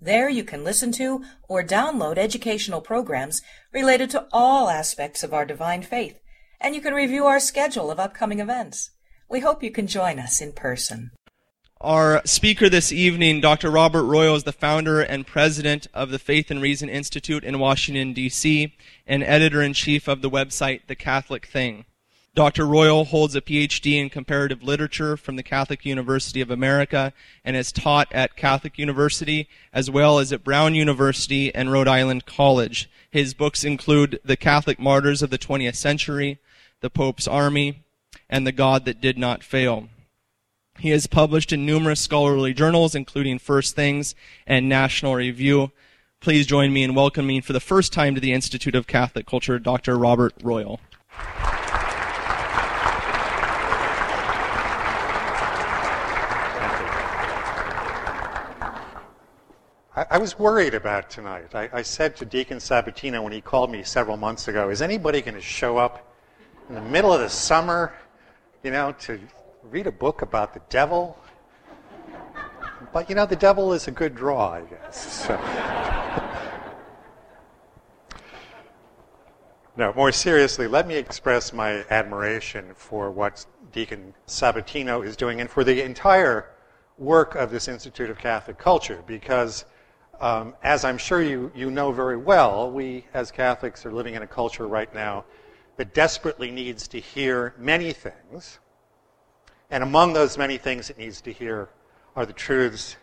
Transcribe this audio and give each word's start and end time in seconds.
There 0.00 0.28
you 0.28 0.44
can 0.44 0.62
listen 0.62 0.92
to 0.92 1.24
or 1.48 1.64
download 1.64 2.18
educational 2.18 2.80
programs 2.80 3.42
related 3.72 4.10
to 4.10 4.26
all 4.32 4.68
aspects 4.68 5.24
of 5.24 5.34
our 5.34 5.44
divine 5.44 5.82
faith, 5.82 6.20
and 6.60 6.74
you 6.74 6.80
can 6.80 6.94
review 6.94 7.26
our 7.26 7.40
schedule 7.40 7.90
of 7.90 7.98
upcoming 7.98 8.38
events. 8.38 8.90
We 9.28 9.40
hope 9.40 9.62
you 9.62 9.72
can 9.72 9.88
join 9.88 10.20
us 10.20 10.40
in 10.40 10.52
person. 10.52 11.10
Our 11.80 12.22
speaker 12.24 12.68
this 12.68 12.90
evening, 12.92 13.40
Dr. 13.40 13.70
Robert 13.70 14.04
Royal, 14.04 14.34
is 14.34 14.44
the 14.44 14.52
founder 14.52 15.00
and 15.00 15.26
president 15.26 15.86
of 15.94 16.10
the 16.10 16.18
Faith 16.18 16.50
and 16.50 16.62
Reason 16.62 16.88
Institute 16.88 17.44
in 17.44 17.58
Washington, 17.58 18.12
D.C., 18.12 18.74
and 19.06 19.22
editor 19.22 19.62
in 19.62 19.74
chief 19.74 20.08
of 20.08 20.22
the 20.22 20.30
website 20.30 20.86
The 20.86 20.96
Catholic 20.96 21.46
Thing. 21.46 21.84
Dr. 22.38 22.66
Royal 22.66 23.06
holds 23.06 23.34
a 23.34 23.40
PhD 23.40 24.00
in 24.00 24.10
comparative 24.10 24.62
literature 24.62 25.16
from 25.16 25.34
the 25.34 25.42
Catholic 25.42 25.84
University 25.84 26.40
of 26.40 26.52
America 26.52 27.12
and 27.44 27.56
has 27.56 27.72
taught 27.72 28.06
at 28.12 28.36
Catholic 28.36 28.78
University 28.78 29.48
as 29.72 29.90
well 29.90 30.20
as 30.20 30.32
at 30.32 30.44
Brown 30.44 30.76
University 30.76 31.52
and 31.52 31.72
Rhode 31.72 31.88
Island 31.88 32.26
College. 32.26 32.88
His 33.10 33.34
books 33.34 33.64
include 33.64 34.20
The 34.24 34.36
Catholic 34.36 34.78
Martyrs 34.78 35.20
of 35.20 35.30
the 35.30 35.36
20th 35.36 35.74
Century, 35.74 36.38
The 36.78 36.90
Pope's 36.90 37.26
Army, 37.26 37.82
and 38.30 38.46
The 38.46 38.52
God 38.52 38.84
That 38.84 39.00
Did 39.00 39.18
Not 39.18 39.42
Fail. 39.42 39.88
He 40.78 40.90
has 40.90 41.08
published 41.08 41.52
in 41.52 41.66
numerous 41.66 42.00
scholarly 42.00 42.54
journals, 42.54 42.94
including 42.94 43.40
First 43.40 43.74
Things 43.74 44.14
and 44.46 44.68
National 44.68 45.16
Review. 45.16 45.72
Please 46.20 46.46
join 46.46 46.72
me 46.72 46.84
in 46.84 46.94
welcoming 46.94 47.42
for 47.42 47.52
the 47.52 47.58
first 47.58 47.92
time 47.92 48.14
to 48.14 48.20
the 48.20 48.32
Institute 48.32 48.76
of 48.76 48.86
Catholic 48.86 49.26
Culture, 49.26 49.58
Dr. 49.58 49.98
Robert 49.98 50.34
Royal. 50.40 50.78
I, 60.10 60.18
was 60.18 60.38
worried 60.38 60.74
about 60.74 61.10
tonight. 61.10 61.54
I, 61.56 61.68
I 61.72 61.82
said 61.82 62.14
to 62.16 62.24
Deacon 62.24 62.58
Sabatino 62.58 63.20
when 63.22 63.32
he 63.32 63.40
called 63.40 63.70
me 63.70 63.82
several 63.82 64.16
months 64.16 64.46
ago, 64.46 64.68
is 64.70 64.80
anybody 64.80 65.20
going 65.20 65.34
to 65.34 65.40
show 65.40 65.76
up 65.76 66.14
in 66.68 66.76
the 66.76 66.82
middle 66.82 67.12
of 67.12 67.20
the 67.20 67.28
summer, 67.28 67.92
you 68.62 68.70
know, 68.70 68.92
to 69.00 69.18
read 69.64 69.88
a 69.88 69.92
book 69.92 70.22
about 70.22 70.54
the 70.54 70.60
devil? 70.68 71.18
But, 72.92 73.08
you 73.08 73.16
know, 73.16 73.26
the 73.26 73.34
devil 73.34 73.72
is 73.72 73.88
a 73.88 73.90
good 73.90 74.14
draw, 74.14 74.52
I 74.52 74.60
guess. 74.60 75.24
So. 75.26 75.34
no, 79.76 79.92
more 79.94 80.12
seriously, 80.12 80.68
let 80.68 80.86
me 80.86 80.94
express 80.94 81.52
my 81.52 81.84
admiration 81.90 82.66
for 82.76 83.10
what 83.10 83.44
Deacon 83.72 84.14
Sabatino 84.28 85.04
is 85.04 85.16
doing 85.16 85.40
and 85.40 85.50
for 85.50 85.64
the 85.64 85.82
entire 85.82 86.50
work 86.98 87.34
of 87.34 87.50
this 87.50 87.66
Institute 87.66 88.10
of 88.10 88.18
Catholic 88.18 88.58
Culture 88.58 89.02
because 89.04 89.64
um, 90.20 90.54
as 90.62 90.84
I'm 90.84 90.98
sure 90.98 91.22
you, 91.22 91.52
you 91.54 91.70
know 91.70 91.92
very 91.92 92.16
well, 92.16 92.70
we 92.70 93.04
as 93.14 93.30
Catholics 93.30 93.86
are 93.86 93.92
living 93.92 94.14
in 94.14 94.22
a 94.22 94.26
culture 94.26 94.66
right 94.66 94.92
now 94.92 95.24
that 95.76 95.94
desperately 95.94 96.50
needs 96.50 96.88
to 96.88 96.98
hear 96.98 97.54
many 97.56 97.92
things. 97.92 98.58
And 99.70 99.82
among 99.82 100.12
those 100.12 100.36
many 100.36 100.58
things 100.58 100.90
it 100.90 100.98
needs 100.98 101.20
to 101.22 101.32
hear 101.32 101.68
are 102.16 102.26
the 102.26 102.32
truths 102.32 102.96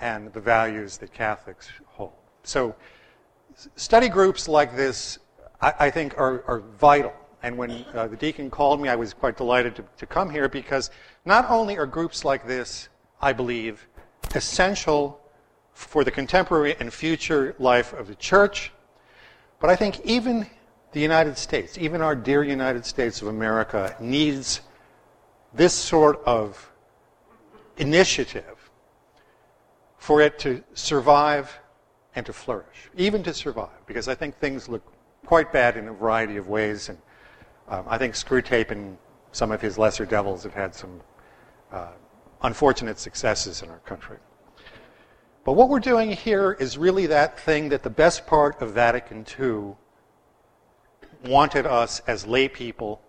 and 0.00 0.32
the 0.32 0.40
values 0.40 0.98
that 0.98 1.12
Catholics 1.12 1.68
hold. 1.86 2.12
So, 2.42 2.74
study 3.76 4.08
groups 4.08 4.48
like 4.48 4.74
this, 4.74 5.18
I, 5.60 5.74
I 5.78 5.90
think, 5.90 6.18
are, 6.18 6.42
are, 6.48 6.60
vital. 6.60 7.12
And 7.44 7.56
when 7.56 7.84
uh, 7.94 8.08
the 8.08 8.16
deacon 8.16 8.50
called 8.50 8.80
me, 8.80 8.88
I 8.88 8.96
was 8.96 9.14
quite 9.14 9.36
delighted 9.36 9.76
to, 9.76 9.84
to 9.98 10.06
come 10.06 10.28
here 10.28 10.48
because 10.48 10.90
not 11.24 11.48
only 11.48 11.78
are 11.78 11.86
groups 11.86 12.24
like 12.24 12.46
this, 12.46 12.88
I 13.20 13.32
believe, 13.32 13.86
essential 14.34 15.21
for 15.72 16.04
the 16.04 16.10
contemporary 16.10 16.76
and 16.78 16.92
future 16.92 17.54
life 17.58 17.92
of 17.92 18.08
the 18.08 18.14
church. 18.14 18.72
But 19.60 19.70
I 19.70 19.76
think 19.76 20.00
even 20.04 20.46
the 20.92 21.00
United 21.00 21.38
States, 21.38 21.78
even 21.78 22.00
our 22.00 22.14
dear 22.14 22.42
United 22.42 22.84
States 22.84 23.22
of 23.22 23.28
America, 23.28 23.96
needs 23.98 24.60
this 25.54 25.72
sort 25.74 26.22
of 26.24 26.70
initiative 27.76 28.70
for 29.96 30.20
it 30.20 30.38
to 30.40 30.62
survive 30.74 31.58
and 32.14 32.26
to 32.26 32.32
flourish, 32.32 32.90
even 32.96 33.22
to 33.22 33.32
survive, 33.32 33.86
because 33.86 34.08
I 34.08 34.14
think 34.14 34.36
things 34.36 34.68
look 34.68 34.82
quite 35.24 35.52
bad 35.52 35.76
in 35.76 35.88
a 35.88 35.92
variety 35.92 36.36
of 36.36 36.48
ways. 36.48 36.88
And 36.88 36.98
um, 37.68 37.84
I 37.88 37.96
think 37.96 38.14
Screwtape 38.14 38.70
and 38.70 38.98
some 39.30 39.50
of 39.50 39.62
his 39.62 39.78
lesser 39.78 40.04
devils 40.04 40.42
have 40.42 40.52
had 40.52 40.74
some 40.74 41.00
uh, 41.70 41.92
unfortunate 42.42 42.98
successes 42.98 43.62
in 43.62 43.70
our 43.70 43.78
country. 43.78 44.18
But 45.44 45.54
what 45.54 45.68
we're 45.68 45.80
doing 45.80 46.12
here 46.12 46.52
is 46.52 46.78
really 46.78 47.06
that 47.06 47.38
thing 47.38 47.68
that 47.70 47.82
the 47.82 47.90
best 47.90 48.26
part 48.26 48.62
of 48.62 48.74
Vatican 48.74 49.26
II 49.38 49.74
wanted 51.28 51.66
us 51.66 52.00
as 52.06 52.26
lay 52.26 52.48
people, 52.48 53.02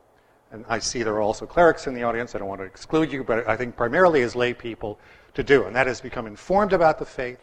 and 0.52 0.66
I 0.68 0.80
see 0.80 1.04
there 1.04 1.14
are 1.14 1.22
also 1.22 1.46
clerics 1.46 1.86
in 1.86 1.94
the 1.94 2.04
audience, 2.04 2.34
I 2.34 2.40
don't 2.40 2.48
want 2.48 2.62
to 2.62 2.66
exclude 2.66 3.12
you, 3.12 3.24
but 3.24 3.48
I 3.48 3.56
think 3.56 3.76
primarily 3.76 4.24
as 4.24 4.36
lay 4.36 4.54
people 4.54 5.00
to 5.36 5.44
do, 5.44 5.66
and 5.66 5.76
that 5.76 5.88
is 5.88 6.02
become 6.02 6.26
informed 6.26 6.74
about 6.74 6.98
the 6.98 7.06
faith, 7.06 7.40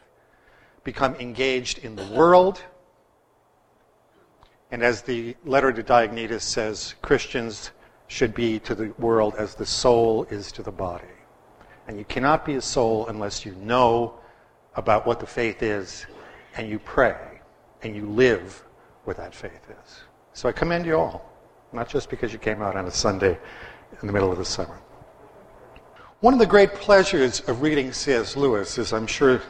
become 0.83 1.15
engaged 1.17 1.79
in 1.79 1.95
the 1.95 2.07
world, 2.07 2.63
and 4.73 4.83
as 4.83 5.03
the 5.03 5.37
letter 5.45 5.73
to 5.73 5.83
Diognetus 5.83 6.43
says, 6.43 6.95
Christians 7.03 7.71
should 8.09 8.35
be 8.35 8.59
to 8.61 8.75
the 8.75 8.93
world 8.99 9.35
as 9.39 9.55
the 9.55 9.67
soul 9.67 10.25
is 10.31 10.51
to 10.53 10.63
the 10.63 10.73
body. 10.73 11.05
And 11.87 11.99
you 11.99 12.05
cannot 12.05 12.45
be 12.45 12.55
a 12.55 12.61
soul 12.61 13.07
unless 13.09 13.45
you 13.45 13.55
know 13.57 14.20
about 14.77 15.07
what 15.07 15.21
the 15.21 15.27
faith 15.27 15.63
is, 15.63 16.07
and 16.57 16.69
you 16.69 16.79
pray, 16.79 17.41
and 17.83 17.95
you 17.95 18.07
live 18.07 18.65
what 19.05 19.17
that 19.17 19.35
faith 19.35 19.69
is. 19.85 20.01
So 20.33 20.49
I 20.49 20.53
commend 20.53 20.87
you 20.87 20.97
all, 20.97 21.31
not 21.73 21.89
just 21.89 22.11
because 22.11 22.33
you 22.33 22.39
came 22.39 22.63
out 22.63 22.77
on 22.77 22.87
a 22.87 22.91
Sunday 22.91 23.39
in 24.01 24.07
the 24.07 24.13
middle 24.13 24.31
of 24.31 24.39
the 24.39 24.45
summer. 24.45 24.79
One 26.21 26.35
of 26.35 26.41
the 26.41 26.47
great 26.47 26.75
pleasures 26.75 27.41
of 27.41 27.63
reading 27.63 27.93
C.S. 27.93 28.37
Lewis, 28.37 28.79
as 28.79 28.93
I'm 28.93 29.07
sure 29.07 29.41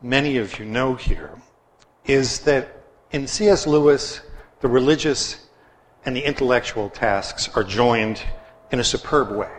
many 0.00 0.36
of 0.36 0.58
you 0.58 0.64
know 0.64 0.94
here, 0.94 1.30
is 2.04 2.40
that 2.40 2.84
in 3.10 3.26
C.S. 3.26 3.66
Lewis, 3.66 4.20
the 4.60 4.68
religious 4.68 5.48
and 6.04 6.14
the 6.14 6.24
intellectual 6.24 6.88
tasks 6.88 7.48
are 7.56 7.64
joined 7.64 8.22
in 8.70 8.78
a 8.78 8.84
superb 8.84 9.30
way. 9.32 9.50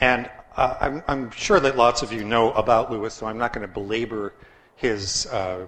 And 0.00 0.30
uh, 0.58 0.76
I'm, 0.80 1.02
I'm, 1.06 1.30
sure 1.30 1.60
that 1.60 1.76
lots 1.76 2.02
of 2.02 2.12
you 2.12 2.24
know 2.24 2.50
about 2.52 2.90
Lewis, 2.90 3.14
so 3.14 3.26
I'm 3.26 3.38
not 3.38 3.52
going 3.52 3.66
to 3.66 3.72
belabor 3.72 4.34
his, 4.74 5.26
uh, 5.26 5.66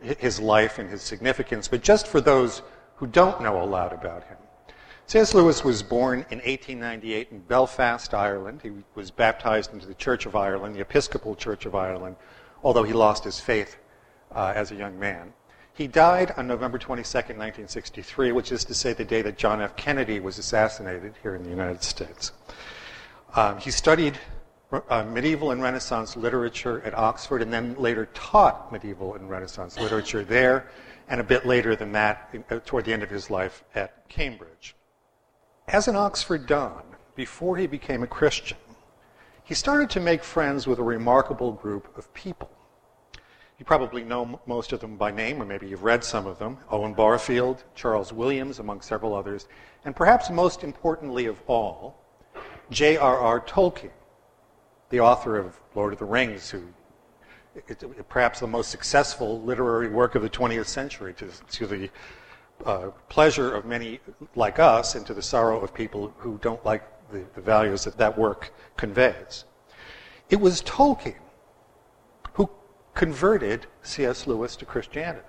his 0.00 0.38
life 0.38 0.78
and 0.78 0.88
his 0.88 1.00
significance, 1.00 1.66
but 1.66 1.82
just 1.82 2.06
for 2.06 2.20
those 2.20 2.60
who 2.96 3.06
don't 3.06 3.40
know 3.40 3.62
a 3.62 3.64
lot 3.64 3.92
about 3.92 4.24
him. 4.24 4.36
C.S. 5.06 5.32
Lewis 5.32 5.64
was 5.64 5.82
born 5.82 6.26
in 6.30 6.40
1898 6.40 7.28
in 7.30 7.38
Belfast, 7.40 8.12
Ireland. 8.12 8.60
He 8.62 8.72
was 8.94 9.10
baptized 9.10 9.72
into 9.72 9.86
the 9.86 9.94
Church 9.94 10.26
of 10.26 10.36
Ireland, 10.36 10.74
the 10.74 10.82
Episcopal 10.82 11.34
Church 11.34 11.64
of 11.64 11.74
Ireland, 11.74 12.16
although 12.62 12.82
he 12.82 12.92
lost 12.92 13.24
his 13.24 13.40
faith 13.40 13.78
uh, 14.32 14.52
as 14.54 14.72
a 14.72 14.74
young 14.74 14.98
man. 14.98 15.32
He 15.72 15.86
died 15.86 16.34
on 16.36 16.46
November 16.46 16.76
22, 16.76 17.08
1963, 17.08 18.32
which 18.32 18.52
is 18.52 18.66
to 18.66 18.74
say 18.74 18.92
the 18.92 19.06
day 19.06 19.22
that 19.22 19.38
John 19.38 19.62
F. 19.62 19.74
Kennedy 19.76 20.20
was 20.20 20.36
assassinated 20.36 21.14
here 21.22 21.34
in 21.34 21.44
the 21.44 21.50
United 21.50 21.82
States. 21.82 22.32
Um, 23.34 23.58
he 23.58 23.70
studied 23.70 24.18
uh, 24.72 25.04
medieval 25.04 25.50
and 25.50 25.62
Renaissance 25.62 26.16
literature 26.16 26.82
at 26.82 26.94
Oxford 26.94 27.42
and 27.42 27.52
then 27.52 27.74
later 27.76 28.06
taught 28.14 28.72
medieval 28.72 29.14
and 29.14 29.28
Renaissance 29.28 29.78
literature 29.78 30.24
there, 30.24 30.68
and 31.08 31.20
a 31.20 31.24
bit 31.24 31.46
later 31.46 31.74
than 31.76 31.92
that, 31.92 32.34
uh, 32.50 32.58
toward 32.64 32.84
the 32.84 32.92
end 32.92 33.02
of 33.02 33.10
his 33.10 33.30
life, 33.30 33.64
at 33.74 34.08
Cambridge. 34.08 34.74
As 35.68 35.88
an 35.88 35.96
Oxford 35.96 36.46
Don, 36.46 36.82
before 37.14 37.56
he 37.56 37.66
became 37.66 38.02
a 38.02 38.06
Christian, 38.06 38.58
he 39.44 39.54
started 39.54 39.88
to 39.90 40.00
make 40.00 40.22
friends 40.22 40.66
with 40.66 40.78
a 40.78 40.82
remarkable 40.82 41.52
group 41.52 41.96
of 41.96 42.12
people. 42.12 42.50
You 43.58 43.64
probably 43.64 44.04
know 44.04 44.40
most 44.46 44.72
of 44.72 44.80
them 44.80 44.96
by 44.96 45.10
name, 45.10 45.42
or 45.42 45.44
maybe 45.44 45.66
you've 45.66 45.82
read 45.82 46.04
some 46.04 46.26
of 46.26 46.38
them 46.38 46.58
Owen 46.70 46.94
Barfield, 46.94 47.64
Charles 47.74 48.12
Williams, 48.12 48.58
among 48.58 48.82
several 48.82 49.14
others, 49.14 49.48
and 49.84 49.96
perhaps 49.96 50.30
most 50.30 50.62
importantly 50.62 51.26
of 51.26 51.40
all, 51.46 51.97
J.R.R. 52.70 53.40
Tolkien, 53.40 53.90
the 54.90 55.00
author 55.00 55.38
of 55.38 55.58
Lord 55.74 55.92
of 55.92 55.98
the 55.98 56.04
Rings, 56.04 56.50
who 56.50 56.62
it, 57.54 57.82
it, 57.82 58.08
perhaps 58.08 58.40
the 58.40 58.46
most 58.46 58.70
successful 58.70 59.40
literary 59.42 59.88
work 59.88 60.14
of 60.14 60.22
the 60.22 60.30
20th 60.30 60.66
century 60.66 61.14
to, 61.14 61.28
to 61.50 61.66
the 61.66 61.90
uh, 62.64 62.90
pleasure 63.08 63.54
of 63.54 63.64
many 63.64 64.00
like 64.34 64.58
us 64.58 64.94
and 64.94 65.06
to 65.06 65.14
the 65.14 65.22
sorrow 65.22 65.60
of 65.60 65.72
people 65.72 66.12
who 66.18 66.38
don't 66.42 66.64
like 66.64 66.82
the, 67.10 67.24
the 67.34 67.40
values 67.40 67.84
that 67.84 67.96
that 67.96 68.16
work 68.16 68.52
conveys. 68.76 69.44
It 70.28 70.40
was 70.40 70.62
Tolkien 70.62 71.14
who 72.34 72.50
converted 72.94 73.66
C.S. 73.82 74.26
Lewis 74.26 74.56
to 74.56 74.64
Christianity. 74.64 75.24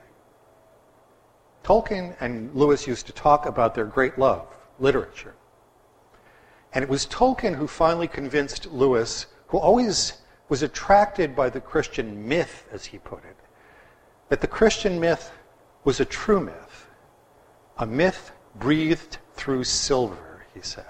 Tolkien 1.64 2.16
and 2.20 2.54
Lewis 2.56 2.88
used 2.88 3.06
to 3.08 3.14
talk 3.14 3.46
about 3.46 3.76
their 3.76 3.86
great 3.86 4.18
love, 4.18 4.48
literature. 4.80 5.36
And 6.74 6.84
it 6.84 6.90
was 6.90 7.06
Tolkien 7.08 7.56
who 7.56 7.68
finally 7.68 8.08
convinced 8.08 8.68
Lewis, 8.68 9.26
who 9.48 9.58
always 9.58 10.14
was 10.50 10.64
attracted 10.64 11.36
by 11.36 11.50
the 11.50 11.62
Christian 11.62 12.28
myth, 12.28 12.68
as 12.72 12.86
he 12.86 12.98
put 12.98 13.24
it, 13.24 13.38
that 14.30 14.42
the 14.42 14.48
Christian 14.48 15.00
myth 15.00 15.32
was 15.84 16.00
a 16.00 16.06
true 16.06 16.40
myth, 16.40 16.88
a 17.78 17.86
myth 17.86 18.32
breathed 18.56 19.18
through 19.34 19.64
silver, 19.64 20.46
he 20.54 20.62
said. 20.62 20.86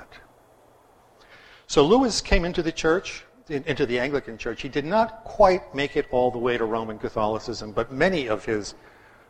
So 1.67 1.85
Lewis 1.85 2.21
came 2.21 2.45
into 2.45 2.63
the 2.63 2.71
church, 2.71 3.25
into 3.47 3.85
the 3.85 3.99
Anglican 3.99 4.37
church. 4.37 4.61
He 4.61 4.69
did 4.69 4.85
not 4.85 5.23
quite 5.23 5.73
make 5.73 5.95
it 5.95 6.07
all 6.11 6.31
the 6.31 6.37
way 6.37 6.57
to 6.57 6.65
Roman 6.65 6.97
Catholicism, 6.97 7.71
but 7.71 7.91
many 7.91 8.27
of 8.27 8.45
his 8.45 8.75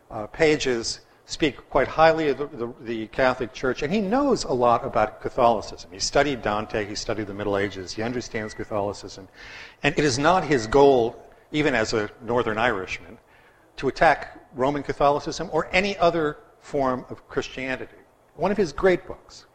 uh, 0.09 0.27
pages 0.27 1.01
speak 1.29 1.69
quite 1.69 1.87
highly 1.87 2.29
of 2.29 2.39
the, 2.39 2.47
the, 2.47 2.73
the, 2.81 3.07
Catholic 3.07 3.53
Church, 3.53 3.83
and 3.83 3.93
he 3.93 4.01
knows 4.01 4.45
a 4.45 4.51
lot 4.51 4.83
about 4.83 5.21
Catholicism. 5.21 5.91
He 5.93 5.99
studied 5.99 6.41
Dante, 6.41 6.85
he 6.85 6.95
studied 6.95 7.27
the 7.27 7.35
Middle 7.35 7.55
Ages, 7.55 7.93
he 7.93 8.01
understands 8.01 8.55
Catholicism. 8.55 9.27
And 9.83 9.97
it 9.97 10.03
is 10.03 10.17
not 10.17 10.43
his 10.43 10.65
goal, 10.65 11.23
even 11.51 11.75
as 11.75 11.93
a 11.93 12.09
Northern 12.23 12.57
Irishman, 12.57 13.19
to 13.77 13.87
attack 13.87 14.39
Roman 14.55 14.81
Catholicism 14.81 15.51
or 15.53 15.69
any 15.71 15.95
other 15.99 16.37
form 16.61 17.05
of 17.09 17.27
Christianity. 17.27 18.01
One 18.35 18.51
of 18.51 18.57
his 18.57 18.73
great 18.73 19.05
books, 19.05 19.45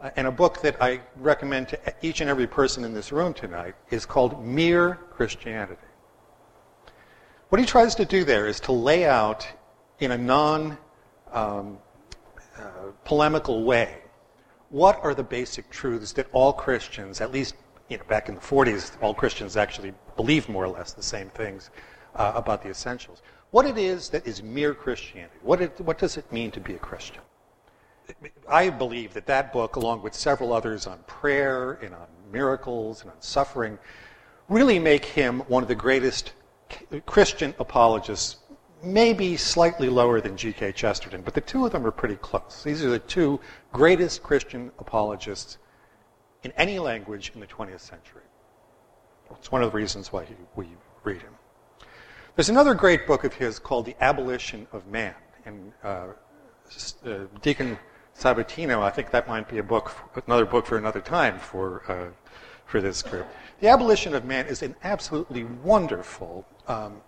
uh, 0.00 0.10
and 0.16 0.26
a 0.26 0.32
book 0.32 0.60
that 0.62 0.82
I 0.82 1.02
recommend 1.18 1.68
to 1.68 1.78
each 2.02 2.20
and 2.20 2.28
every 2.28 2.48
person 2.48 2.82
in 2.82 2.92
this 2.92 3.12
room 3.12 3.32
tonight, 3.32 3.76
is 3.90 4.06
called 4.06 4.44
Mere 4.44 4.98
Christianity. 5.10 5.80
What 7.50 7.60
he 7.60 7.64
tries 7.64 7.94
to 7.94 8.04
do 8.04 8.24
there 8.24 8.48
is 8.48 8.58
to 8.60 8.72
lay 8.72 9.04
out 9.04 9.46
in 10.00 10.10
a 10.10 10.18
non 10.18 10.78
um, 11.32 11.78
uh, 12.58 12.62
polemical 13.04 13.64
way. 13.64 13.98
What 14.70 14.98
are 15.02 15.14
the 15.14 15.22
basic 15.22 15.70
truths 15.70 16.12
that 16.12 16.26
all 16.32 16.52
Christians, 16.52 17.20
at 17.20 17.32
least 17.32 17.54
you 17.88 17.98
know, 17.98 18.04
back 18.04 18.28
in 18.28 18.34
the 18.34 18.40
40s, 18.40 18.92
all 19.00 19.14
Christians 19.14 19.56
actually 19.56 19.92
believed 20.16 20.48
more 20.48 20.64
or 20.64 20.68
less 20.68 20.92
the 20.92 21.02
same 21.02 21.28
things 21.30 21.70
uh, 22.16 22.32
about 22.34 22.62
the 22.62 22.68
essentials. 22.68 23.22
What 23.50 23.66
it 23.66 23.78
is 23.78 24.08
that 24.10 24.26
is 24.26 24.42
mere 24.42 24.74
Christianity. 24.74 25.36
What, 25.42 25.60
it, 25.60 25.80
what 25.80 25.98
does 25.98 26.16
it 26.16 26.30
mean 26.32 26.50
to 26.52 26.60
be 26.60 26.74
a 26.74 26.78
Christian? 26.78 27.22
I 28.48 28.70
believe 28.70 29.14
that 29.14 29.26
that 29.26 29.52
book, 29.52 29.76
along 29.76 30.02
with 30.02 30.14
several 30.14 30.52
others 30.52 30.86
on 30.86 30.98
prayer 31.06 31.72
and 31.82 31.94
on 31.94 32.06
miracles 32.32 33.02
and 33.02 33.10
on 33.10 33.20
suffering, 33.20 33.78
really 34.48 34.78
make 34.78 35.04
him 35.04 35.40
one 35.48 35.62
of 35.62 35.68
the 35.68 35.74
greatest 35.74 36.32
Christian 37.06 37.54
apologists 37.58 38.36
maybe 38.86 39.36
slightly 39.36 39.88
lower 39.88 40.20
than 40.20 40.36
G.K. 40.36 40.72
Chesterton, 40.72 41.22
but 41.22 41.34
the 41.34 41.40
two 41.40 41.66
of 41.66 41.72
them 41.72 41.86
are 41.86 41.90
pretty 41.90 42.16
close. 42.16 42.62
These 42.62 42.84
are 42.84 42.90
the 42.90 42.98
two 42.98 43.40
greatest 43.72 44.22
Christian 44.22 44.70
apologists 44.78 45.58
in 46.42 46.52
any 46.56 46.78
language 46.78 47.32
in 47.34 47.40
the 47.40 47.46
20th 47.46 47.80
century. 47.80 48.22
It's 49.32 49.50
one 49.50 49.62
of 49.62 49.72
the 49.72 49.76
reasons 49.76 50.12
why 50.12 50.26
we 50.54 50.68
read 51.02 51.22
him. 51.22 51.34
There's 52.36 52.48
another 52.48 52.74
great 52.74 53.06
book 53.06 53.24
of 53.24 53.34
his 53.34 53.58
called 53.58 53.86
The 53.86 53.96
Abolition 54.00 54.66
of 54.72 54.86
Man. 54.86 55.14
And 55.44 55.72
uh, 55.82 56.08
uh, 57.04 57.18
Deacon 57.42 57.78
Sabatino, 58.16 58.82
I 58.82 58.90
think 58.90 59.10
that 59.10 59.26
might 59.26 59.48
be 59.48 59.58
a 59.58 59.62
book, 59.62 59.92
another 60.26 60.44
book 60.44 60.66
for 60.66 60.78
another 60.78 61.00
time 61.00 61.38
for, 61.38 61.82
uh, 61.90 62.32
for 62.66 62.80
this 62.80 63.02
group. 63.02 63.26
The 63.60 63.68
Abolition 63.68 64.14
of 64.14 64.24
Man 64.24 64.46
is 64.46 64.62
an 64.62 64.76
absolutely 64.84 65.44
wonderful 65.44 66.46
um, 66.68 67.00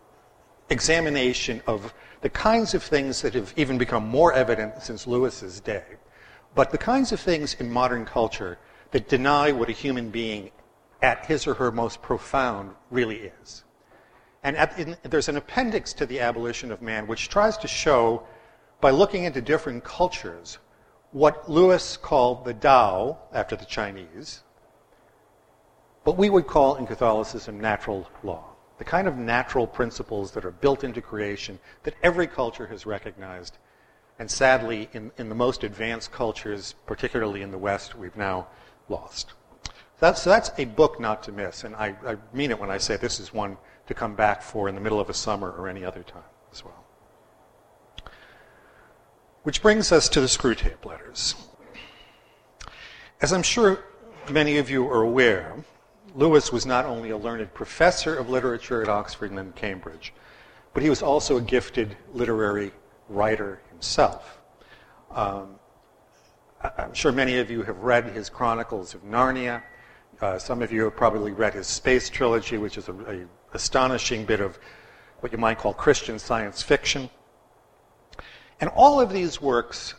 examination 0.71 1.63
of 1.67 1.95
the 2.21 2.29
kinds 2.29 2.75
of 2.75 2.83
things 2.83 3.23
that 3.23 3.35
have 3.35 3.53
even 3.57 3.79
become 3.79 4.07
more 4.07 4.33
evident 4.33 4.83
since 4.83 5.07
Lewis's 5.07 5.61
day, 5.61 5.85
but 6.55 6.71
the 6.71 6.79
kinds 6.79 7.13
of 7.13 7.21
things 7.21 7.55
in 7.55 7.71
modern 7.71 8.05
culture 8.05 8.59
that 8.91 9.09
deny 9.09 9.53
what 9.53 9.69
a 9.69 9.73
human 9.73 10.11
being 10.11 10.51
at 11.03 11.27
his 11.27 11.47
or 11.47 11.55
her 11.55 11.71
most 11.71 12.03
profound 12.03 12.75
really 12.91 13.31
is. 13.41 13.65
And 14.43 14.57
at, 14.57 14.79
in, 14.79 14.97
there's 15.03 15.29
an 15.29 15.37
appendix 15.37 15.93
to 15.95 16.07
the 16.07 16.21
abolition 16.21 16.73
of 16.73 16.83
man 16.83 17.07
which 17.07 17.29
tries 17.29 17.57
to 17.59 17.69
show, 17.69 18.27
by 18.81 18.91
looking 18.91 19.25
into 19.25 19.41
different 19.41 19.85
cultures, 19.85 20.59
what 21.13 21.49
Lewis 21.51 21.97
called 21.97 22.45
the 22.45 22.55
Tao, 22.55 23.19
after 23.33 23.57
the 23.57 23.65
Chinese, 23.65 24.43
but 26.05 26.17
we 26.17 26.31
would 26.31 26.47
call 26.47 26.77
in 26.77 26.87
Catholicism 26.87 27.61
natural 27.61 28.09
law 28.23 28.58
the 28.79 28.85
kind 28.85 29.09
of 29.09 29.17
natural 29.17 29.67
principles 29.67 30.31
that 30.33 30.45
are 30.45 30.51
built 30.51 30.85
into 30.85 31.03
creation 31.03 31.59
that 31.83 31.95
every 32.03 32.27
culture 32.27 32.67
has 32.69 32.87
recognized. 32.87 33.59
And 34.19 34.31
sadly, 34.31 34.89
in, 34.93 35.11
in 35.19 35.29
the 35.29 35.35
most 35.35 35.65
advanced 35.65 36.13
cultures, 36.13 36.75
particularly 36.87 37.43
in 37.43 37.51
the 37.51 37.59
West, 37.59 37.97
we've 37.97 38.17
now 38.17 38.49
lost. 38.89 39.33
That's, 40.01 40.23
so 40.23 40.31
that's 40.31 40.51
a 40.59 40.65
book 40.65 41.01
not 41.01 41.23
to 41.25 41.33
miss. 41.33 41.65
And 41.65 41.75
I, 41.75 41.95
I 42.07 42.17
mean 42.33 42.51
it 42.51 42.59
when 42.59 42.71
I 42.71 42.79
say 42.79 42.97
this 42.97 43.21
is 43.21 43.33
one 43.33 43.57
to 43.89 43.95
come 43.95 44.15
back 44.15 44.43
for 44.43 44.69
in 44.69 44.75
the 44.75 44.81
middle 44.81 45.01
of 45.01 45.11
a 45.11 45.15
summer 45.15 45.51
or 45.51 45.69
any 45.69 45.85
other 45.85 46.03
time 46.03 46.23
as 46.53 46.65
well. 46.65 46.85
Which 49.43 49.63
brings 49.63 49.93
us 49.93 50.09
to 50.11 50.21
the 50.21 50.27
Screwtape 50.27 50.85
letters. 50.85 51.35
As 53.21 53.33
I'm 53.33 53.43
sure 53.43 53.85
many 54.31 54.59
of 54.59 54.71
you 54.71 54.89
are 54.89 55.03
aware, 55.03 55.55
Lewis 56.15 56.53
was 56.53 56.67
not 56.67 56.85
only 56.85 57.11
a 57.11 57.17
learned 57.17 57.53
professor 57.55 58.17
of 58.17 58.29
literature 58.29 58.83
at 58.83 58.89
Oxford 58.89 59.31
and 59.31 59.55
Cambridge, 59.55 60.13
but 60.73 60.83
he 60.83 60.91
was 60.91 61.03
also 61.03 61.37
a 61.37 61.41
gifted 61.41 61.97
literary 62.13 62.73
writer 63.09 63.61
himself. 63.71 64.39
Um, 65.11 65.59
I'm 66.77 66.95
sure 66.95 67.13
many 67.13 67.39
of 67.39 67.51
you 67.51 67.63
have 67.63 67.79
read 67.79 68.05
his 68.07 68.29
Chronicles 68.29 68.95
of 68.95 69.05
Narnia. 69.05 69.63
Uh, 70.21 70.39
some 70.39 70.63
of 70.63 70.73
you 70.73 70.85
have 70.85 70.97
probably 70.97 71.33
read 71.33 71.55
his 71.55 71.67
Space 71.67 72.11
Trilogy, 72.11 72.59
which 72.59 72.77
is 72.77 72.89
an 72.89 73.29
astonishing 73.55 74.25
bit 74.25 74.41
of 74.41 74.59
what 75.21 75.33
you 75.33 75.39
might 75.39 75.59
call 75.59 75.73
Christian 75.73 76.19
science 76.19 76.63
fiction. 76.63 77.09
And 78.61 78.71
all 78.71 79.01
of 79.01 79.13
these 79.13 79.41
works 79.41 79.95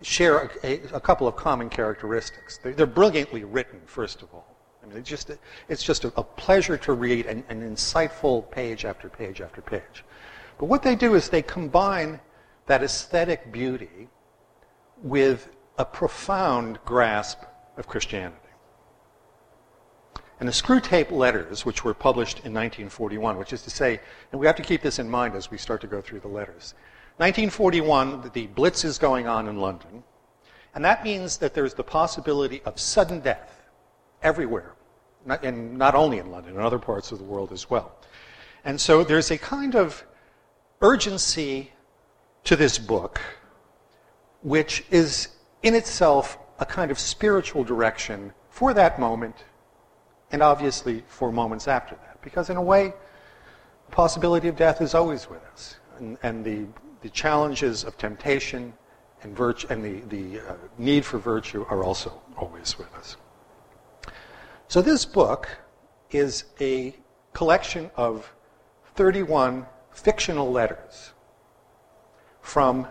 share 0.00 0.50
a, 0.62 0.66
a, 0.66 0.80
a 0.94 1.00
couple 1.00 1.26
of 1.26 1.36
common 1.36 1.68
characteristics. 1.68 2.58
They're, 2.58 2.72
they're 2.72 2.86
brilliantly 2.86 3.44
written, 3.44 3.80
first 3.84 4.22
of 4.22 4.32
all. 4.32 4.53
I 4.84 4.88
mean, 4.88 4.98
it's 4.98 5.08
just, 5.08 5.30
it's 5.68 5.82
just 5.82 6.04
a, 6.04 6.12
a 6.16 6.22
pleasure 6.22 6.76
to 6.78 6.92
read 6.92 7.26
an, 7.26 7.42
an 7.48 7.62
insightful 7.62 8.50
page 8.50 8.84
after 8.84 9.08
page 9.08 9.40
after 9.40 9.62
page. 9.62 10.04
But 10.58 10.66
what 10.66 10.82
they 10.82 10.94
do 10.94 11.14
is 11.14 11.28
they 11.28 11.42
combine 11.42 12.20
that 12.66 12.82
aesthetic 12.82 13.50
beauty 13.50 14.08
with 15.02 15.48
a 15.78 15.84
profound 15.84 16.78
grasp 16.84 17.38
of 17.76 17.86
Christianity. 17.86 18.38
And 20.40 20.48
the 20.48 20.52
Screwtape 20.52 21.10
Letters, 21.10 21.64
which 21.64 21.84
were 21.84 21.94
published 21.94 22.38
in 22.38 22.52
1941, 22.52 23.38
which 23.38 23.52
is 23.52 23.62
to 23.62 23.70
say, 23.70 24.00
and 24.30 24.40
we 24.40 24.46
have 24.46 24.56
to 24.56 24.62
keep 24.62 24.82
this 24.82 24.98
in 24.98 25.08
mind 25.08 25.34
as 25.34 25.50
we 25.50 25.58
start 25.58 25.80
to 25.82 25.86
go 25.86 26.00
through 26.00 26.20
the 26.20 26.28
letters. 26.28 26.74
1941, 27.16 28.30
the 28.34 28.48
Blitz 28.48 28.84
is 28.84 28.98
going 28.98 29.28
on 29.28 29.46
in 29.46 29.58
London, 29.58 30.02
and 30.74 30.84
that 30.84 31.04
means 31.04 31.38
that 31.38 31.54
there's 31.54 31.74
the 31.74 31.84
possibility 31.84 32.60
of 32.64 32.80
sudden 32.80 33.20
death 33.20 33.62
everywhere, 34.22 34.73
and 35.42 35.78
not 35.78 35.94
only 35.94 36.18
in 36.18 36.30
London, 36.30 36.54
in 36.54 36.60
other 36.60 36.78
parts 36.78 37.12
of 37.12 37.18
the 37.18 37.24
world 37.24 37.52
as 37.52 37.70
well. 37.70 37.96
And 38.64 38.80
so 38.80 39.04
there's 39.04 39.30
a 39.30 39.38
kind 39.38 39.74
of 39.74 40.04
urgency 40.80 41.72
to 42.44 42.56
this 42.56 42.78
book, 42.78 43.20
which 44.42 44.84
is 44.90 45.28
in 45.62 45.74
itself 45.74 46.38
a 46.58 46.66
kind 46.66 46.90
of 46.90 46.98
spiritual 46.98 47.64
direction 47.64 48.32
for 48.50 48.74
that 48.74 48.98
moment, 48.98 49.44
and 50.30 50.42
obviously 50.42 51.02
for 51.08 51.32
moments 51.32 51.68
after 51.68 51.94
that. 51.96 52.20
Because 52.22 52.50
in 52.50 52.56
a 52.56 52.62
way, 52.62 52.92
the 53.86 53.92
possibility 53.92 54.48
of 54.48 54.56
death 54.56 54.80
is 54.80 54.94
always 54.94 55.28
with 55.28 55.42
us. 55.52 55.76
And, 55.98 56.18
and 56.22 56.44
the, 56.44 56.66
the 57.02 57.10
challenges 57.10 57.84
of 57.84 57.96
temptation 57.98 58.72
and, 59.22 59.36
virtue, 59.36 59.66
and 59.70 59.82
the, 59.82 60.00
the 60.16 60.40
uh, 60.40 60.54
need 60.78 61.04
for 61.04 61.18
virtue 61.18 61.64
are 61.68 61.82
also 61.82 62.20
always 62.36 62.78
with 62.78 62.92
us. 62.94 63.16
So 64.68 64.82
this 64.82 65.04
book 65.04 65.48
is 66.10 66.44
a 66.60 66.96
collection 67.32 67.90
of 67.96 68.32
31 68.96 69.66
fictional 69.92 70.50
letters 70.50 71.12
from 72.40 72.86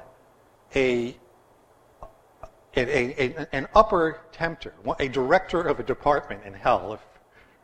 a, 0.76 1.16
a, 2.76 2.82
a, 3.22 3.48
an 3.52 3.68
upper 3.76 4.22
tempter, 4.32 4.74
a 5.00 5.08
director 5.08 5.62
of 5.62 5.80
a 5.80 5.84
department 5.84 6.44
in 6.46 6.54
hell, 6.54 6.94
if, 6.94 7.02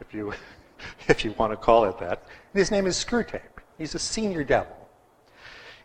if, 0.02 0.14
you, 0.14 0.34
if 1.08 1.24
you 1.24 1.34
want 1.38 1.54
to 1.54 1.58
call 1.58 1.86
it 1.86 1.98
that. 2.00 2.24
His 2.54 2.72
name 2.72 2.88
is 2.88 3.04
Screwtape. 3.04 3.42
He's 3.78 3.96
a 3.96 4.00
senior 4.00 4.44
devil. 4.44 4.76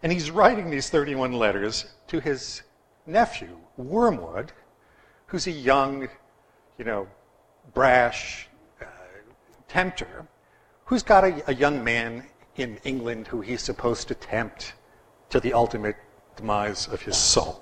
And 0.02 0.10
he's 0.10 0.30
writing 0.30 0.70
these 0.70 0.90
31 0.90 1.32
letters 1.32 1.86
to 2.08 2.20
his 2.20 2.62
nephew, 3.06 3.58
Wormwood, 3.76 4.52
who's 5.26 5.46
a 5.46 5.52
young, 5.52 6.08
you 6.78 6.84
know, 6.84 7.06
brash 7.72 8.48
uh, 8.80 8.84
tempter, 9.68 10.26
who's 10.84 11.02
got 11.02 11.24
a, 11.24 11.50
a 11.50 11.54
young 11.54 11.82
man 11.82 12.24
in 12.56 12.78
England 12.84 13.26
who 13.26 13.40
he's 13.40 13.62
supposed 13.62 14.08
to 14.08 14.14
tempt 14.14 14.74
to 15.30 15.40
the 15.40 15.52
ultimate 15.52 15.96
demise 16.36 16.86
of 16.88 17.02
his 17.02 17.16
soul. 17.16 17.60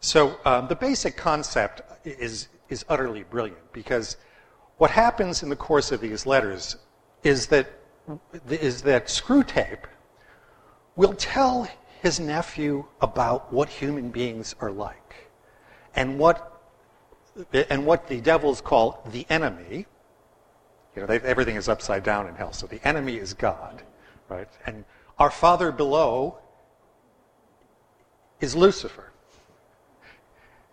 So 0.00 0.38
um, 0.44 0.68
the 0.68 0.76
basic 0.76 1.16
concept 1.16 1.82
is, 2.04 2.48
is 2.68 2.84
utterly 2.88 3.24
brilliant 3.24 3.72
because 3.72 4.16
what 4.76 4.90
happens 4.90 5.42
in 5.42 5.48
the 5.48 5.56
course 5.56 5.90
of 5.90 6.00
these 6.00 6.24
letters 6.24 6.76
is 7.24 7.48
that, 7.48 7.68
is 8.48 8.82
that 8.82 9.06
Screwtape 9.06 9.84
will 10.94 11.14
tell 11.14 11.68
his 12.00 12.20
nephew 12.20 12.84
about 13.00 13.52
what 13.52 13.68
human 13.68 14.10
beings 14.10 14.54
are 14.60 14.70
like 14.70 15.30
and 15.96 16.18
what, 16.18 16.57
and 17.52 17.86
what 17.86 18.08
the 18.08 18.20
devils 18.20 18.60
call 18.60 19.02
the 19.12 19.26
enemy. 19.30 19.86
You 20.94 21.02
know, 21.02 21.06
they, 21.06 21.20
everything 21.20 21.56
is 21.56 21.68
upside 21.68 22.02
down 22.02 22.26
in 22.26 22.34
hell, 22.34 22.52
so 22.52 22.66
the 22.66 22.86
enemy 22.86 23.16
is 23.16 23.34
God, 23.34 23.82
right? 24.28 24.48
And 24.66 24.84
our 25.18 25.30
Father 25.30 25.70
below 25.72 26.38
is 28.40 28.54
Lucifer. 28.54 29.12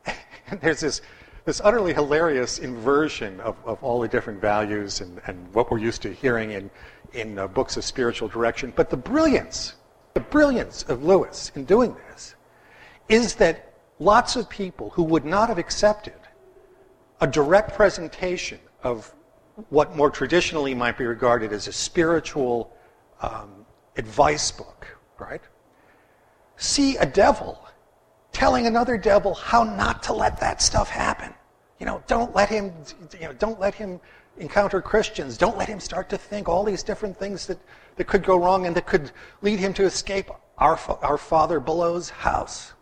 And 0.47 0.61
there's 0.61 0.81
this, 0.81 1.01
this 1.45 1.59
utterly 1.63 1.91
hilarious 1.91 2.59
inversion 2.59 3.39
of, 3.39 3.55
of 3.65 3.83
all 3.83 3.99
the 3.99 4.07
different 4.07 4.39
values 4.39 5.01
and, 5.01 5.19
and 5.25 5.51
what 5.55 5.71
we're 5.71 5.79
used 5.79 6.03
to 6.03 6.13
hearing 6.13 6.51
in, 6.51 6.69
in 7.13 7.39
uh, 7.39 7.47
books 7.47 7.77
of 7.77 7.83
spiritual 7.83 8.27
direction. 8.27 8.71
But 8.75 8.91
the 8.91 8.97
brilliance, 8.97 9.73
the 10.13 10.19
brilliance 10.19 10.83
of 10.83 11.03
Lewis 11.03 11.51
in 11.55 11.65
doing 11.65 11.95
this 12.11 12.35
is 13.09 13.33
that 13.35 13.73
lots 13.97 14.35
of 14.35 14.47
people 14.47 14.91
who 14.91 15.01
would 15.01 15.25
not 15.25 15.49
have 15.49 15.57
accepted 15.57 16.13
a 17.21 17.27
direct 17.27 17.73
presentation 17.73 18.59
of 18.83 19.13
what 19.69 19.95
more 19.95 20.09
traditionally 20.09 20.75
might 20.75 20.97
be 20.97 21.05
regarded 21.05 21.53
as 21.53 21.67
a 21.67 21.73
spiritual 21.73 22.75
um, 23.21 23.65
advice 23.97 24.51
book, 24.51 24.87
right? 25.17 25.41
See 26.57 26.97
a 26.97 27.05
devil 27.05 27.65
telling 28.31 28.67
another 28.67 28.97
devil 28.97 29.33
how 29.33 29.63
not 29.63 30.03
to 30.03 30.13
let 30.13 30.39
that 30.41 30.61
stuff 30.61 30.89
happen. 30.89 31.33
You 31.79 31.85
know, 31.85 32.03
don't 32.07 32.35
let 32.35 32.49
him, 32.49 32.73
you 33.13 33.27
know, 33.27 33.33
don't 33.33 33.59
let 33.59 33.73
him 33.73 33.99
encounter 34.37 34.81
Christians. 34.81 35.37
Don't 35.37 35.57
let 35.57 35.69
him 35.69 35.79
start 35.79 36.09
to 36.09 36.17
think 36.17 36.49
all 36.49 36.63
these 36.63 36.83
different 36.83 37.17
things 37.17 37.47
that, 37.47 37.57
that 37.95 38.07
could 38.07 38.23
go 38.23 38.37
wrong 38.37 38.65
and 38.65 38.75
that 38.75 38.85
could 38.85 39.11
lead 39.41 39.59
him 39.59 39.73
to 39.75 39.83
escape 39.83 40.29
our, 40.57 40.79
our 41.01 41.17
Father 41.17 41.59
below's 41.59 42.09
house. 42.09 42.73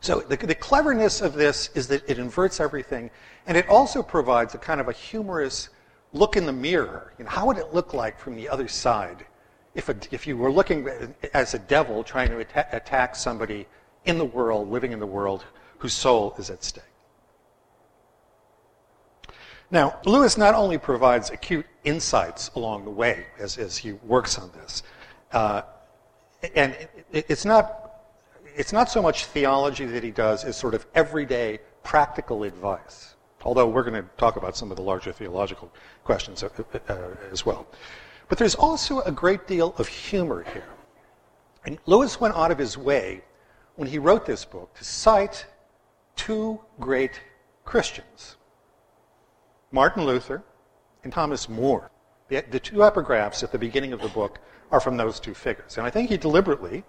So 0.00 0.20
the, 0.20 0.36
the 0.36 0.54
cleverness 0.54 1.20
of 1.20 1.34
this 1.34 1.70
is 1.74 1.88
that 1.88 2.08
it 2.08 2.18
inverts 2.18 2.58
everything, 2.58 3.10
and 3.46 3.56
it 3.56 3.68
also 3.68 4.02
provides 4.02 4.54
a 4.54 4.58
kind 4.58 4.80
of 4.80 4.88
a 4.88 4.92
humorous 4.92 5.68
look 6.12 6.36
in 6.36 6.46
the 6.46 6.52
mirror. 6.52 7.12
You 7.18 7.24
know, 7.24 7.30
how 7.30 7.46
would 7.46 7.58
it 7.58 7.74
look 7.74 7.92
like 7.94 8.18
from 8.18 8.34
the 8.34 8.48
other 8.48 8.68
side 8.68 9.26
if, 9.74 9.88
a, 9.88 9.96
if 10.10 10.26
you 10.26 10.36
were 10.36 10.50
looking 10.50 10.88
as 11.34 11.54
a 11.54 11.58
devil 11.58 12.02
trying 12.02 12.28
to 12.28 12.40
atta- 12.40 12.68
attack 12.72 13.14
somebody 13.14 13.66
in 14.04 14.18
the 14.18 14.24
world, 14.24 14.70
living 14.70 14.92
in 14.92 14.98
the 14.98 15.06
world, 15.06 15.44
whose 15.78 15.92
soul 15.92 16.34
is 16.38 16.50
at 16.50 16.64
stake. 16.64 16.84
Now, 19.70 20.00
Lewis 20.04 20.36
not 20.36 20.54
only 20.54 20.78
provides 20.78 21.30
acute 21.30 21.66
insights 21.84 22.50
along 22.56 22.84
the 22.84 22.90
way 22.90 23.26
as, 23.38 23.56
as 23.56 23.76
he 23.76 23.92
works 23.92 24.36
on 24.36 24.50
this, 24.52 24.82
uh, 25.32 25.62
and 26.54 26.72
it, 27.12 27.26
it's, 27.28 27.44
not, 27.44 27.89
it's 28.56 28.72
not 28.72 28.90
so 28.90 29.02
much 29.02 29.26
theology 29.26 29.84
that 29.86 30.02
he 30.02 30.10
does 30.10 30.44
as 30.44 30.56
sort 30.56 30.74
of 30.74 30.86
everyday 30.94 31.58
practical 31.82 32.44
advice, 32.44 33.14
although 33.42 33.66
we're 33.66 33.82
going 33.82 34.02
to 34.02 34.08
talk 34.16 34.36
about 34.36 34.56
some 34.56 34.70
of 34.70 34.76
the 34.76 34.82
larger 34.82 35.12
theological 35.12 35.72
questions 36.04 36.42
uh, 36.42 36.48
uh, 36.88 36.98
as 37.32 37.44
well. 37.46 37.66
But 38.28 38.38
there's 38.38 38.54
also 38.54 39.00
a 39.00 39.12
great 39.12 39.46
deal 39.46 39.74
of 39.78 39.88
humor 39.88 40.44
here. 40.52 40.68
And 41.64 41.78
Lewis 41.86 42.20
went 42.20 42.34
out 42.36 42.50
of 42.50 42.58
his 42.58 42.78
way 42.78 43.22
when 43.76 43.88
he 43.88 43.98
wrote 43.98 44.24
this 44.24 44.44
book 44.44 44.72
to 44.74 44.84
cite 44.84 45.46
two 46.16 46.60
great 46.78 47.20
Christians 47.64 48.36
Martin 49.72 50.04
Luther 50.04 50.42
and 51.04 51.12
Thomas 51.12 51.48
More. 51.48 51.90
The, 52.28 52.44
the, 52.50 52.60
two 52.60 52.76
epigraphs 52.76 53.42
at 53.42 53.52
the 53.52 53.58
beginning 53.58 53.92
of 53.92 54.00
the 54.00 54.08
book 54.08 54.38
are 54.70 54.80
from 54.80 54.96
those 54.96 55.18
two 55.20 55.34
figures. 55.34 55.78
And 55.78 55.86
I 55.86 55.90
think 55.90 56.10
he 56.10 56.16
deliberately, 56.16 56.84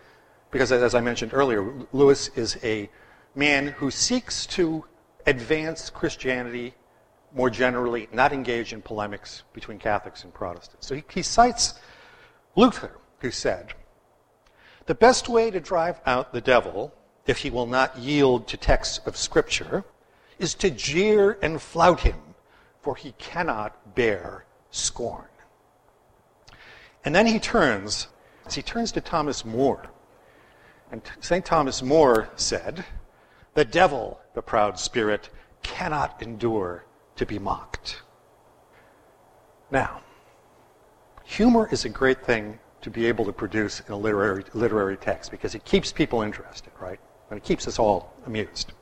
because 0.52 0.72
as 0.72 0.94
I 0.94 1.02
mentioned 1.02 1.34
earlier, 1.34 1.74
Lewis 1.92 2.30
is 2.36 2.58
a 2.64 2.90
man 3.36 3.68
who 3.68 3.90
seeks 3.90 4.46
to 4.48 4.86
advance 5.26 5.90
Christianity 5.90 6.74
more 7.34 7.50
generally, 7.50 8.10
not 8.12 8.34
engage 8.34 8.74
in 8.74 8.82
polemics 8.82 9.44
between 9.54 9.80
Catholics 9.80 10.24
and 10.24 10.34
Protestants. 10.34 10.86
So 10.86 10.96
he, 10.96 11.04
he 11.10 11.22
cites 11.22 11.76
Luther, 12.56 12.98
who 13.20 13.32
said, 13.32 13.74
the 14.88 14.96
best 14.96 15.30
way 15.30 15.52
to 15.52 15.60
drive 15.60 16.02
out 16.06 16.34
the 16.34 16.42
devil, 16.42 16.94
if 17.26 17.38
he 17.38 17.50
will 17.50 17.68
not 17.68 17.98
yield 17.98 18.48
to 18.50 18.58
texts 18.58 19.00
of 19.06 19.16
Scripture, 19.16 19.86
is 20.40 20.56
to 20.56 20.70
jeer 20.70 21.38
and 21.42 21.62
flout 21.62 22.02
him, 22.02 22.20
for 22.82 22.96
he 22.96 23.14
cannot 23.14 23.96
bear 23.96 24.44
scorn. 24.72 25.26
And 27.06 27.16
then 27.16 27.28
he 27.28 27.40
turns, 27.40 28.08
as 28.46 28.56
he 28.56 28.62
turns 28.62 28.92
to 28.94 29.02
Thomas 29.02 29.46
More. 29.46 29.90
And 30.92 31.02
St. 31.22 31.46
Thomas 31.46 31.82
More 31.82 32.30
said, 32.36 32.86
The 33.54 33.66
devil, 33.66 34.20
the 34.34 34.42
proud 34.42 34.78
spirit, 34.78 35.30
cannot 35.64 36.22
endure 36.22 36.86
to 37.16 37.26
be 37.26 37.40
mocked. 37.40 38.02
Now, 39.72 40.02
humor 41.24 41.70
is 41.72 41.86
a 41.86 41.90
great 41.90 42.26
thing 42.26 42.60
to 42.82 42.90
be 42.90 43.06
able 43.06 43.24
to 43.26 43.32
produce 43.32 43.80
in 43.80 43.94
a 43.94 43.98
literary, 43.98 44.44
literary 44.54 44.98
text 44.98 45.32
because 45.32 45.56
it 45.56 45.64
keeps 45.64 45.94
people 45.94 46.24
interested, 46.24 46.74
right? 46.80 47.00
And 47.30 47.38
it 47.38 47.44
keeps 47.44 47.68
us 47.68 47.80
all 47.80 48.14
amused. 48.26 48.74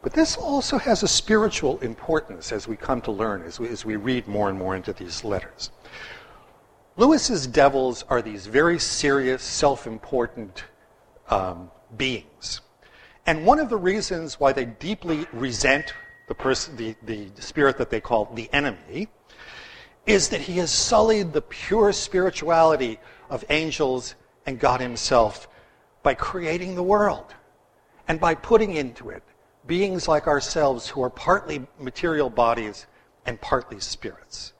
But 0.00 0.12
this 0.12 0.36
also 0.36 0.78
has 0.78 1.02
a 1.02 1.08
spiritual 1.08 1.78
importance 1.80 2.52
as 2.52 2.68
we 2.68 2.76
come 2.76 3.00
to 3.02 3.10
learn, 3.10 3.42
as 3.42 3.58
we, 3.60 3.68
as 3.68 3.84
we 3.84 3.96
read 3.96 4.28
more 4.28 4.48
and 4.48 4.58
more 4.58 4.76
into 4.76 4.92
these 4.92 5.24
letters. 5.24 5.70
Lewis's 6.96 7.46
devils 7.46 8.04
are 8.08 8.22
these 8.22 8.46
very 8.46 8.78
serious, 8.78 9.42
self 9.42 9.86
important 9.86 10.64
um, 11.28 11.70
beings. 11.96 12.60
And 13.26 13.46
one 13.46 13.58
of 13.58 13.68
the 13.68 13.76
reasons 13.76 14.38
why 14.38 14.52
they 14.52 14.64
deeply 14.64 15.26
resent 15.32 15.94
the, 16.28 16.96
the, 17.02 17.28
the 17.34 17.42
spirit 17.42 17.78
that 17.78 17.90
they 17.90 18.00
call 18.00 18.26
the 18.34 18.52
enemy 18.52 19.08
is 20.06 20.28
that 20.30 20.40
he 20.42 20.58
has 20.58 20.70
sullied 20.70 21.32
the 21.32 21.40
pure 21.40 21.92
spirituality 21.92 22.98
of 23.30 23.44
angels 23.48 24.14
and 24.46 24.58
God 24.58 24.80
Himself 24.80 25.48
by 26.02 26.14
creating 26.14 26.74
the 26.74 26.82
world 26.82 27.34
and 28.08 28.20
by 28.20 28.34
putting 28.34 28.74
into 28.74 29.10
it 29.10 29.22
beings 29.66 30.08
like 30.08 30.26
ourselves 30.26 30.88
who 30.88 31.02
are 31.02 31.10
partly 31.10 31.66
material 31.78 32.28
bodies 32.28 32.86
and 33.26 33.40
partly 33.40 33.80
spirits. 33.80 34.52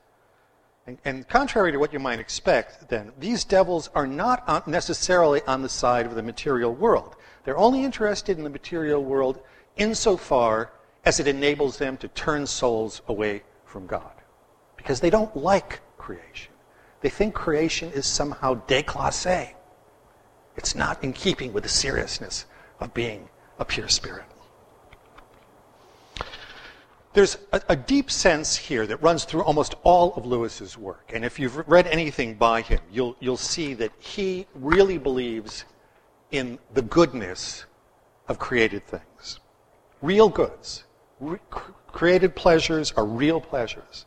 And, 0.86 0.98
and, 1.04 1.28
contrary 1.28 1.72
to 1.72 1.78
what 1.78 1.94
you 1.94 1.98
might 1.98 2.18
expect, 2.18 2.90
then, 2.90 3.12
these 3.18 3.44
devils 3.44 3.88
are 3.94 4.06
not 4.06 4.68
necessarily 4.68 5.40
on 5.46 5.62
the 5.62 5.68
side 5.68 6.04
of 6.04 6.14
the 6.14 6.22
material 6.22 6.74
world. 6.74 7.16
They're 7.44 7.56
only 7.56 7.84
interested 7.84 8.36
in 8.36 8.44
the 8.44 8.50
material 8.50 9.02
world 9.02 9.40
insofar 9.76 10.72
as 11.04 11.20
it 11.20 11.26
enables 11.26 11.78
them 11.78 11.96
to 11.98 12.08
turn 12.08 12.46
souls 12.46 13.00
away 13.08 13.44
from 13.64 13.86
God. 13.86 14.12
Because 14.76 15.00
they 15.00 15.10
don't 15.10 15.34
like 15.34 15.80
creation. 15.96 16.52
They 17.00 17.08
think 17.08 17.34
creation 17.34 17.90
is 17.92 18.06
somehow 18.06 18.66
déclassé. 18.66 19.54
It's 20.56 20.74
not 20.74 21.02
in 21.02 21.12
keeping 21.12 21.52
with 21.52 21.62
the 21.62 21.68
seriousness 21.68 22.44
of 22.78 22.94
being 22.94 23.28
a 23.58 23.64
pure 23.64 23.88
spirit. 23.88 24.24
There's 27.14 27.38
a, 27.52 27.62
a, 27.68 27.76
deep 27.76 28.11
sense 28.11 28.56
here 28.56 28.88
that 28.88 29.00
runs 29.00 29.25
through 29.25 29.44
almost 29.44 29.76
all 29.85 30.14
of 30.14 30.26
Lewis's 30.26 30.76
work. 30.76 31.12
And 31.14 31.25
if 31.25 31.38
you've 31.38 31.56
read 31.68 31.87
anything 31.87 32.35
by 32.35 32.61
him, 32.62 32.80
you'll, 32.90 33.16
you'll 33.21 33.37
see 33.37 33.73
that 33.75 33.92
he 34.00 34.47
really 34.52 34.99
believes 34.99 35.64
in 36.33 36.59
the 36.73 36.83
goodness 36.83 37.66
of 38.26 38.40
created 38.40 38.83
things. 38.85 39.38
Real 40.02 40.28
goods. 40.28 40.85
Re- 41.21 41.38
created 41.87 42.35
pleasures 42.35 42.92
are 42.97 43.06
real 43.06 43.40
pleasures. 43.40 44.06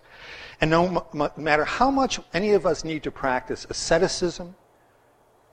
And 0.60 0.70
no 0.70 1.08
matter 1.38 1.64
how 1.64 1.90
much 1.90 2.20
any 2.34 2.52
of 2.52 2.66
us 2.66 2.84
need 2.84 3.04
to 3.04 3.12
practice 3.12 3.66
asceticism 3.70 4.54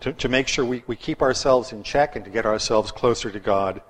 to, 0.01 0.13
to 0.13 0.29
make 0.29 0.49
sure 0.49 0.65
we, 0.65 0.83
we 0.89 0.97
keep 0.97 1.23
ourselves 1.23 1.73
in 1.73 1.85
check 1.85 2.17
and 2.17 2.25
to 2.25 2.31
get 2.33 2.47
ourselves 2.47 2.91
closer 2.91 3.31
to 3.31 3.39
God, 3.39 3.81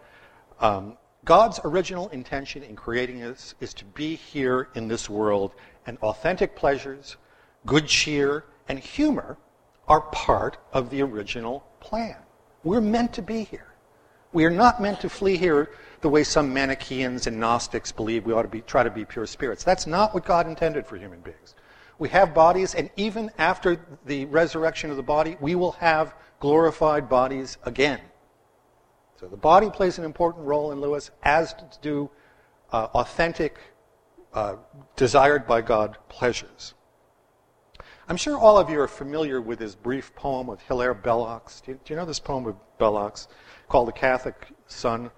um, 0.60 0.98
God's 1.24 1.58
original 1.64 2.08
intention 2.08 2.62
in 2.62 2.76
creating 2.76 3.22
us 3.22 3.54
is 3.60 3.72
to 3.74 3.84
be 3.86 4.14
here 4.14 4.68
in 4.74 4.88
this 4.88 5.08
world, 5.08 5.54
and 5.86 5.96
authentic 6.02 6.54
pleasures, 6.54 7.16
good 7.64 7.86
cheer, 7.86 8.44
and 8.68 8.78
humor 8.78 9.38
are 9.88 10.02
part 10.02 10.58
of 10.72 10.90
the 10.90 11.02
original 11.02 11.64
plan. 11.80 12.16
We're 12.62 12.82
meant 12.82 13.14
to 13.14 13.22
be 13.22 13.44
here. 13.44 13.68
We 14.32 14.44
are 14.44 14.50
not 14.50 14.82
meant 14.82 15.00
to 15.00 15.08
flee 15.08 15.36
here 15.36 15.70
the 16.00 16.08
way 16.08 16.24
some 16.24 16.52
Manichaeans 16.52 17.26
and 17.26 17.38
Gnostics 17.38 17.92
believe 17.92 18.26
we 18.26 18.32
ought 18.32 18.42
to 18.42 18.48
be, 18.48 18.60
try 18.60 18.82
to 18.82 18.90
be 18.90 19.04
pure 19.04 19.26
spirits. 19.26 19.64
That's 19.64 19.86
not 19.86 20.12
what 20.12 20.26
God 20.26 20.46
intended 20.46 20.86
for 20.86 20.96
human 20.96 21.20
beings. 21.20 21.54
We 21.98 22.08
have 22.10 22.34
bodies, 22.34 22.74
and 22.74 22.90
even 22.96 23.30
after 23.38 23.78
the 24.04 24.26
resurrection 24.26 24.90
of 24.90 24.96
the 24.96 25.02
body, 25.02 25.36
we 25.40 25.54
will 25.54 25.72
have 25.72 26.14
glorified 26.40 27.08
bodies 27.08 27.56
again. 27.64 28.00
So 29.24 29.30
the 29.30 29.38
body 29.38 29.70
plays 29.70 29.96
an 29.96 30.04
important 30.04 30.44
role 30.44 30.70
in 30.70 30.82
Lewis, 30.82 31.10
as 31.22 31.54
do 31.80 32.10
uh, 32.70 32.88
authentic, 32.92 33.56
uh, 34.34 34.56
desired 34.96 35.46
by 35.46 35.62
God 35.62 35.96
pleasures. 36.10 36.74
I'm 38.06 38.18
sure 38.18 38.36
all 38.36 38.58
of 38.58 38.68
you 38.68 38.78
are 38.80 38.86
familiar 38.86 39.40
with 39.40 39.60
this 39.60 39.74
brief 39.74 40.14
poem 40.14 40.50
of 40.50 40.60
Hilaire 40.60 40.92
Belloc's. 40.92 41.62
Do 41.62 41.70
you, 41.72 41.80
do 41.82 41.94
you 41.94 41.98
know 41.98 42.04
this 42.04 42.20
poem 42.20 42.44
of 42.46 42.56
Belloc's 42.76 43.28
called 43.66 43.88
The 43.88 43.92
Catholic 43.92 44.48
Sun? 44.66 45.10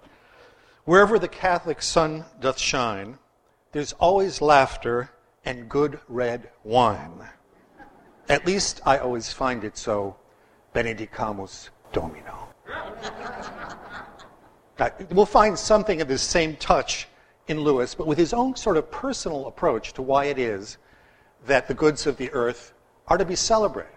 Wherever 0.85 1.19
the 1.19 1.27
Catholic 1.27 1.81
sun 1.81 2.23
doth 2.39 2.57
shine, 2.57 3.17
there's 3.73 3.91
always 3.91 4.41
laughter 4.41 5.09
and 5.43 5.67
good 5.67 5.99
red 6.07 6.49
wine. 6.63 7.27
At 8.29 8.45
least 8.45 8.79
I 8.85 8.99
always 8.99 9.33
find 9.33 9.65
it 9.65 9.77
so. 9.77 10.15
Benedicamus 10.73 11.71
Domino. 11.91 12.47
Now, 14.79 14.91
we'll 15.11 15.25
find 15.25 15.57
something 15.57 16.01
of 16.01 16.07
this 16.07 16.21
same 16.21 16.55
touch 16.57 17.07
in 17.47 17.59
Lewis, 17.59 17.95
but 17.95 18.07
with 18.07 18.17
his 18.17 18.33
own 18.33 18.55
sort 18.55 18.77
of 18.77 18.91
personal 18.91 19.47
approach 19.47 19.93
to 19.93 20.01
why 20.01 20.25
it 20.25 20.37
is 20.37 20.77
that 21.45 21.67
the 21.67 21.73
goods 21.73 22.05
of 22.05 22.17
the 22.17 22.31
earth 22.31 22.73
are 23.07 23.17
to 23.17 23.25
be 23.25 23.35
celebrated. 23.35 23.91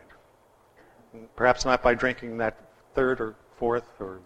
Perhaps 1.37 1.65
not 1.65 1.83
by 1.83 1.95
drinking 1.95 2.39
that 2.39 2.57
third 2.95 3.21
or 3.21 3.35
fourth 3.57 4.01
or, 4.01 4.21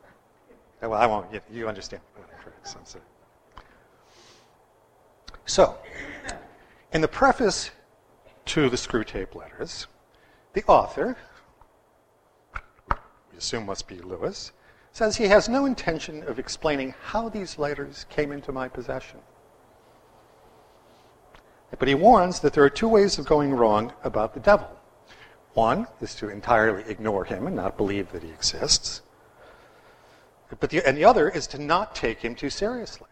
eh, 0.83 0.87
well, 0.87 1.01
I 1.01 1.07
won't, 1.07 1.27
you, 1.51 1.67
understand 1.67 2.03
what 2.15 2.29
I'm 2.31 2.43
trying 2.43 2.85
to 2.85 2.91
say. 2.91 2.99
So, 5.47 5.77
in 6.93 7.01
the 7.01 7.09
preface 7.09 7.71
to 8.47 8.69
the 8.69 8.77
Screwtape 8.77 9.35
Letters, 9.35 9.87
the 10.53 10.63
author, 10.65 11.17
we 13.33 13.39
assume 13.39 13.67
must 13.67 13.89
be 13.89 13.99
Lewis, 13.99 14.53
says 14.95 15.17
he 15.17 15.27
has 15.27 15.49
no 15.49 15.67
intention 15.67 16.23
of 16.29 16.39
explaining 16.39 16.95
how 17.03 17.29
these 17.29 17.59
letters 17.59 18.07
came 18.09 18.31
into 18.31 18.53
my 18.53 18.69
possession. 18.69 19.19
But 21.77 21.89
he 21.89 21.97
warns 21.97 22.39
that 22.41 22.53
there 22.53 22.63
are 22.63 22.71
two 22.71 22.87
ways 22.87 23.19
of 23.19 23.27
going 23.27 23.53
wrong 23.53 23.93
about 24.05 24.35
the 24.35 24.41
devil. 24.41 24.71
One 25.55 25.89
is 26.01 26.15
to 26.17 26.29
entirely 26.29 26.85
ignore 26.89 27.25
him 27.25 27.49
and 27.49 27.57
not 27.57 27.77
believe 27.77 28.13
that 28.13 28.23
he 28.23 28.31
exists. 28.31 29.03
But 30.61 30.71
the, 30.71 30.87
and 30.87 30.97
the 30.97 31.05
other 31.05 31.29
is 31.29 31.49
to 31.49 31.59
not 31.59 31.97
take 31.97 32.21
him 32.21 32.37
too 32.37 32.51
seriously, 32.51 33.09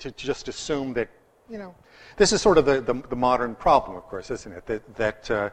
to 0.00 0.10
just 0.10 0.46
assume 0.46 0.92
that, 0.92 1.08
you 1.48 1.56
know, 1.56 1.74
this 2.18 2.34
is 2.34 2.42
sort 2.42 2.58
of 2.58 2.66
the, 2.66 2.82
the, 2.82 2.92
the 3.08 3.16
modern 3.16 3.54
problem, 3.54 3.96
of 3.96 4.02
course, 4.02 4.30
isn't 4.30 4.52
it? 4.52 4.66
That, 4.66 4.96
that 4.96 5.30
uh, 5.30 5.50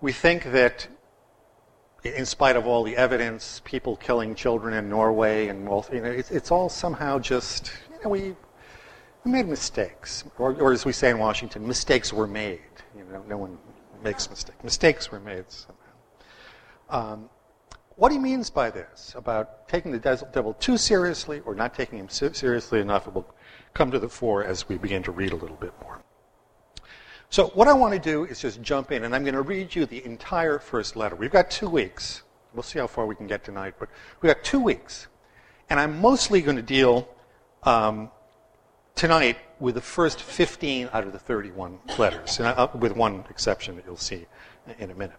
we 0.00 0.10
think 0.10 0.50
that 0.50 0.88
in 2.04 2.26
spite 2.26 2.56
of 2.56 2.66
all 2.66 2.82
the 2.82 2.96
evidence, 2.96 3.62
people 3.64 3.96
killing 3.96 4.34
children 4.34 4.74
in 4.74 4.88
Norway 4.88 5.48
and 5.48 5.64
you 5.92 6.00
know, 6.00 6.10
it's, 6.10 6.30
it's 6.30 6.50
all 6.50 6.68
somehow 6.68 7.18
just 7.18 7.72
you 7.90 7.98
know, 8.02 8.10
we, 8.10 8.34
we 9.24 9.30
made 9.30 9.46
mistakes, 9.46 10.24
or, 10.38 10.54
or, 10.54 10.72
as 10.72 10.84
we 10.84 10.92
say 10.92 11.10
in 11.10 11.18
Washington, 11.18 11.66
mistakes 11.66 12.12
were 12.12 12.26
made. 12.26 12.60
You 12.96 13.04
know, 13.04 13.22
no 13.28 13.36
one 13.36 13.56
makes 14.02 14.28
mistakes. 14.28 14.64
Mistakes 14.64 15.12
were 15.12 15.20
made 15.20 15.44
somehow. 15.48 15.82
Um, 16.90 17.30
what 17.96 18.10
he 18.10 18.18
means 18.18 18.50
by 18.50 18.70
this, 18.70 19.14
about 19.16 19.68
taking 19.68 19.92
the 19.92 20.26
devil 20.32 20.54
too 20.54 20.76
seriously 20.76 21.40
or 21.44 21.54
not 21.54 21.74
taking 21.74 21.98
him 21.98 22.08
seriously 22.08 22.80
enough, 22.80 23.06
will 23.12 23.32
come 23.74 23.90
to 23.92 23.98
the 23.98 24.08
fore 24.08 24.44
as 24.44 24.68
we 24.68 24.76
begin 24.76 25.02
to 25.04 25.12
read 25.12 25.32
a 25.32 25.36
little 25.36 25.56
bit 25.56 25.72
more. 25.80 26.02
So 27.32 27.46
what 27.54 27.66
I 27.66 27.72
want 27.72 27.94
to 27.94 27.98
do 27.98 28.26
is 28.26 28.42
just 28.42 28.60
jump 28.60 28.92
in, 28.92 29.04
and 29.04 29.14
I'm 29.14 29.22
going 29.22 29.32
to 29.32 29.40
read 29.40 29.74
you 29.74 29.86
the 29.86 30.04
entire 30.04 30.58
first 30.58 30.96
letter. 30.96 31.16
We've 31.16 31.30
got 31.30 31.50
two 31.50 31.66
weeks. 31.66 32.24
We'll 32.52 32.62
see 32.62 32.78
how 32.78 32.86
far 32.86 33.06
we 33.06 33.14
can 33.14 33.26
get 33.26 33.42
tonight, 33.42 33.76
but 33.78 33.88
we've 34.20 34.28
got 34.28 34.44
two 34.44 34.60
weeks. 34.60 35.06
And 35.70 35.80
I'm 35.80 35.98
mostly 35.98 36.42
going 36.42 36.56
to 36.56 36.62
deal 36.62 37.08
um, 37.62 38.10
tonight 38.94 39.38
with 39.60 39.76
the 39.76 39.80
first 39.80 40.20
15 40.20 40.90
out 40.92 41.04
of 41.04 41.14
the 41.14 41.18
31 41.18 41.78
letters, 41.96 42.38
I, 42.38 42.68
with 42.74 42.92
one 42.92 43.24
exception 43.30 43.76
that 43.76 43.86
you'll 43.86 43.96
see 43.96 44.26
in 44.78 44.90
a 44.90 44.94
minute. 44.94 45.16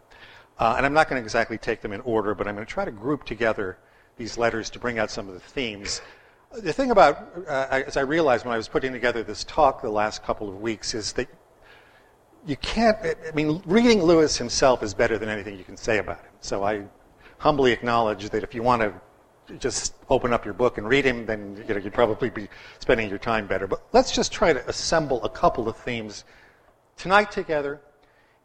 Uh, 0.60 0.76
and 0.78 0.86
I'm 0.86 0.93
not 0.93 1.10
going 1.10 1.19
to 1.19 1.26
exactly 1.26 1.58
take 1.58 1.82
them 1.82 1.93
in 1.93 2.02
order, 2.02 2.36
but 2.36 2.47
I'm 2.47 2.54
going 2.54 2.67
to 2.67 2.71
try 2.71 2.86
to 2.86 2.91
group 2.91 3.23
together 3.23 3.80
these 4.17 4.38
letters 4.38 4.69
to 4.69 4.78
bring 4.78 4.99
out 4.99 5.10
some 5.10 5.28
of 5.30 5.34
the 5.34 5.39
themes. 5.39 5.99
The 6.56 6.73
thing 6.73 6.91
about, 6.91 7.34
uh, 7.47 7.82
as 7.88 7.97
I 7.97 8.02
realized 8.02 8.45
when 8.45 8.54
I 8.54 8.58
was 8.58 8.67
putting 8.67 8.93
together 8.93 9.23
this 9.23 9.43
talk 9.43 9.82
the 9.82 9.89
last 9.89 10.21
couple 10.21 10.47
of 10.47 10.62
weeks, 10.62 10.93
is 10.93 11.13
that 11.13 11.28
you 12.45 12.58
can't, 12.58 12.97
I 13.03 13.32
mean, 13.34 13.62
reading 13.65 14.03
Lewis 14.03 14.38
himself 14.38 14.84
is 14.84 14.93
better 14.93 15.17
than 15.17 15.29
anything 15.29 15.58
you 15.58 15.63
can 15.63 15.77
say 15.77 15.99
about 15.99 16.19
him. 16.19 16.32
So 16.41 16.63
I 16.63 16.84
humbly 17.38 17.71
acknowledge 17.71 18.29
that 18.29 18.43
if 18.43 18.53
you 18.53 18.63
want 18.63 18.82
to 18.82 18.93
just 19.60 19.95
open 20.10 20.34
up 20.34 20.45
your 20.45 20.53
book 20.53 20.77
and 20.77 20.88
read 20.88 21.06
him, 21.06 21.25
then 21.25 21.63
you 21.67 21.73
know, 21.73 21.79
you'd 21.79 21.93
probably 21.93 22.29
be 22.29 22.47
spending 22.79 23.10
your 23.10 23.19
time 23.19 23.47
better. 23.47 23.67
But 23.67 23.84
let's 23.93 24.12
just 24.12 24.32
try 24.32 24.53
to 24.53 24.67
assemble 24.67 25.23
a 25.23 25.29
couple 25.29 25.67
of 25.67 25.77
themes 25.77 26.23
tonight 26.97 27.32
together, 27.32 27.82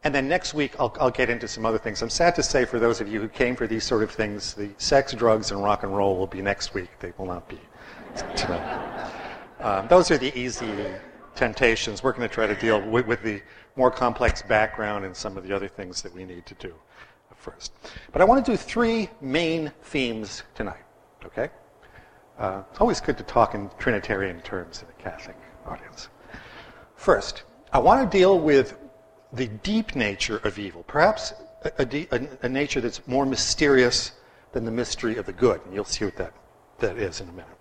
and 0.03 0.13
then 0.13 0.27
next 0.27 0.53
week 0.53 0.75
I'll, 0.79 0.95
I'll 0.99 1.11
get 1.11 1.29
into 1.29 1.47
some 1.47 1.65
other 1.65 1.77
things. 1.77 2.01
I'm 2.01 2.09
sad 2.09 2.35
to 2.35 2.43
say 2.43 2.65
for 2.65 2.79
those 2.79 3.01
of 3.01 3.07
you 3.07 3.21
who 3.21 3.27
came 3.27 3.55
for 3.55 3.67
these 3.67 3.83
sort 3.83 4.03
of 4.03 4.11
things, 4.11 4.53
the 4.53 4.69
sex, 4.77 5.13
drugs, 5.13 5.51
and 5.51 5.63
rock 5.63 5.83
and 5.83 5.95
roll 5.95 6.17
will 6.17 6.27
be 6.27 6.41
next 6.41 6.73
week. 6.73 6.89
They 6.99 7.13
will 7.17 7.27
not 7.27 7.47
be 7.47 7.59
tonight. 8.35 9.11
Um, 9.59 9.87
those 9.87 10.09
are 10.09 10.17
the 10.17 10.37
easy 10.37 10.71
temptations. 11.35 12.03
We're 12.03 12.11
going 12.11 12.27
to 12.27 12.33
try 12.33 12.47
to 12.47 12.55
deal 12.55 12.81
with, 12.81 13.07
with 13.07 13.23
the 13.23 13.41
more 13.79 13.89
complex 13.89 14.41
background 14.41 15.05
and 15.05 15.15
some 15.15 15.37
of 15.37 15.47
the 15.47 15.55
other 15.55 15.69
things 15.69 16.01
that 16.01 16.13
we 16.13 16.25
need 16.25 16.45
to 16.45 16.53
do 16.55 16.73
first. 17.39 17.71
But 18.11 18.21
I 18.21 18.25
want 18.25 18.45
to 18.45 18.51
do 18.51 18.57
three 18.57 19.09
main 19.21 19.71
themes 19.83 20.43
tonight, 20.53 20.83
okay? 21.25 21.49
Uh, 22.37 22.63
it's 22.69 22.81
always 22.81 22.99
good 22.99 23.17
to 23.17 23.23
talk 23.23 23.55
in 23.55 23.69
Trinitarian 23.79 24.41
terms 24.41 24.83
in 24.83 24.89
a 24.89 25.01
Catholic 25.01 25.37
audience. 25.65 26.09
First, 26.95 27.43
I 27.71 27.79
want 27.79 28.11
to 28.11 28.17
deal 28.17 28.37
with 28.39 28.77
the 29.31 29.47
deep 29.47 29.95
nature 29.95 30.37
of 30.43 30.59
evil, 30.59 30.83
perhaps 30.83 31.33
a, 31.63 32.07
a, 32.11 32.27
a, 32.41 32.49
nature 32.49 32.81
that's 32.81 33.05
more 33.07 33.25
mysterious 33.25 34.11
than 34.51 34.65
the 34.65 34.71
mystery 34.71 35.15
of 35.17 35.25
the 35.25 35.33
good. 35.33 35.61
And 35.65 35.73
you'll 35.73 35.85
see 35.85 36.05
what 36.05 36.17
that, 36.17 36.33
that 36.79 36.97
is 36.97 37.21
in 37.21 37.29
a 37.29 37.31
minute. 37.31 37.58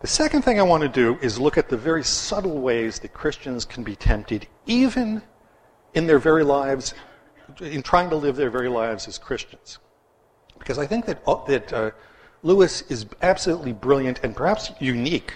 The 0.00 0.06
second 0.06 0.42
thing 0.42 0.60
I 0.60 0.62
want 0.62 0.82
to 0.82 0.88
do 0.88 1.18
is 1.22 1.38
look 1.38 1.56
at 1.56 1.70
the 1.70 1.76
very 1.76 2.04
subtle 2.04 2.58
ways 2.58 2.98
that 2.98 3.14
Christians 3.14 3.64
can 3.64 3.82
be 3.82 3.96
tempted, 3.96 4.46
even 4.66 5.22
in 5.94 6.06
their 6.06 6.18
very 6.18 6.44
lives, 6.44 6.92
in 7.60 7.82
trying 7.82 8.10
to 8.10 8.16
live 8.16 8.36
their 8.36 8.50
very 8.50 8.68
lives 8.68 9.08
as 9.08 9.16
Christians. 9.16 9.78
Because 10.58 10.78
I 10.78 10.86
think 10.86 11.06
that, 11.06 11.22
uh, 11.26 11.42
that 11.46 11.72
uh, 11.72 11.90
Lewis 12.42 12.82
is 12.90 13.06
absolutely 13.22 13.72
brilliant 13.72 14.20
and 14.22 14.36
perhaps 14.36 14.70
unique 14.80 15.32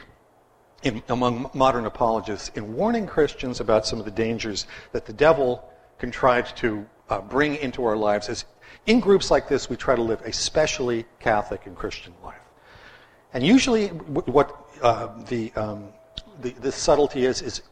in, 0.82 1.02
among 1.08 1.50
modern 1.54 1.86
apologists 1.86 2.50
in 2.54 2.74
warning 2.74 3.06
Christians 3.06 3.60
about 3.60 3.86
some 3.86 3.98
of 3.98 4.04
the 4.04 4.10
dangers 4.10 4.66
that 4.92 5.06
the 5.06 5.12
devil 5.14 5.72
contrived 5.98 6.56
to 6.58 6.86
uh, 7.08 7.20
bring 7.22 7.56
into 7.56 7.84
our 7.84 7.96
lives. 7.96 8.28
As 8.28 8.44
in 8.86 9.00
groups 9.00 9.30
like 9.30 9.48
this, 9.48 9.70
we 9.70 9.76
try 9.76 9.96
to 9.96 10.02
live 10.02 10.20
a 10.22 10.32
specially 10.32 11.06
Catholic 11.18 11.66
and 11.66 11.74
Christian 11.74 12.12
life. 12.22 12.39
And 13.32 13.46
usually, 13.46 13.88
what 13.88 14.68
uh, 14.82 15.08
the, 15.24 15.52
um, 15.54 15.88
the, 16.40 16.50
the, 16.50 16.72
subtlety 16.72 17.26
is, 17.26 17.42
is 17.42 17.62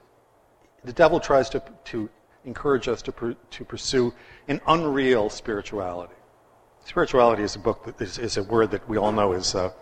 the 0.84 0.92
devil 0.92 1.18
tries 1.18 1.50
to, 1.50 1.62
to 1.86 2.08
encourage 2.44 2.86
us 2.86 3.02
to, 3.02 3.12
per, 3.12 3.34
to 3.34 3.64
pursue 3.64 4.14
an 4.46 4.60
unreal 4.68 5.28
spirituality. 5.28 6.14
Spirituality 6.84 7.42
is 7.42 7.56
a 7.56 7.58
book 7.58 7.84
that 7.84 8.00
is, 8.00 8.18
is 8.18 8.36
a 8.36 8.42
word 8.44 8.70
that 8.70 8.88
we 8.88 8.96
all 8.96 9.12
know 9.12 9.32
is, 9.32 9.54
uh, 9.54 9.72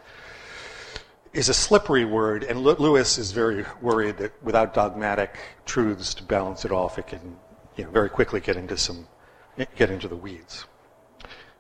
is 1.33 1.51
a 1.51 1.55
slippery 1.55 2.07
word, 2.07 2.43
and 2.43 2.63
Lewis 2.63 3.19
is 3.19 3.33
very 3.33 3.65
worried 3.83 4.17
that 4.17 4.33
without 4.43 4.73
dogmatic 4.73 5.39
truths 5.67 6.15
to 6.15 6.23
balance 6.23 6.65
it 6.65 6.73
off, 6.73 6.99
it 6.99 7.07
can 7.07 7.37
you 7.77 7.85
know, 7.85 7.91
very 7.91 8.09
quickly 8.09 8.41
get 8.41 8.57
into 8.57 8.77
some 8.77 9.07
get 9.77 9.91
into 9.91 10.09
the 10.09 10.17
weeds. 10.17 10.67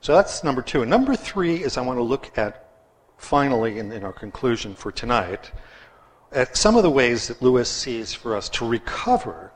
So 0.01 0.15
that's 0.15 0.45
number 0.45 0.63
two. 0.63 0.83
And 0.83 0.91
number 0.91 1.17
three 1.17 1.63
is 1.63 1.77
I 1.77 1.81
want 1.81 1.99
to 1.99 2.03
look 2.03 2.37
at 2.37 2.66
finally, 3.17 3.79
in, 3.79 3.93
in 3.93 4.05
our 4.05 4.13
conclusion 4.13 4.75
for 4.75 4.93
tonight, 4.93 5.53
at 6.33 6.57
some 6.57 6.77
of 6.77 6.83
the 6.83 6.91
ways 6.91 7.29
that 7.29 7.41
Lewis 7.41 7.71
sees 7.71 8.15
for 8.15 8.37
us 8.37 8.49
to 8.51 8.67
recover 8.67 9.53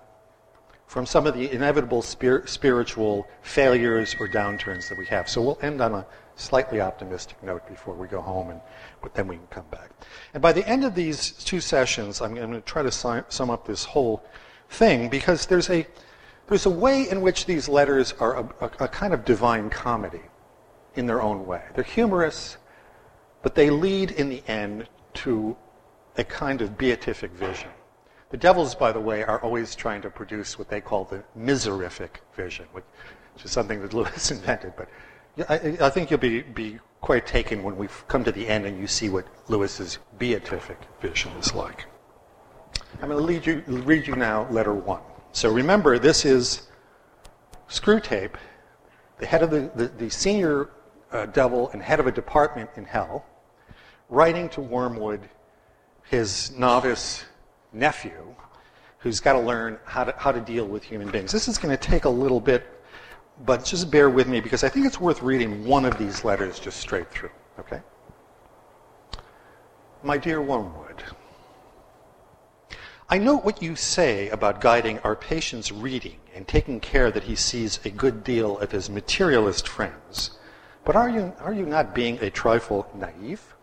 from 0.86 1.06
some 1.06 1.26
of 1.26 1.34
the 1.34 1.50
inevitable 1.52 2.02
spir- 2.02 2.46
spiritual 2.46 3.26
failures 3.42 4.16
or 4.18 4.26
downturns 4.28 4.88
that 4.88 4.98
we 4.98 5.06
have. 5.06 5.28
So 5.28 5.40
we'll 5.42 5.58
end 5.62 5.80
on 5.80 5.94
a 5.94 6.06
slightly 6.36 6.80
optimistic 6.80 7.42
note 7.42 7.66
before 7.68 7.94
we 7.94 8.08
go 8.08 8.20
home, 8.20 8.50
and 8.50 8.60
then 9.14 9.28
we 9.28 9.36
can 9.36 9.46
come 9.48 9.66
back. 9.70 9.90
And 10.34 10.42
by 10.42 10.52
the 10.52 10.66
end 10.68 10.84
of 10.84 10.94
these 10.94 11.32
two 11.32 11.60
sessions, 11.60 12.20
I'm, 12.20 12.30
I'm 12.30 12.50
going 12.50 12.52
to 12.52 12.60
try 12.62 12.82
to 12.82 12.90
si- 12.90 13.26
sum 13.28 13.50
up 13.50 13.66
this 13.66 13.84
whole 13.84 14.24
thing 14.68 15.08
because 15.08 15.46
there's 15.46 15.70
a 15.70 15.86
There's 16.48 16.66
a 16.66 16.70
way 16.86 17.08
in 17.08 17.20
which 17.22 17.46
these 17.46 17.68
letters 17.68 18.12
are 18.18 18.34
a, 18.42 18.44
a, 18.60 18.70
a 18.86 18.88
kind 18.88 19.14
of 19.14 19.24
divine 19.24 19.70
comedy 19.70 20.22
in 20.96 21.06
their 21.06 21.22
own 21.22 21.46
way. 21.46 21.62
They're 21.74 21.84
humorous, 21.84 22.56
but 23.42 23.54
they 23.54 23.70
lead 23.70 24.10
in 24.12 24.28
the 24.28 24.42
end 24.46 24.88
to 25.14 25.56
a 26.16 26.24
kind 26.24 26.60
of 26.60 26.76
beatific 26.76 27.30
vision. 27.32 27.70
The 28.30 28.36
devils, 28.36 28.74
by 28.74 28.92
the 28.92 29.00
way, 29.00 29.24
are 29.24 29.40
always 29.42 29.74
trying 29.74 30.02
to 30.02 30.10
produce 30.10 30.58
what 30.58 30.68
they 30.68 30.80
call 30.80 31.04
the 31.04 31.24
miserific 31.36 32.20
vision, 32.34 32.66
which 32.72 32.84
is 33.44 33.50
something 33.50 33.80
that 33.82 33.92
Lewis 33.92 34.30
invented. 34.36 34.74
But 34.76 34.88
I, 35.48 35.76
I 35.80 35.90
think 35.90 36.10
you'll 36.10 36.20
be, 36.20 36.42
be 36.42 36.78
quite 37.00 37.26
taken 37.26 37.62
when 37.62 37.76
we 37.76 37.88
come 38.08 38.22
to 38.24 38.32
the 38.32 38.46
end 38.46 38.66
and 38.66 38.78
you 38.78 38.86
see 38.86 39.08
what 39.08 39.26
Lewis's 39.48 39.98
beatific 40.18 40.78
vision 41.00 41.32
is 41.32 41.54
like. 41.54 41.86
I'm 43.02 43.08
going 43.08 43.40
to 43.40 43.50
you, 43.50 43.62
read 43.66 44.06
you 44.06 44.16
now 44.16 44.48
letter 44.50 44.74
one. 44.74 45.00
So 45.32 45.50
remember, 45.50 45.98
this 45.98 46.24
is 46.24 46.68
Screwtape, 47.68 48.34
the 49.18 49.26
head 49.26 49.42
of 49.42 49.50
the, 49.50 49.70
the, 49.74 49.88
the 49.88 50.10
senior 50.10 50.70
uh, 51.12 51.26
devil 51.26 51.70
and 51.70 51.82
head 51.82 52.00
of 52.00 52.06
a 52.06 52.12
department 52.12 52.70
in 52.76 52.84
hell, 52.84 53.24
writing 54.10 54.48
to 54.50 54.60
Wormwood, 54.60 55.20
his 56.04 56.50
novice 56.58 57.24
nephew 57.72 58.34
who's 58.98 59.20
got 59.20 59.32
to 59.32 59.40
learn 59.40 59.78
how 59.84 60.04
to, 60.04 60.14
how 60.18 60.30
to 60.32 60.40
deal 60.40 60.66
with 60.66 60.82
human 60.82 61.10
beings. 61.10 61.32
This 61.32 61.48
is 61.48 61.56
going 61.56 61.74
to 61.74 61.82
take 61.82 62.04
a 62.04 62.10
little 62.10 62.40
bit, 62.40 62.66
but 63.46 63.64
just 63.64 63.90
bear 63.90 64.10
with 64.10 64.28
me 64.28 64.40
because 64.40 64.62
I 64.62 64.68
think 64.68 64.84
it's 64.84 65.00
worth 65.00 65.22
reading 65.22 65.64
one 65.64 65.86
of 65.86 65.96
these 65.96 66.24
letters 66.24 66.58
just 66.58 66.80
straight 66.80 67.10
through, 67.10 67.30
okay? 67.58 67.80
My 70.02 70.18
dear 70.18 70.42
Wormwood, 70.42 71.02
I 73.08 73.18
note 73.18 73.44
what 73.44 73.62
you 73.62 73.74
say 73.74 74.28
about 74.28 74.60
guiding 74.60 74.98
our 75.00 75.16
patient's 75.16 75.72
reading 75.72 76.18
and 76.34 76.46
taking 76.46 76.78
care 76.78 77.10
that 77.10 77.24
he 77.24 77.36
sees 77.36 77.80
a 77.84 77.90
good 77.90 78.22
deal 78.22 78.58
of 78.58 78.70
his 78.70 78.90
materialist 78.90 79.66
friends. 79.66 80.38
But 80.84 80.94
are 80.94 81.08
you, 81.08 81.32
are 81.40 81.54
you 81.54 81.64
not 81.64 81.94
being 81.94 82.18
a 82.20 82.30
trifle 82.30 82.90
naive? 82.94 83.54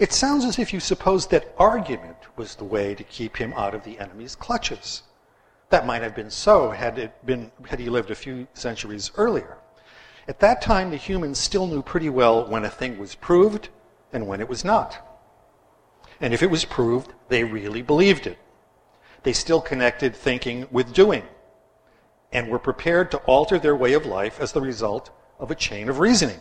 It 0.00 0.14
sounds 0.14 0.46
as 0.46 0.58
if 0.58 0.72
you 0.72 0.80
supposed 0.80 1.30
that 1.30 1.54
argument 1.58 2.16
was 2.34 2.54
the 2.54 2.64
way 2.64 2.94
to 2.94 3.04
keep 3.04 3.36
him 3.36 3.52
out 3.52 3.74
of 3.74 3.84
the 3.84 3.98
enemy's 3.98 4.34
clutches. 4.34 5.02
That 5.68 5.84
might 5.84 6.00
have 6.00 6.14
been 6.14 6.30
so 6.30 6.70
had, 6.70 6.98
it 6.98 7.26
been, 7.26 7.52
had 7.68 7.78
he 7.78 7.90
lived 7.90 8.10
a 8.10 8.14
few 8.14 8.48
centuries 8.54 9.10
earlier. 9.18 9.58
At 10.26 10.40
that 10.40 10.62
time, 10.62 10.90
the 10.90 10.96
humans 10.96 11.38
still 11.38 11.66
knew 11.66 11.82
pretty 11.82 12.08
well 12.08 12.48
when 12.48 12.64
a 12.64 12.70
thing 12.70 12.98
was 12.98 13.14
proved 13.14 13.68
and 14.10 14.26
when 14.26 14.40
it 14.40 14.48
was 14.48 14.64
not. 14.64 15.06
And 16.18 16.32
if 16.32 16.42
it 16.42 16.50
was 16.50 16.64
proved, 16.64 17.12
they 17.28 17.44
really 17.44 17.82
believed 17.82 18.26
it. 18.26 18.38
They 19.22 19.34
still 19.34 19.60
connected 19.60 20.16
thinking 20.16 20.66
with 20.70 20.94
doing 20.94 21.24
and 22.32 22.48
were 22.48 22.58
prepared 22.58 23.10
to 23.10 23.18
alter 23.18 23.58
their 23.58 23.76
way 23.76 23.92
of 23.92 24.06
life 24.06 24.40
as 24.40 24.52
the 24.52 24.62
result 24.62 25.10
of 25.38 25.50
a 25.50 25.54
chain 25.54 25.90
of 25.90 25.98
reasoning. 25.98 26.40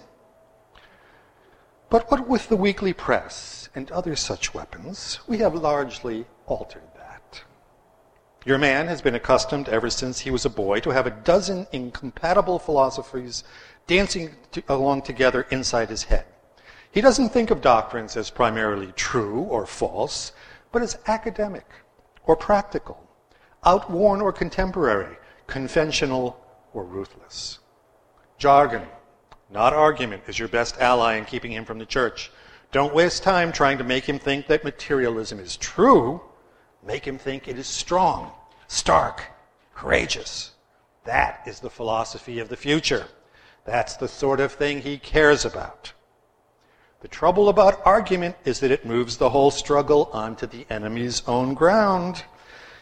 But 1.89 2.11
what 2.11 2.27
with 2.27 2.49
the 2.49 2.57
weekly 2.57 2.93
press 2.93 3.69
and 3.73 3.91
other 3.91 4.15
such 4.15 4.53
weapons, 4.53 5.19
we 5.27 5.39
have 5.39 5.55
largely 5.55 6.27
altered 6.45 6.83
that. 6.95 7.43
Your 8.45 8.59
man 8.59 8.87
has 8.87 9.01
been 9.01 9.15
accustomed 9.15 9.67
ever 9.67 9.89
since 9.89 10.19
he 10.19 10.31
was 10.31 10.45
a 10.45 10.49
boy 10.49 10.79
to 10.81 10.91
have 10.91 11.07
a 11.07 11.11
dozen 11.11 11.67
incompatible 11.71 12.59
philosophies 12.59 13.43
dancing 13.87 14.35
to, 14.51 14.63
along 14.69 15.01
together 15.01 15.47
inside 15.49 15.89
his 15.89 16.03
head. 16.03 16.25
He 16.91 17.01
doesn't 17.01 17.29
think 17.29 17.51
of 17.51 17.61
doctrines 17.61 18.15
as 18.15 18.29
primarily 18.29 18.91
true 18.95 19.41
or 19.41 19.65
false, 19.65 20.31
but 20.71 20.81
as 20.81 20.97
academic 21.07 21.65
or 22.25 22.35
practical, 22.35 23.03
outworn 23.65 24.21
or 24.21 24.31
contemporary, 24.31 25.17
conventional 25.47 26.39
or 26.73 26.83
ruthless. 26.83 27.59
Jargon, 28.37 28.87
not 29.51 29.73
argument, 29.73 30.23
is 30.27 30.37
your 30.37 30.47
best 30.47 30.77
ally 30.79 31.15
in 31.15 31.25
keeping 31.25 31.51
him 31.51 31.65
from 31.65 31.79
the 31.79 31.85
church. 31.85 32.31
Don't 32.71 32.93
waste 32.93 33.23
time 33.23 33.51
trying 33.51 33.79
to 33.79 33.83
make 33.83 34.07
him 34.07 34.19
think 34.19 34.47
that 34.47 34.63
materialism 34.63 35.39
is 35.39 35.57
true. 35.57 36.21
Make 36.85 37.05
him 37.05 37.17
think 37.17 37.47
it 37.47 37.57
is 37.57 37.67
strong, 37.67 38.31
stark, 38.67 39.23
courageous. 39.73 40.51
That 41.05 41.41
is 41.47 41.59
the 41.59 41.69
philosophy 41.69 42.39
of 42.39 42.49
the 42.49 42.57
future. 42.57 43.07
That's 43.65 43.95
the 43.95 44.07
sort 44.07 44.39
of 44.39 44.51
thing 44.51 44.81
he 44.81 44.97
cares 44.97 45.45
about. 45.45 45.93
The 47.01 47.07
trouble 47.07 47.49
about 47.49 47.81
argument 47.85 48.35
is 48.45 48.59
that 48.59 48.71
it 48.71 48.85
moves 48.85 49.17
the 49.17 49.29
whole 49.29 49.51
struggle 49.51 50.09
onto 50.11 50.45
the 50.45 50.65
enemy's 50.69 51.23
own 51.27 51.53
ground. 51.53 52.23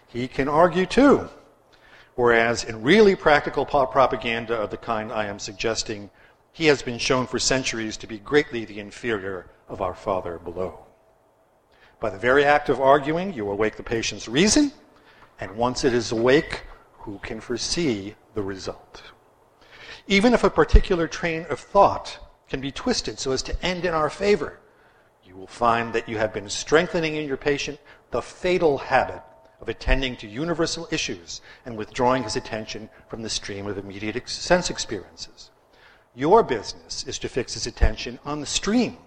He 0.08 0.28
can 0.28 0.48
argue 0.48 0.86
too. 0.86 1.30
Whereas 2.16 2.64
in 2.64 2.82
really 2.82 3.16
practical 3.16 3.66
propaganda 3.66 4.56
of 4.56 4.72
the 4.72 4.78
kind 4.78 5.12
I 5.12 5.28
am 5.28 5.38
suggesting, 5.38 6.10
he 6.58 6.66
has 6.66 6.82
been 6.82 6.98
shown 6.98 7.28
for 7.28 7.38
centuries 7.38 7.98
to 7.98 8.08
be 8.08 8.18
greatly 8.18 8.66
the 8.66 8.80
inferior 8.80 9.46
of 9.70 9.80
our 9.80 9.94
Father 9.94 10.40
below. 10.40 10.80
By 12.00 12.10
the 12.10 12.18
very 12.18 12.46
act 12.46 12.68
of 12.70 12.82
arguing, 12.82 13.32
you 13.32 13.48
awake 13.52 13.78
the 13.78 13.84
patient's 13.84 14.28
reason, 14.28 14.72
and 15.40 15.56
once 15.56 15.84
it 15.84 15.94
is 15.94 16.12
awake, 16.12 16.64
who 16.94 17.20
can 17.20 17.42
foresee 17.42 18.16
the 18.34 18.42
result? 18.42 19.04
Even 20.08 20.34
if 20.34 20.44
a 20.44 20.50
particular 20.50 21.08
train 21.08 21.46
of 21.52 21.60
thought 21.60 22.18
can 22.50 22.60
be 22.60 22.72
twisted 22.72 23.20
so 23.20 23.32
as 23.32 23.44
to 23.44 23.64
end 23.64 23.86
in 23.86 23.94
our 23.94 24.10
favor, 24.10 24.60
you 25.24 25.36
will 25.36 25.46
find 25.46 25.94
that 25.94 26.10
you 26.10 26.18
have 26.18 26.34
been 26.34 26.50
strengthening 26.50 27.18
in 27.18 27.28
your 27.28 27.38
patient 27.38 27.80
the 28.10 28.22
fatal 28.24 28.80
habit 28.80 29.22
of 29.62 29.70
attending 29.70 30.16
to 30.16 30.28
universal 30.28 30.88
issues 30.90 31.40
and 31.68 31.78
withdrawing 31.78 32.24
his 32.24 32.36
attention 32.36 32.90
from 33.08 33.22
the 33.22 33.30
stream 33.30 33.68
of 33.68 33.78
immediate 33.78 34.28
sense 34.28 34.72
experiences. 34.72 35.52
Your 36.18 36.42
business 36.42 37.04
is 37.04 37.20
to 37.20 37.30
fix 37.30 37.54
his 37.54 37.68
attention 37.68 38.18
on 38.26 38.40
the 38.40 38.48
stream. 38.48 38.98